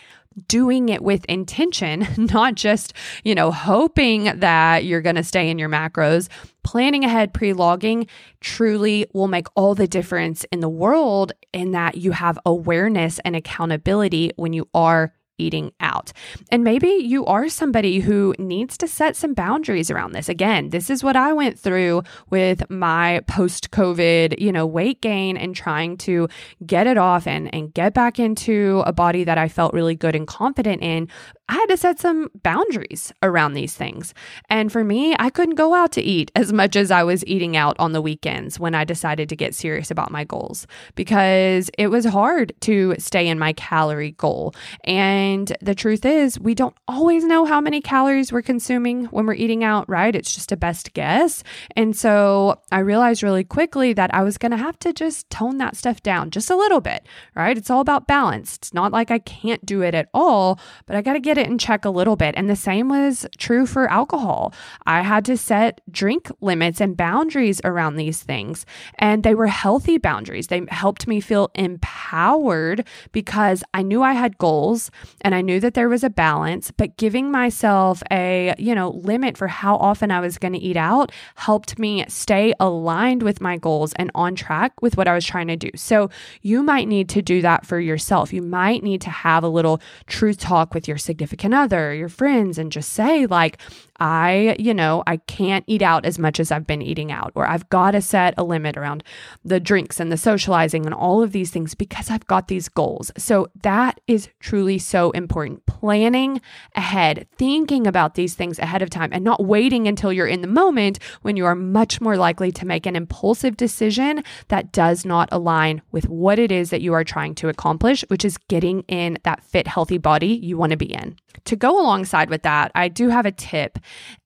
doing 0.47 0.89
it 0.89 1.03
with 1.03 1.25
intention, 1.27 2.07
not 2.17 2.55
just, 2.55 2.93
you 3.25 3.35
know, 3.35 3.51
hoping 3.51 4.25
that 4.25 4.85
you're 4.85 5.01
going 5.01 5.17
to 5.17 5.25
stay 5.25 5.51
in 5.51 5.59
your 5.59 5.69
macros. 5.69 6.29
Planning 6.63 7.05
ahead, 7.05 7.33
pre 7.33 7.53
logging 7.53 8.07
truly 8.41 9.07
will 9.13 9.29
make 9.29 9.47
all 9.55 9.75
the 9.75 9.89
difference 9.89 10.45
in 10.53 10.61
the 10.61 10.69
world 10.69 11.33
in 11.53 11.73
that 11.73 11.97
you 11.97 12.13
have 12.13 12.39
awareness 12.45 13.19
and 13.25 13.35
accountability 13.35 14.33
when 14.37 14.53
you 14.53 14.69
are 14.75 15.13
eating 15.41 15.73
out. 15.81 16.13
And 16.51 16.63
maybe 16.63 16.89
you 16.89 17.25
are 17.27 17.49
somebody 17.49 18.01
who 18.01 18.35
needs 18.39 18.77
to 18.79 18.87
set 18.87 19.17
some 19.17 19.35
boundaries 19.35 19.91
around 19.91 20.13
this. 20.13 20.29
Again, 20.29 20.71
this 20.71 20.91
is 20.91 21.03
what 21.03 21.17
I 21.17 21.33
went 21.33 21.59
through 21.59 22.03
with 22.29 22.69
my 22.71 23.23
post 23.27 23.71
COVID, 23.71 24.39
you 24.39 24.53
know, 24.53 24.67
weight 24.67 25.01
gain 25.01 25.37
and 25.37 25.57
trying 25.57 25.97
to 25.99 26.29
get 26.67 26.87
it 26.87 26.99
off 26.99 27.27
and 27.27 27.53
and 27.55 27.73
get 27.73 27.95
back 27.95 28.19
into 28.19 28.83
a 28.87 28.93
body 28.93 29.25
that 29.25 29.39
I 29.39 29.49
felt 29.49 29.73
really 29.73 29.95
good 29.95 30.15
and 30.15 30.27
confident 30.27 30.83
in. 30.83 31.09
I 31.51 31.55
had 31.55 31.67
to 31.67 31.77
set 31.77 31.99
some 31.99 32.31
boundaries 32.45 33.13
around 33.25 33.55
these 33.55 33.75
things. 33.75 34.15
And 34.49 34.71
for 34.71 34.85
me, 34.85 35.17
I 35.19 35.31
couldn't 35.31 35.57
go 35.57 35.75
out 35.75 35.91
to 35.93 36.01
eat 36.01 36.31
as 36.37 36.53
much 36.53 36.77
as 36.77 36.93
I 36.93 37.03
was 37.03 37.27
eating 37.27 37.57
out 37.57 37.75
on 37.81 37.91
the 37.91 38.01
weekends 38.01 38.61
when 38.61 38.73
I 38.73 38.85
decided 38.85 39.29
to 39.29 39.37
get 39.37 39.57
serious 39.57 39.91
about 39.91 40.13
my 40.13 40.23
goals 40.23 40.69
because 40.95 41.69
it 41.77 41.89
was 41.89 42.05
hard 42.05 42.53
to 42.61 42.95
stay 42.99 43.27
in 43.27 43.37
my 43.41 43.53
calorie 43.55 44.13
goal. 44.13 44.55
And 44.85 45.53
the 45.61 45.75
truth 45.75 46.05
is, 46.05 46.39
we 46.39 46.55
don't 46.55 46.77
always 46.87 47.25
know 47.25 47.45
how 47.45 47.61
many 47.61 47.81
calories 47.81 48.33
we're 48.33 48.43
consuming 48.43 49.07
when 49.07 49.27
we're 49.27 49.35
eating 49.35 49.65
out, 49.65 49.89
right? 49.89 50.15
It's 50.15 50.33
just 50.33 50.53
a 50.53 50.57
best 50.57 50.93
guess. 50.93 51.43
And 51.75 51.97
so 51.97 52.61
I 52.71 52.79
realized 52.79 53.25
really 53.25 53.43
quickly 53.43 53.93
that 53.95 54.15
I 54.15 54.23
was 54.23 54.39
going 54.39 54.53
to 54.53 54.57
have 54.57 54.79
to 54.81 54.93
just 54.93 55.29
tone 55.31 55.59
that 55.59 55.75
stuff 55.75 56.01
down 56.01 56.31
just 56.31 56.49
a 56.49 56.57
little 56.57 56.81
bit, 56.81 57.09
right? 57.35 57.59
It's 57.59 57.71
all 57.71 57.81
about 57.81 58.07
balance. 58.07 58.55
It's 58.55 58.73
not 58.73 58.93
like 58.93 59.11
I 59.11 59.19
can't 59.19 59.67
do 59.67 59.83
it 59.83 59.97
at 59.97 60.09
all, 60.15 60.61
but 60.87 60.95
I 60.95 61.03
got 61.03 61.15
to 61.15 61.21
get 61.21 61.40
it 61.41 61.49
in 61.49 61.59
check 61.59 61.85
a 61.85 61.91
little 61.91 62.17
bit. 62.17 62.35
And 62.37 62.49
the 62.49 62.57
same 62.57 62.89
was 62.89 63.27
true 63.39 63.67
for 63.67 63.91
alcohol. 63.91 64.53
I 64.87 65.03
had 65.03 65.25
to 65.25 65.37
set 65.37 65.81
drink 65.91 66.31
limits 66.41 66.81
and 66.81 66.97
boundaries 66.97 67.61
around 67.65 67.97
these 67.97 68.23
things. 68.23 68.65
And 68.99 69.23
they 69.23 69.35
were 69.35 69.49
healthy 69.49 69.99
boundaries. 69.99 70.47
They 70.47 70.63
helped 70.69 71.07
me 71.07 71.21
feel 71.21 71.51
empowered 71.55 72.87
because 73.13 73.65
I 73.75 73.83
knew 73.83 74.03
I 74.03 74.13
had 74.13 74.39
goals 74.39 74.91
and 75.23 75.35
I 75.35 75.41
knew 75.41 75.61
that 75.61 75.75
there 75.75 75.89
was 75.89 76.05
a 76.05 76.11
balance, 76.11 76.71
but 76.71 76.97
giving 76.97 77.31
myself 77.31 78.03
a, 78.11 78.55
you 78.59 78.75
know, 78.75 78.91
limit 78.91 79.37
for 79.37 79.49
how 79.49 79.77
often 79.77 80.11
I 80.11 80.21
was 80.21 80.39
going 80.39 80.53
to 80.53 80.59
eat 80.59 80.77
out 80.77 81.13
helped 81.37 81.79
me 81.79 82.05
stay 82.09 82.53
aligned 82.61 83.23
with 83.23 83.41
my 83.41 83.57
goals 83.57 83.93
and 83.95 84.11
on 84.15 84.35
track 84.35 84.81
with 84.83 84.97
what 84.97 85.09
I 85.09 85.15
was 85.15 85.25
trying 85.25 85.49
to 85.49 85.57
do. 85.57 85.71
So 85.77 86.11
you 86.43 86.63
might 86.63 86.89
need 86.89 87.09
to 87.11 87.23
do 87.23 87.43
that 87.43 87.65
for 87.65 87.81
yourself. 87.81 88.33
You 88.33 88.43
might 88.43 88.83
need 88.83 89.01
to 89.03 89.11
have 89.11 89.45
a 89.45 89.49
little 89.49 89.81
truth 90.07 90.39
talk 90.39 90.75
with 90.75 90.87
your 90.87 90.99
significant 90.99 91.30
significant 91.31 91.55
other, 91.55 91.95
your 91.95 92.09
friends, 92.09 92.59
and 92.59 92.73
just 92.73 92.93
say, 92.93 93.25
like, 93.27 93.59
I, 94.01 94.57
you 94.59 94.73
know, 94.73 95.03
I 95.07 95.19
can't 95.19 95.65
eat 95.67 95.83
out 95.83 96.07
as 96.07 96.19
much 96.19 96.41
as 96.41 96.51
I've 96.51 96.67
been 96.67 96.81
eating 96.81 97.13
out, 97.13 97.33
or 97.35 97.47
I've 97.47 97.69
got 97.69 97.91
to 97.91 98.01
set 98.01 98.35
a 98.39 98.45
limit 98.45 98.77
around 98.77 99.05
the 99.45 99.61
drinks 99.61 100.01
and 100.01 100.11
the 100.11 100.17
socializing 100.17 100.87
and 100.87 100.95
all 100.95 101.23
of 101.23 101.33
these 101.33 101.51
things 101.51 101.75
because 101.75 102.11
I've 102.11 102.27
got 102.27 102.49
these 102.49 102.69
goals. 102.69 103.13
So 103.19 103.49
that 103.63 104.01
is 104.07 104.31
truly 104.41 104.79
so 104.79 105.11
important. 105.11 105.67
Planning 105.67 106.41
ahead, 106.75 107.27
thinking 107.37 107.87
about 107.87 108.15
these 108.15 108.35
things 108.35 108.59
ahead 108.59 108.83
of 108.83 108.91
time, 108.91 109.11
and 109.13 109.23
not 109.23 109.45
waiting 109.45 109.87
until 109.87 110.13
you're 110.13 110.27
in 110.27 110.41
the 110.41 110.49
moment 110.49 110.99
when 111.23 111.37
you 111.37 111.45
are 111.45 111.55
much 111.55 112.01
more 112.01 112.17
likely 112.17 112.51
to 112.53 112.67
make 112.67 112.87
an 112.87 112.97
impulsive 112.97 113.57
decision 113.57 114.25
that 114.49 114.73
does 114.73 115.05
not 115.05 115.29
align 115.31 115.83
with 115.93 116.09
what 116.09 116.39
it 116.39 116.51
is 116.51 116.71
that 116.71 116.81
you 116.81 116.95
are 116.95 117.05
trying 117.05 117.35
to 117.35 117.49
accomplish, 117.49 118.03
which 118.09 118.25
is 118.25 118.39
getting 118.49 118.81
in 118.83 119.19
that 119.25 119.43
fit, 119.43 119.67
healthy 119.67 119.99
body 119.99 120.29
you 120.29 120.57
want 120.57 120.71
to 120.71 120.77
be 120.77 120.93
in. 120.93 121.17
To 121.45 121.57
go 121.57 121.81
alongside 121.81 122.31
with 122.31 122.43
that, 122.43 122.71
I 122.75 122.89
do 122.89 123.09
have 123.09 123.27
a 123.27 123.33
tip. 123.33 123.79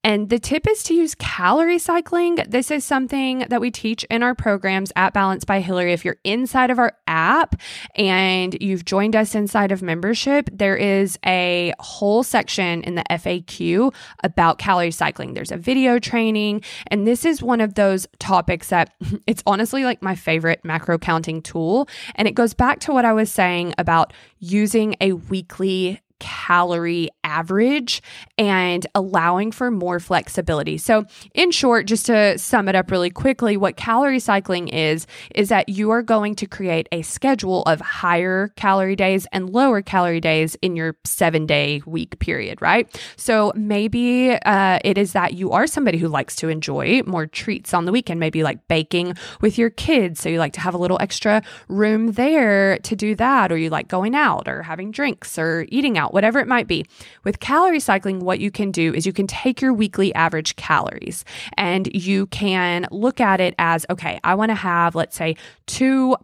And 0.03 0.29
the 0.29 0.39
tip 0.39 0.67
is 0.67 0.83
to 0.83 0.93
use 0.93 1.15
calorie 1.15 1.79
cycling. 1.79 2.35
This 2.47 2.69
is 2.69 2.85
something 2.85 3.39
that 3.49 3.59
we 3.59 3.71
teach 3.71 4.03
in 4.05 4.21
our 4.21 4.35
programs 4.35 4.91
at 4.95 5.13
Balance 5.13 5.45
by 5.45 5.61
Hillary. 5.61 5.93
If 5.93 6.05
you're 6.05 6.17
inside 6.23 6.69
of 6.69 6.77
our 6.77 6.93
app 7.07 7.55
and 7.95 8.55
you've 8.61 8.85
joined 8.85 9.15
us 9.15 9.33
inside 9.33 9.71
of 9.71 9.81
membership, 9.81 10.49
there 10.53 10.75
is 10.75 11.17
a 11.25 11.73
whole 11.79 12.23
section 12.23 12.83
in 12.83 12.95
the 12.95 13.03
FAQ 13.09 13.93
about 14.23 14.59
calorie 14.59 14.91
cycling. 14.91 15.33
There's 15.33 15.51
a 15.51 15.57
video 15.57 15.97
training. 15.97 16.61
And 16.87 17.07
this 17.07 17.25
is 17.25 17.41
one 17.41 17.61
of 17.61 17.73
those 17.73 18.07
topics 18.19 18.69
that 18.69 18.93
it's 19.27 19.43
honestly 19.47 19.83
like 19.83 20.01
my 20.01 20.15
favorite 20.15 20.63
macro 20.63 20.97
counting 20.97 21.41
tool. 21.41 21.89
And 22.15 22.27
it 22.27 22.35
goes 22.35 22.53
back 22.53 22.79
to 22.81 22.91
what 22.91 23.05
I 23.05 23.13
was 23.13 23.31
saying 23.31 23.73
about 23.77 24.13
using 24.39 24.95
a 25.01 25.13
weekly 25.13 26.01
calorie 26.19 27.09
average 27.23 28.01
and 28.37 28.85
allowing 28.95 29.51
for 29.51 29.71
more 29.71 29.99
flexibility. 29.99 30.77
So, 30.77 31.05
in 31.33 31.51
short, 31.51 31.87
just 31.87 32.05
to 32.05 32.37
sum 32.37 32.69
it 32.69 32.75
up 32.75 32.91
really 32.91 33.09
quickly, 33.09 33.57
what 33.57 33.75
calorie 33.75 34.19
cycling 34.19 34.67
is, 34.67 35.07
is 35.33 35.49
that 35.49 35.69
you 35.69 35.89
are 35.91 36.01
going 36.01 36.35
to 36.35 36.45
create 36.45 36.87
a 36.91 37.01
schedule 37.01 37.63
of 37.63 37.81
higher 37.81 38.53
calorie 38.55 38.95
days 38.95 39.27
and 39.31 39.49
lower 39.49 39.81
calorie 39.81 40.21
days 40.21 40.55
in 40.61 40.75
your 40.75 40.95
seven 41.03 41.45
day 41.45 41.81
week 41.85 42.19
period, 42.19 42.61
right? 42.61 42.87
So, 43.17 43.51
maybe 43.55 44.31
uh, 44.31 44.79
it 44.83 44.97
is 44.97 45.13
that 45.13 45.33
you 45.33 45.51
are 45.51 45.67
somebody 45.67 45.97
who 45.97 46.07
likes 46.07 46.35
to 46.37 46.49
enjoy 46.49 47.01
more 47.05 47.25
treats 47.25 47.73
on 47.73 47.85
the 47.85 47.91
weekend, 47.91 48.19
maybe 48.19 48.43
like 48.43 48.67
baking 48.67 49.15
with 49.41 49.57
your 49.57 49.69
kids. 49.69 50.19
So, 50.19 50.29
you 50.29 50.39
like 50.39 50.53
to 50.53 50.61
have 50.61 50.73
a 50.73 50.77
little 50.77 50.97
extra 51.01 51.41
room 51.67 52.13
there 52.13 52.77
to 52.79 52.95
do 52.95 53.15
that, 53.15 53.51
or 53.51 53.57
you 53.57 53.69
like 53.69 53.87
going 53.87 54.15
out 54.15 54.47
or 54.47 54.63
having 54.63 54.91
drinks 54.91 55.37
or 55.37 55.65
eating 55.69 55.97
out, 55.97 56.04
whatever 56.13 56.39
it 56.39 56.47
might 56.47 56.67
be. 56.67 56.85
With 57.23 57.39
calorie 57.39 57.79
cycling, 57.79 58.19
what 58.19 58.39
you 58.39 58.51
can 58.51 58.71
do 58.71 58.93
is 58.93 59.05
you 59.05 59.13
can 59.13 59.27
take 59.27 59.61
your 59.61 59.73
weekly 59.73 60.13
average 60.15 60.55
calories 60.55 61.25
and 61.57 61.87
you 61.93 62.27
can 62.27 62.87
look 62.91 63.19
at 63.19 63.39
it 63.39 63.55
as 63.57 63.85
okay, 63.89 64.19
I 64.23 64.35
want 64.35 64.49
to 64.49 64.55
have, 64.55 64.95
let's 64.95 65.15
say, 65.15 65.35
two 65.67 66.15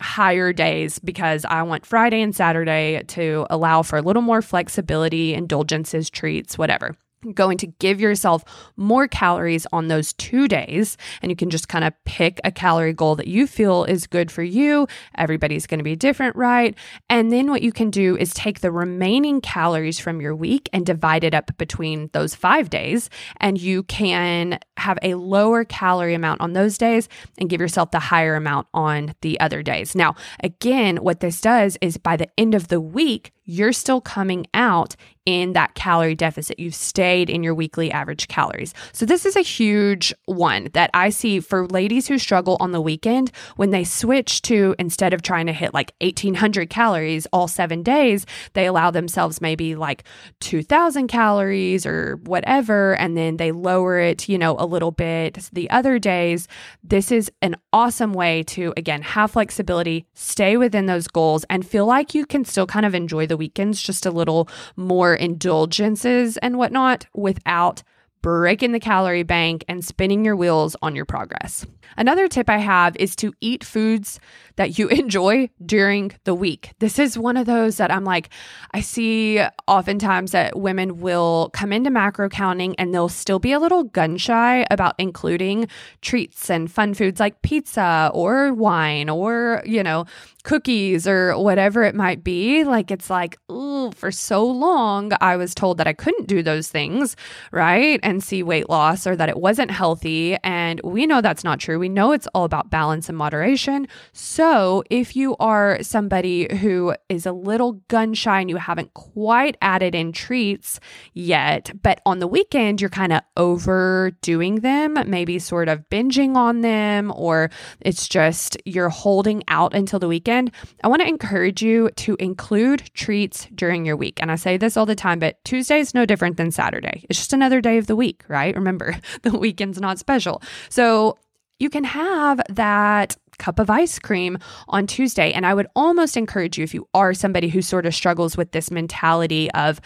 higher 0.00 0.52
days 0.52 0.98
because 0.98 1.44
I 1.44 1.62
want 1.62 1.84
Friday 1.84 2.22
and 2.22 2.34
Saturday 2.34 3.02
to 3.08 3.46
allow 3.50 3.82
for 3.82 3.98
a 3.98 4.02
little 4.02 4.22
more 4.22 4.42
flexibility, 4.42 5.34
indulgences, 5.34 6.08
treats, 6.08 6.56
whatever 6.56 6.96
going 7.34 7.58
to 7.58 7.66
give 7.66 8.00
yourself 8.00 8.44
more 8.76 9.08
calories 9.08 9.66
on 9.72 9.88
those 9.88 10.12
two 10.14 10.48
days. 10.48 10.96
And 11.22 11.30
you 11.30 11.36
can 11.36 11.50
just 11.50 11.68
kind 11.68 11.84
of 11.84 11.92
pick 12.04 12.40
a 12.44 12.52
calorie 12.52 12.92
goal 12.92 13.16
that 13.16 13.28
you 13.28 13.46
feel 13.46 13.84
is 13.84 14.06
good 14.06 14.30
for 14.30 14.42
you. 14.42 14.86
Everybody's 15.16 15.66
going 15.66 15.78
to 15.78 15.84
be 15.84 15.96
different, 15.96 16.36
right? 16.36 16.74
And 17.08 17.32
then 17.32 17.50
what 17.50 17.62
you 17.62 17.72
can 17.72 17.90
do 17.90 18.16
is 18.16 18.32
take 18.34 18.60
the 18.60 18.70
remaining 18.70 19.40
calories 19.40 19.98
from 19.98 20.20
your 20.20 20.34
week 20.34 20.68
and 20.72 20.86
divide 20.86 21.24
it 21.24 21.34
up 21.34 21.56
between 21.58 22.10
those 22.12 22.34
five 22.34 22.70
days. 22.70 23.10
And 23.38 23.60
you 23.60 23.82
can 23.84 24.58
have 24.76 24.98
a 25.02 25.14
lower 25.14 25.64
calorie 25.64 26.14
amount 26.14 26.40
on 26.40 26.52
those 26.52 26.78
days 26.78 27.08
and 27.38 27.50
give 27.50 27.60
yourself 27.60 27.90
the 27.90 27.98
higher 27.98 28.36
amount 28.36 28.68
on 28.72 29.14
the 29.22 29.38
other 29.40 29.62
days. 29.62 29.94
Now, 29.94 30.14
again, 30.40 30.98
what 30.98 31.20
this 31.20 31.40
does 31.40 31.76
is 31.80 31.96
by 31.96 32.16
the 32.16 32.28
end 32.38 32.54
of 32.54 32.68
the 32.68 32.80
week, 32.80 33.32
you're 33.48 33.72
still 33.72 34.00
coming 34.00 34.46
out 34.52 34.94
in 35.28 35.52
that 35.52 35.74
calorie 35.74 36.14
deficit. 36.14 36.58
You've 36.58 36.74
stayed 36.74 37.28
in 37.28 37.42
your 37.42 37.54
weekly 37.54 37.90
average 37.90 38.28
calories. 38.28 38.72
So, 38.92 39.04
this 39.04 39.26
is 39.26 39.36
a 39.36 39.42
huge 39.42 40.14
one 40.24 40.68
that 40.72 40.90
I 40.94 41.10
see 41.10 41.40
for 41.40 41.66
ladies 41.66 42.08
who 42.08 42.18
struggle 42.18 42.56
on 42.60 42.72
the 42.72 42.80
weekend 42.80 43.30
when 43.56 43.70
they 43.70 43.84
switch 43.84 44.40
to 44.42 44.74
instead 44.78 45.12
of 45.12 45.20
trying 45.20 45.44
to 45.46 45.52
hit 45.52 45.74
like 45.74 45.92
1800 46.00 46.70
calories 46.70 47.26
all 47.32 47.46
seven 47.46 47.82
days, 47.82 48.24
they 48.54 48.66
allow 48.66 48.90
themselves 48.90 49.42
maybe 49.42 49.74
like 49.74 50.04
2000 50.40 51.08
calories 51.08 51.84
or 51.84 52.16
whatever, 52.24 52.96
and 52.96 53.14
then 53.14 53.36
they 53.36 53.52
lower 53.52 53.98
it, 53.98 54.28
you 54.28 54.38
know, 54.38 54.56
a 54.58 54.64
little 54.64 54.92
bit 54.92 55.48
the 55.52 55.68
other 55.70 55.98
days. 55.98 56.48
This 56.82 57.10
is 57.12 57.30
an 57.42 57.56
awesome 57.72 58.12
way 58.12 58.44
to, 58.44 58.72
again, 58.76 59.02
have 59.02 59.32
flexibility, 59.32 60.06
stay 60.14 60.56
within 60.56 60.86
those 60.86 61.06
goals, 61.06 61.44
and 61.50 61.66
feel 61.66 61.84
like 61.84 62.14
you 62.14 62.24
can 62.24 62.46
still 62.46 62.66
kind 62.66 62.86
of 62.86 62.94
enjoy 62.94 63.26
the 63.26 63.36
weekends 63.38 63.80
just 63.80 64.04
a 64.04 64.10
little 64.10 64.48
more 64.76 65.14
indulgences 65.14 66.36
and 66.38 66.58
whatnot 66.58 67.06
without 67.14 67.82
breaking 68.22 68.72
the 68.72 68.80
calorie 68.80 69.22
bank 69.22 69.64
and 69.68 69.84
spinning 69.84 70.24
your 70.24 70.36
wheels 70.36 70.76
on 70.82 70.94
your 70.94 71.04
progress. 71.04 71.66
Another 71.96 72.28
tip 72.28 72.48
I 72.48 72.58
have 72.58 72.96
is 72.96 73.16
to 73.16 73.32
eat 73.40 73.64
foods 73.64 74.20
that 74.56 74.78
you 74.78 74.88
enjoy 74.88 75.48
during 75.64 76.12
the 76.24 76.34
week. 76.34 76.72
This 76.78 76.98
is 76.98 77.18
one 77.18 77.36
of 77.36 77.46
those 77.46 77.78
that 77.78 77.90
I'm 77.90 78.04
like, 78.04 78.28
I 78.72 78.80
see 78.80 79.40
oftentimes 79.66 80.32
that 80.32 80.58
women 80.58 81.00
will 81.00 81.50
come 81.52 81.72
into 81.72 81.90
macro 81.90 82.28
counting 82.28 82.74
and 82.76 82.92
they'll 82.92 83.08
still 83.08 83.38
be 83.38 83.52
a 83.52 83.58
little 83.58 83.84
gun 83.84 84.16
shy 84.16 84.66
about 84.70 84.94
including 84.98 85.68
treats 86.02 86.50
and 86.50 86.70
fun 86.70 86.94
foods 86.94 87.20
like 87.20 87.42
pizza 87.42 88.10
or 88.12 88.52
wine 88.52 89.08
or, 89.08 89.62
you 89.64 89.82
know, 89.82 90.04
cookies 90.44 91.06
or 91.06 91.36
whatever 91.38 91.82
it 91.82 91.94
might 91.94 92.24
be. 92.24 92.64
Like 92.64 92.90
it's 92.90 93.10
like, 93.10 93.38
ooh, 93.50 93.90
for 93.92 94.10
so 94.10 94.44
long 94.44 95.12
I 95.20 95.36
was 95.36 95.54
told 95.54 95.78
that 95.78 95.86
I 95.86 95.92
couldn't 95.92 96.26
do 96.26 96.42
those 96.42 96.68
things, 96.68 97.16
right? 97.52 98.00
And 98.08 98.24
see 98.24 98.42
weight 98.42 98.70
loss 98.70 99.06
or 99.06 99.14
that 99.16 99.28
it 99.28 99.36
wasn't 99.36 99.70
healthy. 99.70 100.38
And 100.42 100.80
we 100.82 101.06
know 101.06 101.20
that's 101.20 101.44
not 101.44 101.60
true. 101.60 101.78
We 101.78 101.90
know 101.90 102.12
it's 102.12 102.26
all 102.28 102.44
about 102.44 102.70
balance 102.70 103.10
and 103.10 103.18
moderation. 103.18 103.86
So 104.14 104.82
if 104.88 105.14
you 105.14 105.36
are 105.36 105.82
somebody 105.82 106.48
who 106.56 106.94
is 107.10 107.26
a 107.26 107.32
little 107.32 107.72
gun 107.88 108.14
shy 108.14 108.40
and 108.40 108.48
you 108.48 108.56
haven't 108.56 108.94
quite 108.94 109.58
added 109.60 109.94
in 109.94 110.12
treats 110.12 110.80
yet, 111.12 111.70
but 111.82 112.00
on 112.06 112.18
the 112.18 112.26
weekend 112.26 112.80
you're 112.80 112.88
kind 112.88 113.12
of 113.12 113.20
overdoing 113.36 114.60
them, 114.60 114.96
maybe 115.06 115.38
sort 115.38 115.68
of 115.68 115.86
binging 115.90 116.34
on 116.34 116.62
them, 116.62 117.12
or 117.14 117.50
it's 117.80 118.08
just 118.08 118.56
you're 118.64 118.88
holding 118.88 119.42
out 119.48 119.74
until 119.74 119.98
the 119.98 120.08
weekend, 120.08 120.50
I 120.82 120.88
want 120.88 121.02
to 121.02 121.08
encourage 121.08 121.60
you 121.60 121.90
to 121.96 122.16
include 122.18 122.90
treats 122.94 123.46
during 123.54 123.84
your 123.84 123.96
week. 123.96 124.18
And 124.22 124.32
I 124.32 124.36
say 124.36 124.56
this 124.56 124.78
all 124.78 124.86
the 124.86 124.94
time, 124.94 125.18
but 125.18 125.44
Tuesday 125.44 125.80
is 125.80 125.92
no 125.92 126.06
different 126.06 126.38
than 126.38 126.50
Saturday. 126.50 127.04
It's 127.10 127.18
just 127.18 127.34
another 127.34 127.60
day 127.60 127.76
of 127.76 127.86
the 127.86 127.97
week, 127.98 128.24
right? 128.28 128.54
Remember, 128.54 128.96
the 129.22 129.36
weekend's 129.36 129.80
not 129.80 129.98
special. 129.98 130.40
So 130.70 131.18
you 131.58 131.68
can 131.68 131.84
have 131.84 132.40
that 132.48 133.16
cup 133.38 133.58
of 133.58 133.70
ice 133.70 133.98
cream 133.98 134.38
on 134.68 134.86
Tuesday. 134.86 135.32
And 135.32 135.46
I 135.46 135.54
would 135.54 135.68
almost 135.74 136.16
encourage 136.16 136.58
you, 136.58 136.64
if 136.64 136.74
you 136.74 136.88
are 136.94 137.14
somebody 137.14 137.48
who 137.48 137.62
sort 137.62 137.86
of 137.86 137.94
struggles 137.94 138.36
with 138.36 138.52
this 138.52 138.70
mentality 138.70 139.50
of 139.52 139.80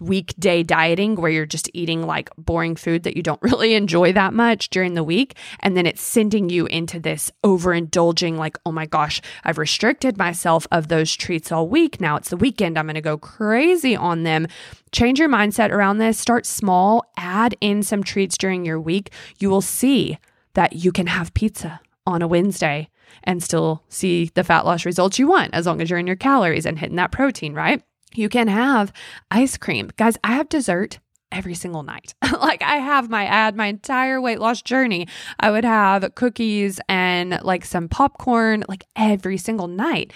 weekday 0.00 0.62
dieting 0.62 1.14
where 1.16 1.30
you're 1.30 1.46
just 1.46 1.70
eating 1.72 2.06
like 2.06 2.28
boring 2.36 2.76
food 2.76 3.02
that 3.04 3.16
you 3.16 3.22
don't 3.22 3.40
really 3.42 3.74
enjoy 3.74 4.12
that 4.12 4.34
much 4.34 4.70
during 4.70 4.94
the 4.94 5.04
week. 5.04 5.36
And 5.60 5.76
then 5.76 5.86
it's 5.86 6.02
sending 6.02 6.48
you 6.48 6.66
into 6.66 7.00
this 7.00 7.30
overindulging, 7.44 8.36
like, 8.36 8.58
oh 8.66 8.72
my 8.72 8.86
gosh, 8.86 9.20
I've 9.44 9.58
restricted 9.58 10.18
myself 10.18 10.66
of 10.70 10.88
those 10.88 11.14
treats 11.14 11.50
all 11.50 11.68
week. 11.68 12.00
Now 12.00 12.16
it's 12.16 12.30
the 12.30 12.36
weekend. 12.36 12.78
I'm 12.78 12.86
going 12.86 12.94
to 12.94 13.00
go 13.00 13.18
crazy 13.18 13.96
on 13.96 14.22
them. 14.22 14.46
Change 14.92 15.18
your 15.18 15.28
mindset 15.28 15.70
around 15.70 15.98
this. 15.98 16.18
Start 16.18 16.46
small, 16.46 17.04
add 17.16 17.56
in 17.60 17.82
some 17.82 18.02
treats 18.02 18.38
during 18.38 18.64
your 18.64 18.80
week. 18.80 19.10
You 19.38 19.50
will 19.50 19.62
see 19.62 20.18
that 20.54 20.74
you 20.74 20.92
can 20.92 21.06
have 21.06 21.34
pizza 21.34 21.80
on 22.06 22.22
a 22.22 22.28
Wednesday 22.28 22.88
and 23.24 23.42
still 23.42 23.82
see 23.88 24.30
the 24.34 24.44
fat 24.44 24.64
loss 24.64 24.84
results 24.84 25.18
you 25.18 25.26
want 25.28 25.54
as 25.54 25.66
long 25.66 25.80
as 25.80 25.90
you're 25.90 25.98
in 25.98 26.06
your 26.06 26.16
calories 26.16 26.66
and 26.66 26.78
hitting 26.78 26.96
that 26.96 27.12
protein, 27.12 27.54
right? 27.54 27.82
You 28.14 28.28
can 28.28 28.48
have 28.48 28.92
ice 29.30 29.56
cream. 29.56 29.90
Guys, 29.96 30.16
I 30.24 30.34
have 30.34 30.48
dessert 30.48 30.98
every 31.32 31.54
single 31.54 31.82
night. 31.82 32.14
like 32.40 32.62
I 32.62 32.76
have 32.76 33.10
my 33.10 33.24
ad 33.26 33.56
my 33.56 33.66
entire 33.66 34.20
weight 34.20 34.40
loss 34.40 34.62
journey. 34.62 35.08
I 35.40 35.50
would 35.50 35.64
have 35.64 36.14
cookies 36.14 36.80
and 36.88 37.40
like 37.42 37.64
some 37.64 37.88
popcorn 37.88 38.64
like 38.68 38.84
every 38.94 39.36
single 39.36 39.68
night. 39.68 40.12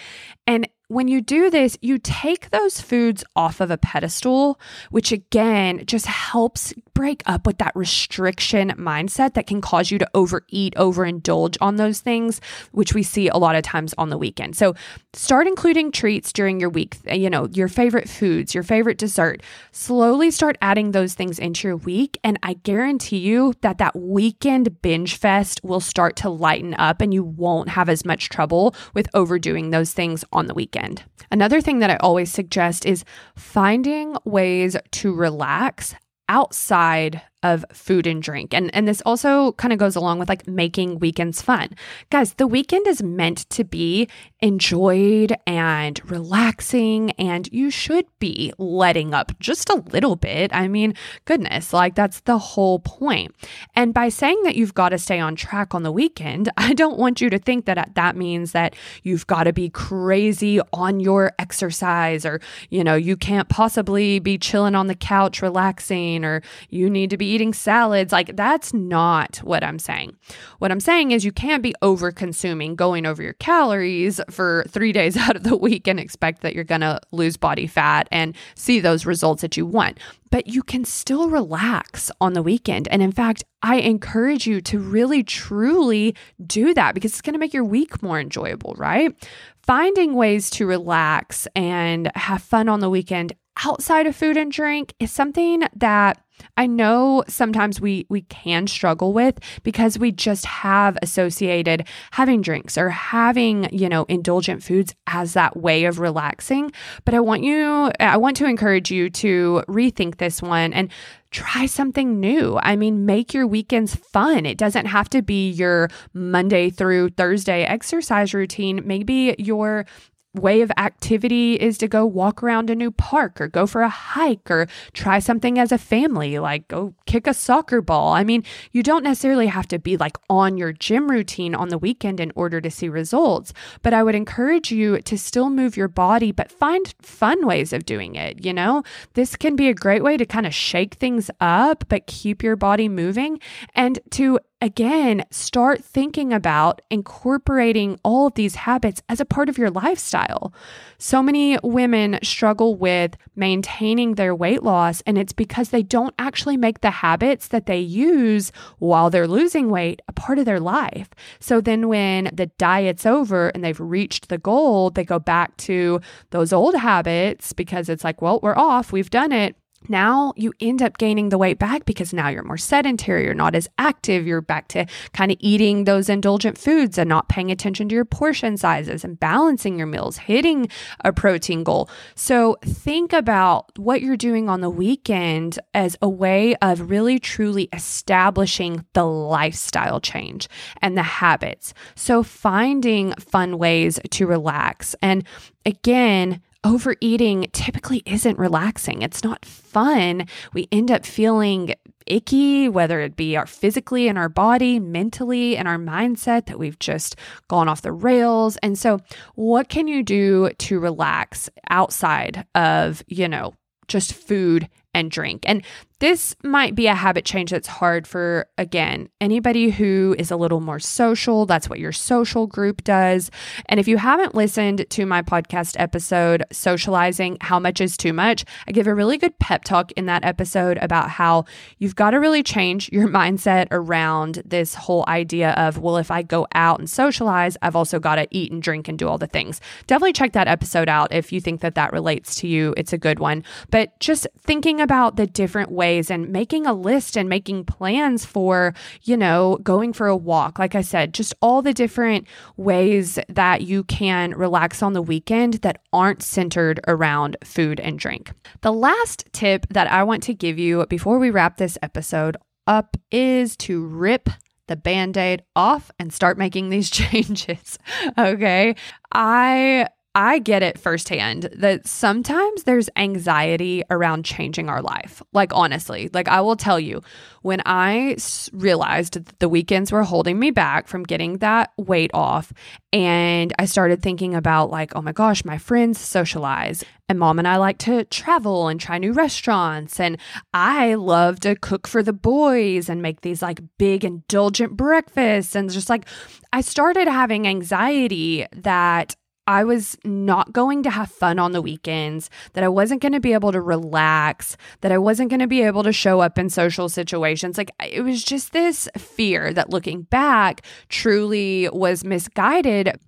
And 0.47 0.69
when 0.89 1.07
you 1.07 1.21
do 1.21 1.51
this, 1.51 1.79
you 1.83 1.99
take 1.99 2.51
those 2.51 2.81
foods 2.81 3.23
off 3.37 3.61
of 3.61 3.71
a 3.71 3.79
pedestal, 3.79 4.59
which 4.91 5.13
again 5.13 5.85
just 5.87 6.07
helps 6.07 6.73
break 7.01 7.23
up 7.25 7.47
with 7.47 7.57
that 7.57 7.73
restriction 7.75 8.69
mindset 8.73 9.33
that 9.33 9.47
can 9.47 9.63
cause 9.63 9.91
you 9.91 9.99
to 9.99 10.07
overeat, 10.13 10.75
overindulge 10.75 11.57
on 11.59 11.77
those 11.77 12.01
things, 12.01 12.43
which 12.73 12.93
we 12.93 13.03
see 13.03 13.27
a 13.27 13.39
lot 13.39 13.57
of 13.57 13.63
times 13.63 13.95
on 13.97 14.11
the 14.11 14.19
weekend. 14.19 14.55
So 14.55 14.75
start 15.15 15.47
including 15.47 15.93
treats 15.93 16.31
during 16.31 16.61
your 16.61 16.69
week, 16.69 16.99
you 17.11 17.31
know, 17.31 17.49
your 17.53 17.69
favorite 17.69 18.07
foods, 18.07 18.55
your 18.55 18.63
favorite 18.63 18.99
dessert. 18.99 19.43
Slowly 19.73 20.31
start 20.31 20.59
adding 20.61 20.91
those 20.91 21.15
things 21.15 21.39
into 21.39 21.69
your 21.69 21.79
week. 21.79 22.19
And 22.23 22.39
I 22.43 22.53
guarantee 22.53 23.17
you 23.17 23.55
that 23.63 23.79
that 23.79 23.97
weekend 23.97 24.83
binge 24.83 25.17
fest 25.17 25.59
will 25.65 25.81
start 25.81 26.17
to 26.17 26.29
lighten 26.29 26.75
up 26.75 27.01
and 27.01 27.15
you 27.15 27.25
won't 27.25 27.71
have 27.71 27.89
as 27.89 28.05
much 28.05 28.29
trouble 28.29 28.75
with 28.93 29.09
overdoing 29.15 29.71
those 29.71 29.95
things 29.95 30.23
on 30.35 30.49
the 30.49 30.55
weekend. 30.55 31.03
Another 31.31 31.63
thing 31.63 31.79
that 31.79 31.89
I 31.89 31.97
always 31.97 32.31
suggest 32.31 32.85
is 32.85 33.07
finding 33.37 34.19
ways 34.27 34.77
to 34.91 35.15
relax 35.15 35.95
outside 36.31 37.23
of 37.43 37.65
food 37.73 38.07
and 38.07 38.23
drink. 38.23 38.53
And 38.53 38.75
and 38.75 38.87
this 38.87 39.03
also 39.07 39.53
kind 39.53 39.73
of 39.73 39.79
goes 39.79 39.97
along 39.97 40.19
with 40.19 40.29
like 40.29 40.47
making 40.47 40.99
weekends 40.99 41.41
fun. 41.41 41.71
Guys, 42.11 42.35
the 42.35 42.47
weekend 42.47 42.87
is 42.87 43.03
meant 43.03 43.49
to 43.51 43.65
be 43.65 44.09
enjoyed 44.41 45.35
and 45.47 46.01
relaxing 46.11 47.11
and 47.13 47.49
you 47.53 47.71
should 47.71 48.07
be 48.19 48.53
letting 48.59 49.15
up 49.15 49.33
just 49.41 49.71
a 49.71 49.83
little 49.93 50.17
bit. 50.17 50.55
I 50.55 50.69
mean, 50.69 50.95
goodness, 51.25 51.73
like 51.73 51.95
that's 51.95 52.21
the 52.21 52.39
whole 52.39 52.79
point. 52.79 53.35
And 53.75 53.95
by 53.95 54.09
saying 54.09 54.43
that 54.45 54.57
you've 54.57 54.75
got 54.75 54.91
to 54.91 54.99
stay 54.99 55.19
on 55.19 55.35
track 55.35 55.75
on 55.75 55.83
the 55.83 55.93
weekend, 55.93 56.51
I 56.57 56.75
don't 56.75 56.99
want 56.99 57.21
you 57.21 57.31
to 57.31 57.39
think 57.39 57.65
that 57.65 57.79
uh, 57.79 57.85
that 57.95 58.17
means 58.17 58.53
that 58.53 58.75
you've 59.03 59.27
got 59.27 59.45
to 59.45 59.53
be 59.53 59.71
crazy 59.71 60.61
on 60.73 61.01
your 61.01 61.33
exercise 61.39 62.27
or, 62.27 62.41
you 62.69 62.85
know, 62.85 62.95
you 62.95 63.17
can't 63.17 63.49
possibly 63.49 64.19
be 64.19 64.37
chilling 64.37 64.75
on 64.75 64.87
the 64.87 64.95
couch 64.95 65.43
relaxing 65.43 66.25
or 66.25 66.43
you 66.69 66.91
need 66.91 67.11
to 67.11 67.17
be 67.17 67.30
eating 67.31 67.55
salads. 67.55 68.13
Like, 68.13 68.37
that's 68.37 68.75
not 68.75 69.39
what 69.39 69.63
I'm 69.63 69.79
saying. 69.79 70.17
What 70.59 70.73
I'm 70.73 70.81
saying 70.81 71.13
is 71.13 71.25
you 71.25 71.33
can't 71.33 71.63
be 71.63 71.75
over 71.81 72.11
consuming, 72.11 72.75
going 72.75 73.07
over 73.07 73.23
your 73.23 73.35
calories 73.35 74.21
for 74.31 74.65
three 74.69 74.93
days 75.01 75.17
out 75.17 75.37
of 75.37 75.45
the 75.45 75.57
week 75.57 75.87
and 75.87 76.01
expect 76.01 76.43
that 76.43 76.55
you're 76.55 76.65
going 76.65 76.81
to 76.81 77.01
lose 77.13 77.37
body 77.37 77.67
fat 77.67 78.09
and 78.11 78.37
see 78.55 78.81
those 78.81 79.07
results 79.07 79.43
that 79.43 79.57
you 79.57 79.65
want. 79.65 79.99
But 80.31 80.47
you 80.47 80.63
can 80.63 80.85
still 80.85 81.31
relax 81.31 82.11
on 82.21 82.35
the 82.35 82.43
weekend. 82.43 82.89
And 82.89 83.03
in 83.03 83.13
fact, 83.13 83.45
I 83.63 83.77
encourage 83.77 84.47
you 84.47 84.61
to 84.63 84.79
really, 84.79 85.23
truly 85.23 86.15
do 86.45 86.73
that 86.75 86.95
because 86.95 87.13
it's 87.13 87.21
going 87.21 87.35
to 87.35 87.39
make 87.39 87.55
your 87.55 87.65
week 87.65 88.03
more 88.03 88.19
enjoyable, 88.19 88.75
right? 88.77 89.15
Finding 89.63 90.15
ways 90.15 90.51
to 90.51 90.67
relax 90.67 91.47
and 91.55 92.11
have 92.15 92.43
fun 92.43 92.69
on 92.69 92.81
the 92.81 92.91
weekend 92.91 93.35
outside 93.65 94.07
of 94.07 94.17
food 94.17 94.37
and 94.37 94.51
drink 94.51 94.95
is 94.99 95.11
something 95.11 95.65
that 95.77 96.23
I 96.57 96.67
know 96.67 97.25
sometimes 97.29 97.81
we 97.81 98.07
we 98.09 98.23
can 98.23 98.67
struggle 98.67 99.13
with 99.13 99.39
because 99.63 99.99
we 99.99 100.13
just 100.13 100.47
have 100.47 100.97
associated 101.03 101.87
having 102.13 102.41
drinks 102.41 102.77
or 102.77 102.91
having, 102.91 103.69
you 103.73 103.89
know, 103.89 104.05
indulgent 104.09 104.63
foods 104.63 104.95
as 105.07 105.35
that 105.35 105.57
way 105.57 105.85
of 105.85 105.99
relaxing, 105.99 106.73
but 107.05 107.15
I 107.15 107.21
want 107.21 107.43
you 107.43 107.91
I 108.01 108.17
want 108.17 108.37
to 108.39 108.47
encourage 108.47 108.91
you 108.91 109.11
to 109.11 109.63
rethink 109.69 110.19
this 110.19 110.43
one 110.43 110.73
and 110.73 110.91
try 111.31 111.67
something 111.67 112.19
new. 112.19 112.59
I 112.61 112.75
mean, 112.75 113.07
make 113.07 113.33
your 113.33 113.47
weekends 113.47 113.95
fun. 113.95 114.47
It 114.47 114.59
doesn't 114.59 114.87
have 114.87 115.09
to 115.11 115.23
be 115.23 115.51
your 115.51 115.89
Monday 116.13 116.71
through 116.71 117.11
Thursday 117.11 117.63
exercise 117.63 118.35
routine. 118.35 118.83
Maybe 118.85 119.37
your 119.39 119.87
way 120.35 120.61
of 120.61 120.71
activity 120.77 121.55
is 121.55 121.77
to 121.79 121.89
go 121.89 122.07
walk 122.07 122.43
around 122.43 122.71
a 122.71 122.75
new 122.75 122.91
park 122.91 123.41
or 123.41 123.49
go 123.49 123.67
for 123.67 123.83
a 123.83 123.89
hike 123.89 124.51
or 124.51 124.67
try 124.93 125.19
something 125.19 125.59
as 125.59 125.73
a 125.73 125.79
family, 125.79 126.39
like 126.39 126.69
go 126.69 126.95
kick 127.07 127.27
a 127.27 127.35
soccer 127.35 127.81
ball. 127.81 128.13
I 128.13 128.23
mean, 128.23 128.45
you 128.73 128.83
don't 128.83 129.03
necessarily 129.03 129.49
have 129.49 129.67
to 129.69 129.79
be 129.79 129.97
like 129.97 130.17
on 130.29 130.57
your 130.57 130.73
gym 130.73 131.11
routine 131.11 131.55
on 131.55 131.69
the 131.69 131.79
weekend 131.79 132.21
in 132.21 132.33
order 132.37 132.61
to 132.61 132.71
see 132.71 132.89
results, 132.89 133.53
but 133.83 133.93
I 133.93 134.03
would 134.03 134.15
encourage 134.15 134.71
you 134.71 135.01
to 135.03 135.19
still 135.19 135.51
move 135.51 135.77
your 135.77 135.89
body, 135.89 136.31
but 136.31 136.53
find 136.53 136.95
fun 137.03 137.47
ways 137.47 137.73
of 137.73 137.85
doing 137.85 138.15
it. 138.15 138.45
You 138.45 138.53
know, 138.53 138.85
this 139.15 139.35
can 139.37 139.57
be 139.57 139.69
a 139.69 139.75
great 139.75 140.05
way 140.05 140.17
to 140.17 140.27
kind 140.27 140.47
of 140.47 140.55
shake 140.55 140.95
things 140.95 141.31
up, 141.41 141.85
but 141.89 142.07
keep 142.07 142.43
your 142.43 142.57
body 142.57 142.89
moving 142.89 143.41
and 143.75 143.99
to 144.11 144.39
again, 144.61 145.25
start 145.31 145.83
thinking 145.83 146.33
about 146.33 146.83
incorporating 146.91 147.99
all 148.05 148.27
of 148.27 148.35
these 148.35 148.55
habits 148.57 149.03
as 149.09 149.21
a 149.21 149.25
part 149.25 149.49
of 149.49 149.59
your 149.59 149.71
lifestyle. 149.71 150.53
So 150.99 151.23
many 151.23 151.59
women 151.63 152.19
struggle 152.23 152.77
with 152.77 153.17
maintaining 153.35 154.15
their 154.15 154.35
weight 154.35 154.63
loss, 154.63 155.01
and 155.07 155.17
it's 155.17 155.33
because 155.33 155.71
they 155.71 155.83
don't 155.83 156.15
actually 156.19 156.57
make 156.57 156.81
the 156.81 156.91
habits 156.91 157.49
that 157.49 157.67
they 157.67 157.81
use 157.81 158.53
while 158.79 159.09
they're 159.09 159.29
losing 159.29 159.71
weight 159.71 160.03
a 160.09 160.13
part 160.13 160.39
of 160.39 160.45
their 160.45 160.61
life. 160.61 161.09
So 161.39 161.61
then, 161.61 161.89
when 161.89 162.31
the 162.33 162.47
diet's 162.59 163.07
over 163.07 163.49
and 163.49 163.65
they've 163.65 163.81
reached 163.81 164.29
the 164.29 164.39
goal, 164.39 164.91
they 164.91 165.05
go 165.05 165.19
back 165.19 165.57
to 165.59 166.01
those 166.31 166.53
old 166.53 166.75
habits 166.75 167.53
because 167.53 167.89
it's 167.89 168.05
like, 168.05 168.21
well, 168.21 168.41
we're 168.43 168.57
off, 168.57 168.93
we've 168.93 169.11
done 169.11 169.33
it 169.33 169.57
now 169.89 170.33
you 170.37 170.53
end 170.61 170.83
up 170.83 170.99
gaining 170.99 171.31
the 171.31 171.39
weight 171.39 171.59
back 171.59 171.85
because 171.85 172.13
now 172.13 172.29
you're 172.29 172.43
more 172.43 172.59
sedentary, 172.59 173.25
you're 173.25 173.35
not 173.35 173.55
as 173.55 173.69
active, 173.79 174.27
you're 174.27 174.41
back 174.41 174.69
to 174.69 174.87
kind 175.13 175.33
of 175.33 175.39
eating 175.41 175.85
those 175.85 176.09
indulgent 176.09 176.59
foods 176.59 176.99
and 176.99 177.09
not 177.09 177.29
paying 177.29 177.51
attention 177.51 177.89
to 177.89 177.95
your 177.95 178.05
portion 178.05 178.57
sizes 178.57 179.05
and 179.05 179.19
balancing 179.19 179.79
your 179.79 179.87
meals, 179.87 180.19
hitting 180.19 180.69
a 181.05 181.13
protein 181.13 181.65
goal. 181.65 181.89
So 182.15 182.59
think 182.65 183.13
about 183.13 183.79
what 183.79 184.03
you're 184.03 184.17
doing 184.17 184.49
on 184.49 184.61
the 184.61 184.71
weekend 184.71 185.59
as 185.75 185.97
a 186.03 186.09
way 186.09 186.55
of 186.57 186.91
really 186.91 187.19
truly 187.19 187.69
establishing 187.73 188.85
the 188.93 189.05
lifestyle 189.05 190.01
change 190.01 190.49
and 190.83 190.97
the 190.97 191.03
habits. 191.03 191.73
So 191.95 192.23
finding 192.23 193.13
fun 193.15 193.59
ways 193.59 193.99
to 194.11 194.27
relax 194.27 194.95
and 195.03 195.25
again, 195.65 196.43
overeating 196.65 197.49
typically 197.53 198.03
isn't 198.07 198.39
relaxing. 198.39 199.03
It's 199.03 199.25
not 199.25 199.45
fun. 199.45 200.27
We 200.53 200.69
end 200.71 200.91
up 200.91 201.07
feeling 201.07 201.75
icky, 202.07 202.69
whether 202.69 203.01
it 203.01 203.17
be 203.17 203.37
our 203.37 203.47
physically 203.47 204.09
in 204.09 204.17
our 204.17 204.29
body, 204.29 204.79
mentally, 204.79 205.57
in 205.57 205.67
our 205.67 205.79
mindset 205.79 206.47
that 206.47 206.59
we've 206.59 206.79
just 206.79 207.17
gone 207.49 207.69
off 207.69 207.83
the 207.83 207.93
rails. 207.93 208.57
And 208.59 208.79
so, 208.79 209.01
what 209.35 209.69
can 209.69 209.89
you 209.89 210.03
do 210.03 210.51
to 210.51 210.81
relax 210.81 211.49
outside 211.69 212.47
of, 212.55 213.03
you 213.07 213.29
know, 213.29 213.55
just 213.89 214.13
food 214.13 214.69
and 214.93 215.11
drink? 215.11 215.45
And 215.47 215.65
this 216.01 216.35
might 216.43 216.75
be 216.75 216.87
a 216.87 216.95
habit 216.95 217.27
change 217.27 217.51
that's 217.51 217.69
hard 217.69 218.07
for, 218.07 218.47
again, 218.57 219.11
anybody 219.21 219.69
who 219.69 220.17
is 220.19 220.31
a 220.31 220.37
little 220.37 220.61
more 220.61 220.81
social. 220.81 221.45
That's 221.45 221.69
what 221.69 221.79
your 221.79 221.93
social 221.93 222.47
group 222.47 222.83
does. 222.83 223.31
And 223.67 223.79
if 223.79 223.87
you 223.87 223.99
haven't 223.99 224.35
listened 224.35 224.87
to 224.89 225.05
my 225.05 225.21
podcast 225.21 225.77
episode, 225.79 226.43
Socializing 226.51 227.37
How 227.43 227.59
Much 227.59 227.83
is 227.83 227.99
Too 227.99 228.15
Much, 228.15 228.47
I 228.67 228.73
give 228.73 228.87
a 228.87 228.95
really 228.95 229.19
good 229.19 229.39
pep 229.39 229.63
talk 229.63 229.93
in 229.93 230.07
that 230.07 230.25
episode 230.25 230.79
about 230.81 231.11
how 231.11 231.45
you've 231.79 231.97
got 231.97 232.13
to 232.13 232.17
really 232.19 232.43
change 232.43 232.91
your 232.91 233.07
mindset 233.21 233.69
around 233.71 234.43
this 234.47 234.75
whole 234.75 235.05
idea 235.07 235.51
of, 235.51 235.77
well, 235.77 235.99
if 235.99 236.11
I 236.11 236.23
go 236.23 236.47
out 236.55 236.79
and 236.79 236.89
socialize, 236.89 237.59
I've 237.61 237.77
also 237.77 238.01
got 238.01 238.15
to 238.15 238.27
eat 238.31 238.51
and 238.53 238.63
drink 238.63 238.89
and 238.89 238.99
do 238.99 239.07
all 239.07 239.19
the 239.19 239.27
things. 239.27 239.61
Definitely 239.87 240.15
check 240.15 240.33
that 240.33 240.49
episode 240.49 240.89
out 240.89 241.13
if 241.13 241.31
you 241.31 241.43
think 241.43 241.61
that 241.61 241.75
that 241.75 241.93
relates 241.93 242.37
to 242.37 242.49
you. 242.49 242.73
It's 242.79 242.95
a 242.95 242.99
good 242.99 243.19
one. 243.19 243.45
But 243.71 244.01
just 244.01 244.27
thinking 244.41 244.81
about 244.81 245.17
the 245.17 245.27
different 245.27 245.71
ways 245.71 245.90
and 246.11 246.29
making 246.29 246.67
a 246.67 246.73
list 246.73 247.17
and 247.17 247.29
making 247.29 247.65
plans 247.65 248.25
for, 248.25 248.75
you 249.03 249.17
know, 249.17 249.59
going 249.63 249.93
for 249.93 250.07
a 250.07 250.17
walk. 250.17 250.59
Like 250.59 250.75
I 250.75 250.83
said, 250.83 251.15
just 251.15 251.35
all 251.43 251.63
the 251.63 251.75
different 251.75 252.27
ways 252.57 253.19
that 253.29 253.63
you 253.63 253.85
can 253.85 254.33
relax 254.33 254.83
on 254.83 254.93
the 254.93 255.03
weekend 255.03 255.55
that 255.55 255.83
aren't 255.93 256.23
centered 256.23 256.81
around 256.87 257.37
food 257.43 257.81
and 257.81 257.99
drink. 257.99 258.31
The 258.61 258.73
last 258.73 259.25
tip 259.33 259.67
that 259.71 259.91
I 259.91 260.05
want 260.05 260.23
to 260.25 260.35
give 260.35 260.59
you 260.59 260.87
before 260.87 261.19
we 261.19 261.31
wrap 261.31 261.57
this 261.57 261.77
episode 261.83 262.37
up 262.67 262.97
is 263.11 263.57
to 263.57 263.85
rip 263.85 264.29
the 264.69 264.77
band 264.77 265.17
aid 265.17 265.43
off 265.57 265.91
and 265.99 266.13
start 266.13 266.39
making 266.39 266.71
these 266.71 266.91
changes. 267.01 267.79
okay. 268.17 268.77
I 269.13 269.89
I 270.15 270.41
get 270.41 270.65
it 270.65 270.77
firsthand 270.77 271.51
that 271.57 271.87
sometimes 271.87 272.65
there's 272.65 272.91
anxiety 272.97 273.85
around 273.91 274.25
changing 274.25 274.69
our 274.69 274.83
life. 274.83 275.23
Like, 275.33 275.53
honestly, 275.55 276.11
like 276.13 276.27
I 276.27 276.41
will 276.41 276.57
tell 276.57 276.81
you, 276.81 277.01
when 277.43 277.63
I 277.65 278.17
realized 278.53 279.15
that 279.15 279.39
the 279.39 279.49
weekends 279.49 279.93
were 279.93 280.03
holding 280.03 280.39
me 280.39 280.51
back 280.51 280.89
from 280.89 281.05
getting 281.05 281.39
that 281.39 281.73
weight 281.77 282.11
off, 282.13 282.53
and 282.93 283.53
I 283.59 283.67
started 283.67 284.03
thinking 284.03 284.35
about, 284.35 284.71
like, 284.71 284.97
oh 284.97 285.03
my 285.03 285.13
gosh, 285.13 285.45
my 285.45 285.59
friends 285.59 286.01
socialize, 286.01 286.83
and 287.09 287.19
mom 287.19 287.39
and 287.39 287.47
I 287.47 287.57
like 287.57 287.79
to 287.79 288.05
travel 288.05 288.69
and 288.69 288.81
try 288.81 288.99
new 288.99 289.13
restaurants, 289.13 290.01
and 290.01 290.19
I 290.53 290.95
love 290.95 291.39
to 291.41 291.55
cook 291.55 291.87
for 291.87 292.03
the 292.03 292.13
boys 292.13 292.89
and 292.89 293.01
make 293.01 293.21
these 293.21 293.43
like 293.43 293.61
big 293.79 294.05
indulgent 294.05 294.77
breakfasts. 294.77 295.55
And 295.55 295.71
just 295.71 295.89
like, 295.89 296.07
I 296.53 296.63
started 296.63 297.07
having 297.07 297.47
anxiety 297.47 298.45
that 298.53 299.15
I 299.47 299.65
was 299.65 299.97
not 300.05 300.53
going 300.53 300.83
to 300.85 300.91
have 300.91 301.11
fun 301.11 301.39
on 301.39 301.53
the 301.53 301.63
weekends, 301.63 302.31
that 302.53 302.65
I 302.65 302.69
wasn't 302.69 303.03
going 303.03 303.13
to 303.13 303.21
be 303.21 303.33
able 303.33 303.53
to 303.53 303.61
relax, 303.61 304.57
that 304.81 304.93
I 304.93 304.99
wasn't 304.99 305.31
going 305.31 305.41
to 305.41 305.47
be 305.47 305.63
able 305.63 305.83
to 305.83 305.93
show 305.93 306.21
up 306.21 306.39
in 306.39 306.51
social 306.51 306.89
situations. 306.89 307.59
Like 307.59 307.73
it 307.81 308.03
was 308.03 308.23
just 308.23 308.53
this 308.53 308.89
fear 308.97 309.53
that 309.53 309.71
looking 309.71 310.03
back 310.03 310.63
truly 310.89 311.69
was 311.73 312.05
misguided 312.05 312.99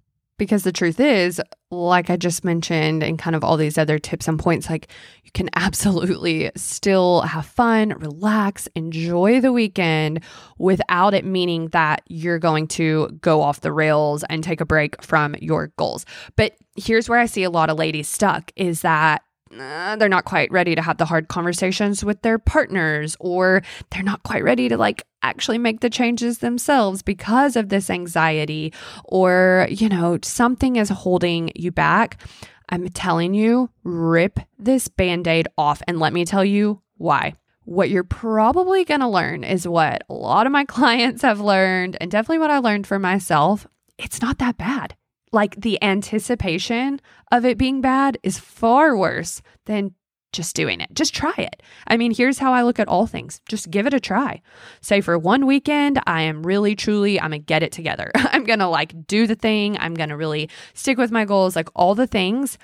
because 0.42 0.64
the 0.64 0.72
truth 0.72 0.98
is, 0.98 1.40
like 1.70 2.10
I 2.10 2.16
just 2.16 2.44
mentioned, 2.44 3.04
and 3.04 3.16
kind 3.16 3.36
of 3.36 3.44
all 3.44 3.56
these 3.56 3.78
other 3.78 4.00
tips 4.00 4.26
and 4.26 4.40
points, 4.40 4.68
like 4.68 4.88
you 5.22 5.30
can 5.30 5.48
absolutely 5.54 6.50
still 6.56 7.20
have 7.20 7.46
fun, 7.46 7.90
relax, 7.90 8.66
enjoy 8.74 9.40
the 9.40 9.52
weekend 9.52 10.24
without 10.58 11.14
it 11.14 11.24
meaning 11.24 11.68
that 11.68 12.02
you're 12.08 12.40
going 12.40 12.66
to 12.66 13.16
go 13.20 13.40
off 13.40 13.60
the 13.60 13.70
rails 13.70 14.24
and 14.30 14.42
take 14.42 14.60
a 14.60 14.64
break 14.64 15.00
from 15.00 15.36
your 15.40 15.68
goals. 15.78 16.04
But 16.34 16.56
here's 16.74 17.08
where 17.08 17.20
I 17.20 17.26
see 17.26 17.44
a 17.44 17.50
lot 17.50 17.70
of 17.70 17.78
ladies 17.78 18.08
stuck 18.08 18.50
is 18.56 18.80
that 18.80 19.22
uh, 19.60 19.96
they're 19.96 20.08
not 20.08 20.24
quite 20.24 20.50
ready 20.50 20.74
to 20.74 20.82
have 20.82 20.98
the 20.98 21.04
hard 21.04 21.28
conversations 21.28 22.04
with 22.04 22.22
their 22.22 22.38
partners, 22.38 23.16
or 23.20 23.62
they're 23.90 24.02
not 24.02 24.22
quite 24.22 24.44
ready 24.44 24.68
to 24.68 24.76
like 24.76 25.04
actually 25.22 25.58
make 25.58 25.80
the 25.80 25.90
changes 25.90 26.38
themselves 26.38 27.02
because 27.02 27.56
of 27.56 27.68
this 27.68 27.90
anxiety, 27.90 28.72
or, 29.04 29.66
you 29.70 29.88
know, 29.88 30.18
something 30.22 30.76
is 30.76 30.88
holding 30.88 31.50
you 31.54 31.70
back. 31.70 32.20
I'm 32.68 32.88
telling 32.88 33.34
you, 33.34 33.70
rip 33.84 34.40
this 34.58 34.88
band 34.88 35.28
aid 35.28 35.48
off. 35.58 35.82
And 35.86 36.00
let 36.00 36.12
me 36.12 36.24
tell 36.24 36.44
you 36.44 36.80
why. 36.96 37.34
What 37.64 37.90
you're 37.90 38.02
probably 38.02 38.84
going 38.84 39.00
to 39.00 39.08
learn 39.08 39.44
is 39.44 39.68
what 39.68 40.02
a 40.08 40.14
lot 40.14 40.46
of 40.46 40.52
my 40.52 40.64
clients 40.66 41.22
have 41.22 41.40
learned, 41.40 41.96
and 42.00 42.10
definitely 42.10 42.38
what 42.38 42.50
I 42.50 42.58
learned 42.58 42.86
for 42.86 42.98
myself. 42.98 43.66
It's 43.98 44.22
not 44.22 44.38
that 44.38 44.56
bad 44.56 44.96
like 45.32 45.60
the 45.60 45.82
anticipation 45.82 47.00
of 47.30 47.44
it 47.44 47.58
being 47.58 47.80
bad 47.80 48.18
is 48.22 48.38
far 48.38 48.96
worse 48.96 49.42
than 49.66 49.94
just 50.32 50.56
doing 50.56 50.80
it. 50.80 50.88
Just 50.94 51.14
try 51.14 51.34
it. 51.36 51.62
I 51.86 51.96
mean, 51.96 52.12
here's 52.12 52.38
how 52.38 52.52
I 52.52 52.62
look 52.62 52.78
at 52.78 52.88
all 52.88 53.06
things 53.06 53.40
just 53.48 53.70
give 53.70 53.86
it 53.86 53.94
a 53.94 54.00
try. 54.00 54.40
Say 54.80 55.00
for 55.00 55.18
one 55.18 55.46
weekend, 55.46 56.00
I 56.06 56.22
am 56.22 56.42
really, 56.42 56.74
truly, 56.74 57.20
I'm 57.20 57.30
gonna 57.30 57.38
get 57.38 57.62
it 57.62 57.72
together. 57.72 58.10
I'm 58.14 58.44
gonna 58.44 58.68
like 58.68 59.06
do 59.06 59.26
the 59.26 59.34
thing. 59.34 59.76
I'm 59.78 59.94
gonna 59.94 60.16
really 60.16 60.48
stick 60.74 60.98
with 60.98 61.10
my 61.10 61.24
goals, 61.24 61.54
like 61.56 61.68
all 61.74 61.94
the 61.94 62.06
things. 62.06 62.58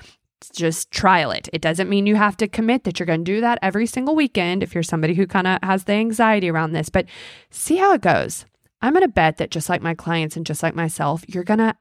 Just 0.52 0.92
trial 0.92 1.32
it. 1.32 1.48
It 1.52 1.60
doesn't 1.60 1.88
mean 1.88 2.06
you 2.06 2.14
have 2.14 2.36
to 2.36 2.46
commit 2.46 2.84
that 2.84 2.98
you're 3.00 3.08
going 3.08 3.24
to 3.24 3.32
do 3.32 3.40
that 3.40 3.58
every 3.60 3.86
single 3.86 4.14
weekend 4.14 4.62
if 4.62 4.72
you're 4.72 4.84
somebody 4.84 5.14
who 5.14 5.26
kind 5.26 5.48
of 5.48 5.58
has 5.64 5.82
the 5.82 5.94
anxiety 5.94 6.48
around 6.48 6.74
this, 6.74 6.88
but 6.88 7.06
see 7.50 7.74
how 7.74 7.92
it 7.94 8.02
goes. 8.02 8.46
I'm 8.80 8.92
going 8.92 9.02
to 9.02 9.08
bet 9.08 9.38
that 9.38 9.50
just 9.50 9.68
like 9.68 9.82
my 9.82 9.94
clients 9.94 10.36
and 10.36 10.46
just 10.46 10.62
like 10.62 10.76
myself, 10.76 11.24
you're 11.26 11.42
going 11.42 11.58
to 11.58 11.74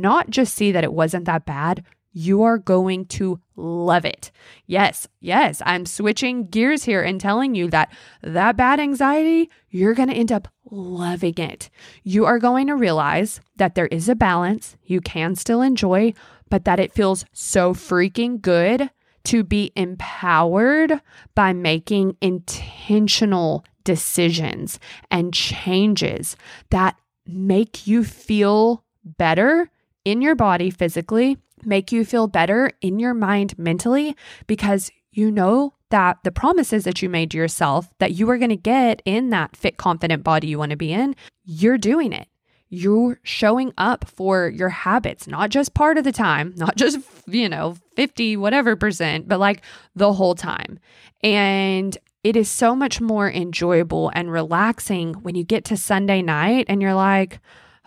not 0.00 0.30
just 0.30 0.54
see 0.54 0.72
that 0.72 0.84
it 0.84 0.92
wasn't 0.92 1.24
that 1.26 1.44
bad, 1.44 1.84
you 2.14 2.44
are 2.44 2.58
going 2.58 3.04
to 3.06 3.40
love 3.56 4.04
it. 4.04 4.30
Yes, 4.66 5.08
yes, 5.20 5.60
I'm 5.66 5.84
switching 5.84 6.46
gears 6.46 6.84
here 6.84 7.02
and 7.02 7.20
telling 7.20 7.54
you 7.54 7.68
that 7.70 7.92
that 8.22 8.56
bad 8.56 8.78
anxiety, 8.78 9.50
you're 9.68 9.94
going 9.94 10.08
to 10.08 10.14
end 10.14 10.30
up 10.30 10.48
loving 10.70 11.36
it. 11.38 11.68
You 12.04 12.24
are 12.24 12.38
going 12.38 12.68
to 12.68 12.76
realize 12.76 13.40
that 13.56 13.74
there 13.74 13.88
is 13.88 14.08
a 14.08 14.14
balance 14.14 14.76
you 14.84 15.00
can 15.00 15.34
still 15.34 15.60
enjoy, 15.60 16.14
but 16.48 16.64
that 16.64 16.80
it 16.80 16.92
feels 16.92 17.24
so 17.32 17.74
freaking 17.74 18.40
good 18.40 18.90
to 19.24 19.42
be 19.42 19.72
empowered 19.74 21.00
by 21.34 21.52
making 21.52 22.16
intentional 22.20 23.64
decisions 23.82 24.78
and 25.10 25.34
changes 25.34 26.36
that 26.70 26.96
make 27.26 27.86
you 27.86 28.04
feel 28.04 28.84
better 29.04 29.70
in 30.04 30.22
your 30.22 30.34
body 30.34 30.70
physically, 30.70 31.38
make 31.64 31.92
you 31.92 32.04
feel 32.04 32.26
better 32.26 32.70
in 32.80 32.98
your 32.98 33.14
mind 33.14 33.58
mentally, 33.58 34.16
because 34.46 34.90
you 35.12 35.30
know 35.30 35.74
that 35.90 36.18
the 36.24 36.32
promises 36.32 36.84
that 36.84 37.02
you 37.02 37.08
made 37.08 37.30
to 37.30 37.36
yourself 37.36 37.88
that 37.98 38.12
you 38.12 38.28
are 38.28 38.38
going 38.38 38.50
to 38.50 38.56
get 38.56 39.00
in 39.04 39.30
that 39.30 39.56
fit, 39.56 39.76
confident 39.76 40.24
body 40.24 40.48
you 40.48 40.58
want 40.58 40.70
to 40.70 40.76
be 40.76 40.92
in, 40.92 41.14
you're 41.44 41.78
doing 41.78 42.12
it. 42.12 42.28
You're 42.68 43.20
showing 43.22 43.72
up 43.78 44.04
for 44.08 44.48
your 44.48 44.70
habits, 44.70 45.28
not 45.28 45.50
just 45.50 45.74
part 45.74 45.96
of 45.96 46.02
the 46.02 46.10
time, 46.10 46.52
not 46.56 46.76
just, 46.76 46.98
you 47.26 47.48
know, 47.48 47.76
50, 47.94 48.36
whatever 48.36 48.74
percent, 48.74 49.28
but 49.28 49.38
like 49.38 49.62
the 49.94 50.12
whole 50.12 50.34
time. 50.34 50.80
And 51.22 51.96
it 52.24 52.36
is 52.36 52.50
so 52.50 52.74
much 52.74 53.00
more 53.00 53.30
enjoyable 53.30 54.10
and 54.14 54.32
relaxing 54.32 55.14
when 55.14 55.36
you 55.36 55.44
get 55.44 55.64
to 55.66 55.76
Sunday 55.76 56.22
night 56.22 56.66
and 56.68 56.82
you're 56.82 56.94
like, 56.94 57.38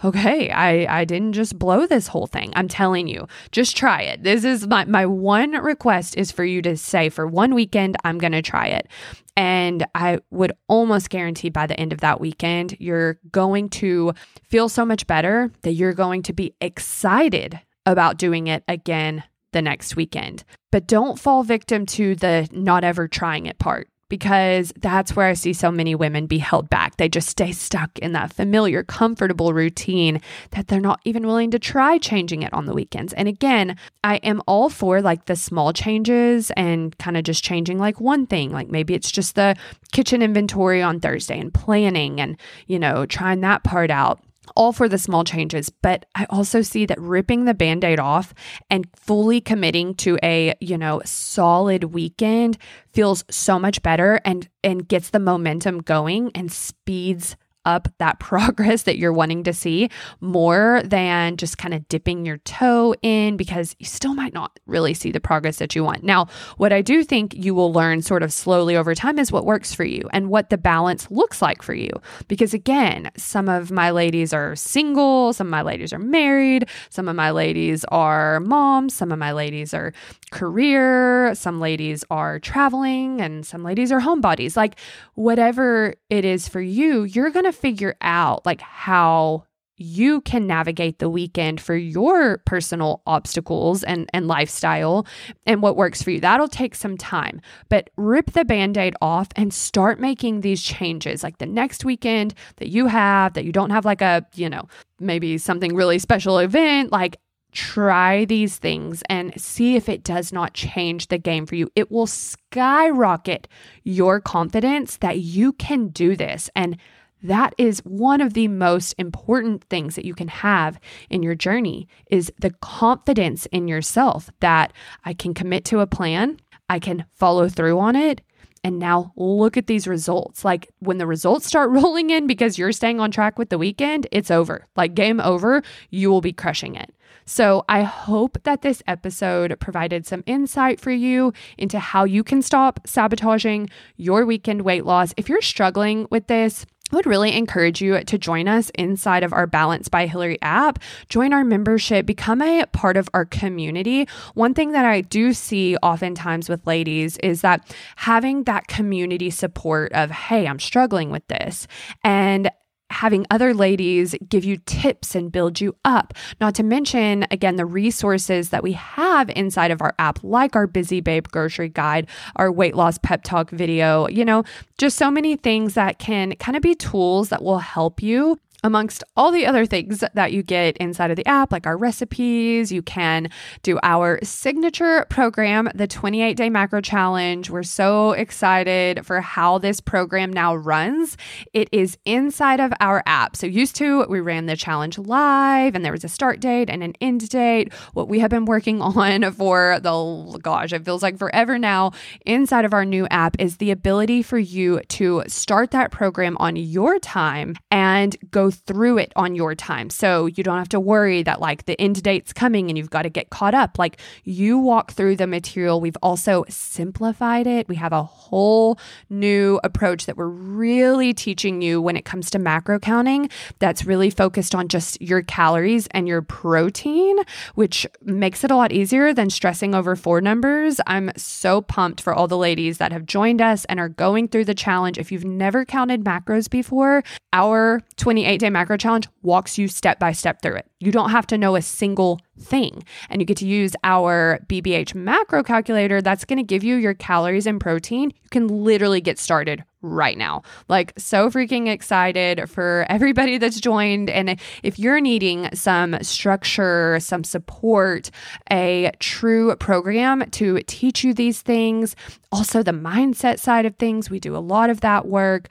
okay, 0.04 0.50
I, 0.52 1.02
I 1.02 1.06
didn't 1.06 1.34
just 1.34 1.58
blow 1.58 1.88
this 1.88 2.08
whole 2.08 2.28
thing. 2.28 2.54
I'm 2.56 2.68
telling 2.68 3.08
you, 3.08 3.28
just 3.52 3.76
try 3.76 4.02
it. 4.02 4.24
This 4.24 4.44
is 4.44 4.68
my, 4.68 4.86
my 4.86 5.06
one 5.06 5.52
request 5.52 6.16
is 6.18 6.32
for 6.32 6.44
you 6.44 6.62
to 6.64 6.78
say 6.78 7.10
for 7.10 7.26
one 7.26 7.56
weekend, 7.56 7.98
I'm 8.04 8.18
going 8.18 8.34
to 8.34 8.42
try 8.42 8.68
it. 8.68 8.88
And 9.36 9.86
I 9.96 10.20
would 10.32 10.52
almost 10.68 11.10
guarantee 11.10 11.50
by 11.50 11.68
the 11.68 11.80
end 11.80 11.94
of 11.94 12.02
that 12.02 12.20
weekend, 12.20 12.76
you're 12.80 13.20
going 13.32 13.70
to 13.70 14.14
feel 14.44 14.70
so 14.70 14.86
much 14.86 15.08
better 15.08 15.52
that 15.62 15.74
you're 15.74 15.94
going 15.94 16.24
to 16.24 16.34
be 16.34 16.56
excited 16.62 17.60
about 17.86 18.18
doing 18.18 18.48
it 18.48 18.64
again 18.68 19.24
the 19.54 19.62
next 19.62 19.96
weekend. 19.96 20.44
But 20.72 20.88
don't 20.88 21.20
fall 21.20 21.44
victim 21.44 21.86
to 21.88 22.16
the 22.16 22.48
not 22.52 22.84
ever 22.84 23.08
trying 23.08 23.46
it 23.46 23.60
part 23.60 23.90
because 24.10 24.74
that's 24.78 25.16
where 25.16 25.28
I 25.28 25.34
see 25.34 25.54
so 25.54 25.72
many 25.72 25.96
women 25.96 26.28
be 26.28 26.38
held 26.38 26.70
back. 26.70 26.98
They 26.98 27.10
just 27.10 27.30
stay 27.30 27.52
stuck 27.52 27.98
in 28.00 28.14
that 28.14 28.34
familiar, 28.34 28.84
comfortable 28.84 29.54
routine 29.54 30.22
that 30.52 30.68
they're 30.68 30.80
not 30.80 31.02
even 31.04 31.28
willing 31.28 31.52
to 31.52 31.60
try 31.60 31.98
changing 31.98 32.44
it 32.44 32.54
on 32.54 32.66
the 32.66 32.74
weekends. 32.74 33.14
And 33.14 33.28
again, 33.28 33.78
I 34.04 34.18
am 34.18 34.42
all 34.48 34.70
for 34.70 35.02
like 35.02 35.26
the 35.26 35.36
small 35.36 35.74
changes 35.74 36.52
and 36.52 36.98
kind 36.98 37.18
of 37.18 37.24
just 37.24 37.44
changing 37.44 37.80
like 37.80 38.00
one 38.00 38.26
thing. 38.26 38.52
Like 38.52 38.70
maybe 38.70 38.94
it's 38.94 39.12
just 39.12 39.36
the 39.36 39.56
kitchen 39.92 40.22
inventory 40.22 40.82
on 40.82 41.00
Thursday 41.00 41.40
and 41.40 41.54
planning 41.54 42.22
and, 42.22 42.38
you 42.68 42.80
know, 42.80 43.06
trying 43.06 43.42
that 43.42 43.64
part 43.64 43.92
out 43.92 44.22
all 44.56 44.72
for 44.72 44.88
the 44.88 44.98
small 44.98 45.24
changes, 45.24 45.70
but 45.70 46.06
I 46.16 46.26
also 46.30 46.62
see 46.62 46.86
that 46.86 47.00
ripping 47.00 47.46
the 47.46 47.54
band-aid 47.54 48.00
off 48.00 48.34
and 48.70 48.88
fully 48.96 49.42
committing 49.42 49.96
to 49.96 50.18
a, 50.24 50.54
you 50.60 50.78
know, 50.78 51.02
solid 51.06 51.86
weekend 51.86 52.58
feels 52.94 53.24
so 53.30 53.60
much 53.60 53.82
better 53.82 54.20
and 54.26 54.48
and 54.64 54.88
gets 54.88 55.10
the 55.10 55.20
momentum 55.20 55.80
going 55.80 56.32
and 56.34 56.52
speeds 56.52 57.36
up 57.68 57.90
that 58.00 58.20
progress 58.28 58.84
that 58.84 58.98
you're 58.98 59.14
wanting 59.14 59.44
to 59.44 59.54
see 59.54 59.90
more 60.22 60.82
than 60.84 61.38
just 61.38 61.60
kind 61.60 61.74
of 61.74 61.88
dipping 61.90 62.26
your 62.26 62.38
toe 62.40 62.96
in 63.04 63.38
because 63.38 63.76
you 63.78 63.86
still 63.86 64.16
might 64.16 64.34
not 64.34 64.60
really 64.66 64.94
see 64.94 65.12
the 65.12 65.20
progress 65.20 65.58
that 65.58 65.76
you 65.76 65.84
want. 65.84 66.04
Now, 66.04 66.28
what 66.56 66.74
I 66.74 66.82
do 66.82 67.04
think 67.04 67.36
you 67.36 67.54
will 67.54 67.72
learn 67.72 68.02
sort 68.02 68.24
of 68.24 68.34
slowly 68.34 68.76
over 68.76 68.96
time 68.96 69.20
is 69.20 69.32
what 69.32 69.46
works 69.46 69.74
for 69.74 69.84
you 69.84 70.10
and 70.14 70.30
what 70.30 70.50
the 70.50 70.58
balance 70.58 71.12
looks 71.12 71.42
like 71.42 71.62
for 71.62 71.74
you. 71.74 71.90
Because 72.28 72.54
again, 72.54 73.12
some 73.18 73.50
of 73.50 73.70
my 73.70 73.92
ladies 73.92 74.34
are 74.34 74.56
single, 74.56 75.34
some 75.34 75.48
of 75.48 75.52
my 75.52 75.62
ladies 75.62 75.92
are 75.92 76.00
married, 76.00 76.70
some 76.90 77.10
of 77.10 77.16
my 77.16 77.32
ladies 77.32 77.84
are 77.86 78.40
moms, 78.40 78.94
some 78.94 79.12
of 79.12 79.20
my 79.20 79.34
ladies 79.34 79.74
are 79.74 79.94
career, 80.32 81.36
some 81.36 81.60
ladies 81.60 82.04
are 82.10 82.40
traveling, 82.40 83.22
and 83.22 83.46
some 83.46 83.64
ladies 83.64 83.92
are 83.92 84.00
homebodies. 84.00 84.56
Like, 84.56 84.80
whatever 85.16 85.96
it 86.10 86.24
is 86.24 86.48
for 86.48 86.62
you, 86.62 87.04
you're 87.04 87.30
going 87.30 87.46
to 87.46 87.57
figure 87.58 87.96
out 88.02 88.46
like 88.46 88.62
how 88.62 89.44
you 89.78 90.22
can 90.22 90.48
navigate 90.48 90.98
the 90.98 91.10
weekend 91.10 91.62
for 91.62 91.76
your 91.76 92.40
personal 92.40 93.02
obstacles 93.06 93.84
and, 93.84 94.10
and 94.12 94.28
lifestyle 94.28 95.06
and 95.46 95.62
what 95.62 95.78
works 95.78 96.02
for 96.02 96.10
you. 96.10 96.20
That'll 96.20 96.48
take 96.48 96.74
some 96.74 96.98
time, 96.98 97.42
but 97.70 97.92
rip 97.96 98.32
the 98.32 98.44
band 98.44 98.78
aid 98.78 98.96
off 99.02 99.28
and 99.36 99.54
start 99.54 100.00
making 100.00 100.42
these 100.42 100.64
changes. 100.64 101.22
Like 101.22 101.38
the 101.38 101.46
next 101.46 101.86
weekend 101.86 102.34
that 102.58 102.70
you 102.70 102.88
have, 102.88 103.34
that 103.34 103.46
you 103.46 103.52
don't 103.52 103.70
have 103.70 103.86
like 103.86 104.02
a, 104.02 104.26
you 104.34 104.50
know, 104.50 104.68
maybe 105.00 105.38
something 105.38 105.76
really 105.76 106.00
special 106.00 106.40
event, 106.40 106.92
like 106.92 107.18
try 107.52 108.26
these 108.26 108.58
things 108.58 109.04
and 109.10 109.40
see 109.40 109.76
if 109.76 109.88
it 109.88 110.04
does 110.04 110.34
not 110.34 110.54
change 110.54 111.08
the 111.08 111.18
game 111.18 111.46
for 111.46 111.56
you. 111.56 111.70
It 111.76 111.92
will 111.92 112.08
skyrocket 112.08 113.48
your 113.84 114.20
confidence 114.20 114.98
that 114.98 115.20
you 115.20 115.54
can 115.54 115.90
do 115.90 116.16
this. 116.16 116.50
And 116.56 116.78
that 117.24 117.54
is 117.58 117.80
one 117.80 118.22
of 118.22 118.34
the 118.34 118.48
most 118.48 118.94
important 118.98 119.64
things 119.66 119.96
that 119.96 120.06
you 120.06 120.14
can 120.14 120.28
have 120.28 120.80
in 121.10 121.24
your 121.24 121.36
journey 121.36 121.88
is 122.12 122.32
the 122.40 122.52
confidence 122.62 123.46
in 123.48 123.68
yourself 123.68 124.30
that 124.40 124.74
I 125.04 125.14
can 125.14 125.34
commit 125.34 125.66
to 125.66 125.80
a 125.80 125.88
plan, 125.88 126.40
I 126.70 126.80
can 126.80 127.06
follow 127.14 127.50
through 127.50 127.80
on 127.80 127.96
it, 127.96 128.22
and 128.64 128.80
now 128.80 129.14
look 129.16 129.58
at 129.58 129.68
these 129.68 129.88
results. 129.88 130.44
Like 130.44 130.70
when 130.80 130.98
the 130.98 131.08
results 131.08 131.46
start 131.46 131.70
rolling 131.72 132.10
in 132.10 132.28
because 132.28 132.58
you're 132.58 132.72
staying 132.72 133.00
on 133.00 133.12
track 133.12 133.40
with 133.40 133.50
the 133.50 133.58
weekend, 133.58 134.08
it's 134.12 134.32
over. 134.32 134.68
Like 134.76 134.94
game 134.94 135.20
over, 135.20 135.64
you 135.90 136.10
will 136.10 136.22
be 136.22 136.34
crushing 136.34 136.76
it. 136.76 136.94
So 137.26 137.66
I 137.68 137.84
hope 137.84 138.38
that 138.44 138.62
this 138.62 138.82
episode 138.88 139.58
provided 139.60 140.06
some 140.06 140.24
insight 140.26 140.80
for 140.80 140.92
you 140.92 141.34
into 141.58 141.78
how 141.78 142.06
you 142.06 142.24
can 142.24 142.42
stop 142.42 142.80
sabotaging 142.88 143.70
your 143.98 144.26
weekend 144.26 144.62
weight 144.62 144.86
loss. 144.86 145.14
If 145.18 145.28
you're 145.28 145.42
struggling 145.42 146.08
with 146.10 146.28
this, 146.28 146.66
would 146.92 147.06
really 147.06 147.36
encourage 147.36 147.82
you 147.82 148.02
to 148.04 148.18
join 148.18 148.48
us 148.48 148.70
inside 148.72 149.24
of 149.24 149.34
our 149.34 149.48
Balance 149.48 149.90
by 149.90 150.08
Hillary 150.08 150.38
app. 150.42 150.80
Join 151.10 151.34
our 151.34 151.44
membership, 151.44 152.06
become 152.06 152.42
a 152.42 152.66
part 152.68 152.98
of 152.98 153.10
our 153.14 153.26
community. 153.26 154.08
One 154.34 154.54
thing 154.54 154.72
that 154.72 154.86
I 154.86 155.02
do 155.02 155.34
see 155.34 155.78
oftentimes 155.78 156.50
with 156.50 156.66
ladies 156.66 157.18
is 157.18 157.42
that 157.42 157.76
having 157.98 158.44
that 158.44 158.68
community 158.68 159.30
support 159.30 159.92
of, 159.94 160.12
hey, 160.12 160.48
I'm 160.48 160.60
struggling 160.60 161.12
with 161.12 161.28
this. 161.28 161.68
And 162.04 162.50
having 162.90 163.26
other 163.32 163.54
ladies 163.54 164.16
give 164.28 164.44
you 164.44 164.58
tips 164.66 165.16
and 165.16 165.32
build 165.32 165.60
you 165.60 165.76
up. 165.86 166.14
Not 166.40 166.56
to 166.56 166.64
mention, 166.64 167.26
again, 167.32 167.56
the 167.56 167.66
resources 167.66 168.50
that 168.50 168.64
we 168.64 168.74
have 168.74 169.30
inside 169.32 169.72
of 169.72 169.82
our 169.82 169.94
app, 170.00 170.24
like 170.24 170.56
our 170.56 170.68
Busy 170.68 171.02
Babe 171.02 171.28
grocery 171.30 171.70
guide, 171.70 172.08
our 172.36 172.52
weight 172.52 172.76
loss 172.76 172.98
pep 172.98 173.24
talk 173.24 173.50
video, 173.50 174.08
you 174.08 174.26
know, 174.26 174.44
just 174.78 174.98
so 174.98 175.12
many 175.12 175.36
things 175.36 175.74
that 175.74 176.00
can 176.00 176.36
kind 176.36 176.56
of 176.56 176.62
be 176.62 176.76
tools 176.76 177.30
that 177.30 177.44
will 177.44 177.60
help 177.60 178.02
you 178.02 178.40
amongst 178.64 179.04
all 179.16 179.32
the 179.32 179.46
other 179.46 179.66
things 179.66 180.04
that 180.14 180.32
you 180.32 180.42
get 180.42 180.76
inside 180.78 181.12
of 181.12 181.16
the 181.16 181.28
app, 181.28 181.52
like 181.52 181.68
our 181.68 181.78
recipes. 181.78 182.72
You 182.72 182.82
can 182.82 183.30
do 183.62 183.80
our 183.84 184.20
signature 184.24 185.06
program, 185.10 185.70
the 185.76 185.88
28 185.88 186.36
day 186.36 186.50
macro 186.50 186.82
challenge. 186.82 187.50
We're 187.50 187.64
so 187.64 188.12
excited 188.12 189.06
for 189.06 189.22
how 189.22 189.60
this 189.60 189.80
program 189.80 190.34
now 190.34 190.56
runs. 190.56 191.18
It 191.54 191.70
is 191.72 191.98
inside 192.06 192.60
of 192.60 192.74
our 192.80 193.04
app. 193.06 193.36
So, 193.36 193.48
used 193.48 193.76
to, 193.78 194.06
we 194.10 194.20
ran 194.20 194.48
the 194.48 194.56
challenge 194.56 194.98
live 194.98 195.76
and 195.76 195.86
there 195.86 195.92
was 195.92 196.04
a 196.04 196.10
start 196.10 196.40
date 196.40 196.70
and 196.70 196.84
an 196.84 196.94
end 197.00 197.30
date. 197.30 197.74
What 197.94 198.08
we 198.08 198.20
have 198.20 198.32
been 198.32 198.46
working 198.46 198.82
on 198.98 199.32
for 199.32 199.80
the 199.82 200.40
gosh, 200.42 200.74
it 200.74 200.84
feels 200.84 201.04
like 201.04 201.18
forever 201.18 201.60
now 201.60 201.92
inside 202.26 202.66
of 202.66 202.74
our 202.74 202.86
new 202.86 203.08
app 203.12 203.36
is 203.40 203.58
the 203.58 203.72
ability 203.72 204.24
for 204.24 204.40
you 204.40 204.80
to 204.88 205.24
start 205.28 205.72
that 205.72 205.92
program 205.92 206.36
on 206.40 206.56
your 206.56 207.00
time 207.00 207.56
and 207.72 208.16
go 208.32 208.47
through 208.52 208.98
it 208.98 209.12
on 209.16 209.36
your 209.36 209.56
time. 209.56 209.90
So 209.90 210.26
you 210.28 210.44
don't 210.44 210.58
have 210.58 210.70
to 210.70 210.80
worry 210.80 211.24
that 211.24 211.40
like 211.40 211.66
the 211.66 211.80
end 211.80 212.02
date's 212.04 212.34
coming 212.34 212.70
and 212.70 212.78
you've 212.78 212.90
got 212.90 213.04
to 213.04 213.10
get 213.10 213.30
caught 213.30 213.54
up. 213.54 213.80
Like 213.80 214.00
you 214.24 214.58
walk 214.58 214.92
through 214.92 215.16
the 215.18 215.28
material. 215.28 215.80
We've 215.82 215.98
also 216.02 216.46
simplified 216.50 217.48
it. 217.48 217.68
We 217.68 217.76
have 217.76 217.94
a 217.94 218.04
whole 218.04 218.80
new 219.10 219.60
approach 219.64 220.06
that 220.06 220.18
we're 220.18 220.28
really 220.28 221.14
teaching 221.14 221.62
you 221.62 221.82
when 221.82 221.96
it 221.96 222.06
comes 222.06 222.30
to 222.32 222.40
macro 222.40 222.80
counting 222.80 223.30
that's 223.60 223.86
really 223.86 224.10
focused 224.10 224.56
on 224.56 224.68
just 224.68 225.02
your 225.02 225.22
calories 225.22 225.88
and 225.92 226.08
your 226.08 226.22
protein, 226.22 227.18
which 227.56 227.86
makes 228.04 228.44
it 228.44 228.52
a 228.52 228.56
lot 228.56 228.72
easier 228.72 229.14
than 229.14 229.30
stressing 229.30 229.76
over 229.76 229.96
four 229.96 230.22
numbers. 230.22 230.80
I'm 230.88 231.12
so 231.16 231.62
pumped 231.62 232.02
for 232.02 232.14
all 232.14 232.28
the 232.28 232.38
ladies 232.38 232.78
that 232.78 232.92
have 232.92 233.06
joined 233.06 233.42
us 233.42 233.66
and 233.66 233.80
are 233.80 233.90
going 233.90 234.28
through 234.28 234.46
the 234.46 234.56
challenge. 234.56 234.98
If 234.98 235.12
you've 235.12 235.26
never 235.26 235.66
counted 235.66 236.04
macros 236.04 236.50
before, 236.50 237.04
our 237.34 237.82
28 237.98 238.37
day 238.38 238.50
macro 238.50 238.78
challenge 238.78 239.08
walks 239.22 239.58
you 239.58 239.68
step 239.68 240.00
by 240.00 240.12
step 240.12 240.42
through 240.42 240.56
it. 240.56 240.70
You 240.80 240.92
don't 240.92 241.10
have 241.10 241.28
to 241.28 241.38
know 241.38 241.56
a 241.56 241.62
single 241.62 242.20
thing. 242.40 242.84
And 243.10 243.22
you 243.22 243.26
get 243.26 243.38
to 243.38 243.48
use 243.48 243.76
our 243.84 244.40
BBH 244.48 244.94
macro 244.94 245.44
calculator 245.44 246.02
that's 246.02 246.26
going 246.26 246.38
to 246.38 246.44
give 246.44 246.64
you 246.64 246.76
your 246.76 246.94
calories 246.94 247.48
and 247.48 247.60
protein. 247.60 248.12
You 248.12 248.30
can 248.30 248.48
literally 248.48 249.02
get 249.02 249.18
started 249.18 249.64
right 249.82 250.18
now. 250.18 250.44
Like, 250.68 250.94
so 250.98 251.30
freaking 251.30 251.68
excited 251.68 252.50
for 252.50 252.86
everybody 252.90 253.38
that's 253.38 253.60
joined. 253.60 254.10
And 254.10 254.40
if 254.64 254.80
you're 254.80 255.00
needing 255.00 255.50
some 255.54 255.98
structure, 256.02 257.00
some 257.00 257.24
support, 257.24 258.10
a 258.52 258.92
true 259.00 259.56
program 259.56 260.30
to 260.32 260.62
teach 260.64 261.04
you 261.04 261.14
these 261.14 261.42
things, 261.42 261.96
also 262.32 262.64
the 262.64 262.72
mindset 262.72 263.40
side 263.40 263.66
of 263.66 263.76
things, 263.78 264.10
we 264.10 264.20
do 264.20 264.36
a 264.36 264.40
lot 264.40 264.70
of 264.70 264.82
that 264.82 265.08
work 265.08 265.48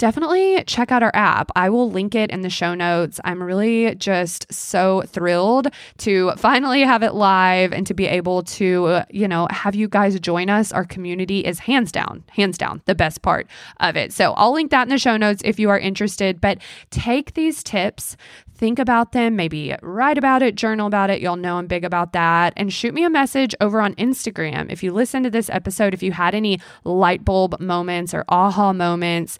definitely 0.00 0.64
check 0.64 0.90
out 0.90 1.02
our 1.02 1.12
app. 1.14 1.50
I 1.54 1.68
will 1.68 1.90
link 1.90 2.14
it 2.14 2.30
in 2.30 2.40
the 2.40 2.48
show 2.48 2.74
notes. 2.74 3.20
I'm 3.22 3.42
really 3.42 3.94
just 3.96 4.50
so 4.52 5.02
thrilled 5.02 5.68
to 5.98 6.32
finally 6.38 6.80
have 6.80 7.02
it 7.02 7.14
live 7.14 7.74
and 7.74 7.86
to 7.86 7.92
be 7.92 8.06
able 8.06 8.42
to, 8.44 9.02
you 9.10 9.28
know, 9.28 9.46
have 9.50 9.74
you 9.74 9.88
guys 9.88 10.18
join 10.18 10.48
us. 10.48 10.72
Our 10.72 10.86
community 10.86 11.40
is 11.40 11.58
hands 11.58 11.92
down, 11.92 12.24
hands 12.30 12.56
down 12.56 12.80
the 12.86 12.94
best 12.94 13.20
part 13.20 13.46
of 13.78 13.94
it. 13.94 14.12
So 14.12 14.32
I'll 14.32 14.54
link 14.54 14.70
that 14.70 14.84
in 14.84 14.88
the 14.88 14.98
show 14.98 15.18
notes 15.18 15.42
if 15.44 15.60
you 15.60 15.68
are 15.68 15.78
interested. 15.78 16.40
But 16.40 16.58
take 16.90 17.34
these 17.34 17.62
tips, 17.62 18.16
think 18.54 18.78
about 18.78 19.12
them, 19.12 19.36
maybe 19.36 19.74
write 19.82 20.18
about 20.18 20.42
it, 20.42 20.54
journal 20.54 20.86
about 20.86 21.08
it. 21.08 21.20
Y'all 21.20 21.36
know 21.36 21.56
I'm 21.56 21.66
big 21.66 21.84
about 21.84 22.12
that. 22.12 22.52
And 22.56 22.72
shoot 22.72 22.92
me 22.92 23.04
a 23.04 23.10
message 23.10 23.54
over 23.60 23.80
on 23.80 23.94
Instagram. 23.94 24.70
If 24.70 24.82
you 24.82 24.92
listen 24.92 25.22
to 25.22 25.30
this 25.30 25.48
episode, 25.50 25.94
if 25.94 26.02
you 26.02 26.12
had 26.12 26.34
any 26.34 26.58
light 26.84 27.24
bulb 27.24 27.60
moments 27.60 28.12
or 28.12 28.24
aha 28.28 28.72
moments, 28.72 29.38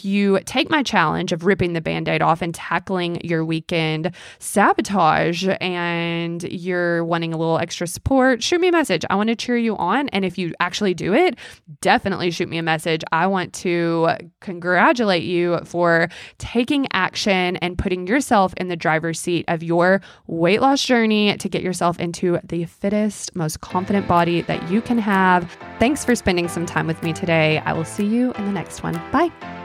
if 0.00 0.04
you 0.06 0.40
take 0.46 0.70
my 0.70 0.82
challenge 0.82 1.30
of 1.30 1.44
ripping 1.44 1.74
the 1.74 1.80
band 1.82 2.08
aid 2.08 2.22
off 2.22 2.40
and 2.40 2.54
tackling 2.54 3.20
your 3.22 3.44
weekend 3.44 4.14
sabotage 4.38 5.46
and 5.60 6.42
you're 6.44 7.04
wanting 7.04 7.34
a 7.34 7.36
little 7.36 7.58
extra 7.58 7.86
support, 7.86 8.42
shoot 8.42 8.62
me 8.62 8.68
a 8.68 8.72
message. 8.72 9.04
I 9.10 9.14
want 9.16 9.28
to 9.28 9.36
cheer 9.36 9.58
you 9.58 9.76
on. 9.76 10.08
And 10.08 10.24
if 10.24 10.38
you 10.38 10.54
actually 10.58 10.94
do 10.94 11.12
it, 11.12 11.36
definitely 11.82 12.30
shoot 12.30 12.48
me 12.48 12.56
a 12.56 12.62
message. 12.62 13.02
I 13.12 13.26
want 13.26 13.52
to 13.56 14.12
congratulate 14.40 15.24
you 15.24 15.60
for 15.66 16.08
taking 16.38 16.86
action 16.94 17.56
and 17.58 17.76
putting 17.76 18.06
yourself 18.06 18.54
in 18.56 18.68
the 18.68 18.76
driver's 18.76 19.20
seat 19.20 19.44
of 19.48 19.62
your 19.62 20.00
weight 20.26 20.62
loss 20.62 20.82
journey 20.82 21.36
to 21.36 21.46
get 21.46 21.62
yourself 21.62 22.00
into 22.00 22.38
the 22.44 22.64
fittest, 22.64 23.36
most 23.36 23.60
confident 23.60 24.08
body 24.08 24.40
that 24.40 24.70
you 24.70 24.80
can 24.80 24.96
have. 24.96 25.54
Thanks 25.78 26.06
for 26.06 26.14
spending 26.14 26.48
some 26.48 26.64
time 26.64 26.86
with 26.86 27.02
me 27.02 27.12
today. 27.12 27.58
I 27.66 27.74
will 27.74 27.84
see 27.84 28.06
you 28.06 28.32
in 28.32 28.46
the 28.46 28.52
next 28.52 28.82
one. 28.82 28.94
Bye. 29.12 29.59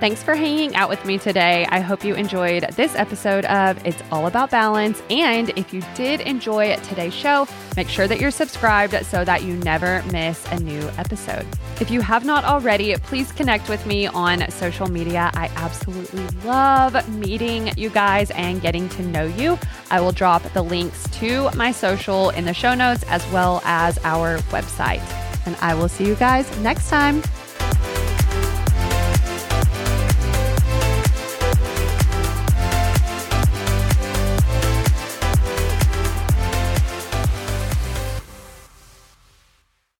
Thanks 0.00 0.22
for 0.22 0.36
hanging 0.36 0.76
out 0.76 0.88
with 0.88 1.04
me 1.04 1.18
today. 1.18 1.66
I 1.70 1.80
hope 1.80 2.04
you 2.04 2.14
enjoyed 2.14 2.62
this 2.76 2.94
episode 2.94 3.44
of 3.46 3.84
It's 3.84 4.00
All 4.12 4.28
About 4.28 4.48
Balance. 4.48 5.02
And 5.10 5.50
if 5.58 5.74
you 5.74 5.82
did 5.96 6.20
enjoy 6.20 6.76
today's 6.76 7.12
show, 7.12 7.48
make 7.76 7.88
sure 7.88 8.06
that 8.06 8.20
you're 8.20 8.30
subscribed 8.30 8.94
so 9.06 9.24
that 9.24 9.42
you 9.42 9.56
never 9.56 10.04
miss 10.12 10.46
a 10.52 10.60
new 10.60 10.88
episode. 10.98 11.44
If 11.80 11.90
you 11.90 12.00
have 12.00 12.24
not 12.24 12.44
already, 12.44 12.94
please 12.94 13.32
connect 13.32 13.68
with 13.68 13.84
me 13.86 14.06
on 14.06 14.48
social 14.52 14.86
media. 14.86 15.32
I 15.34 15.50
absolutely 15.56 16.24
love 16.44 17.08
meeting 17.18 17.72
you 17.76 17.90
guys 17.90 18.30
and 18.30 18.62
getting 18.62 18.88
to 18.90 19.02
know 19.02 19.24
you. 19.24 19.58
I 19.90 20.00
will 20.00 20.12
drop 20.12 20.44
the 20.52 20.62
links 20.62 21.08
to 21.18 21.50
my 21.56 21.72
social 21.72 22.30
in 22.30 22.44
the 22.44 22.54
show 22.54 22.76
notes 22.76 23.02
as 23.08 23.26
well 23.32 23.62
as 23.64 23.98
our 24.04 24.38
website. 24.52 25.02
And 25.44 25.56
I 25.56 25.74
will 25.74 25.88
see 25.88 26.06
you 26.06 26.14
guys 26.14 26.56
next 26.60 26.88
time. 26.88 27.20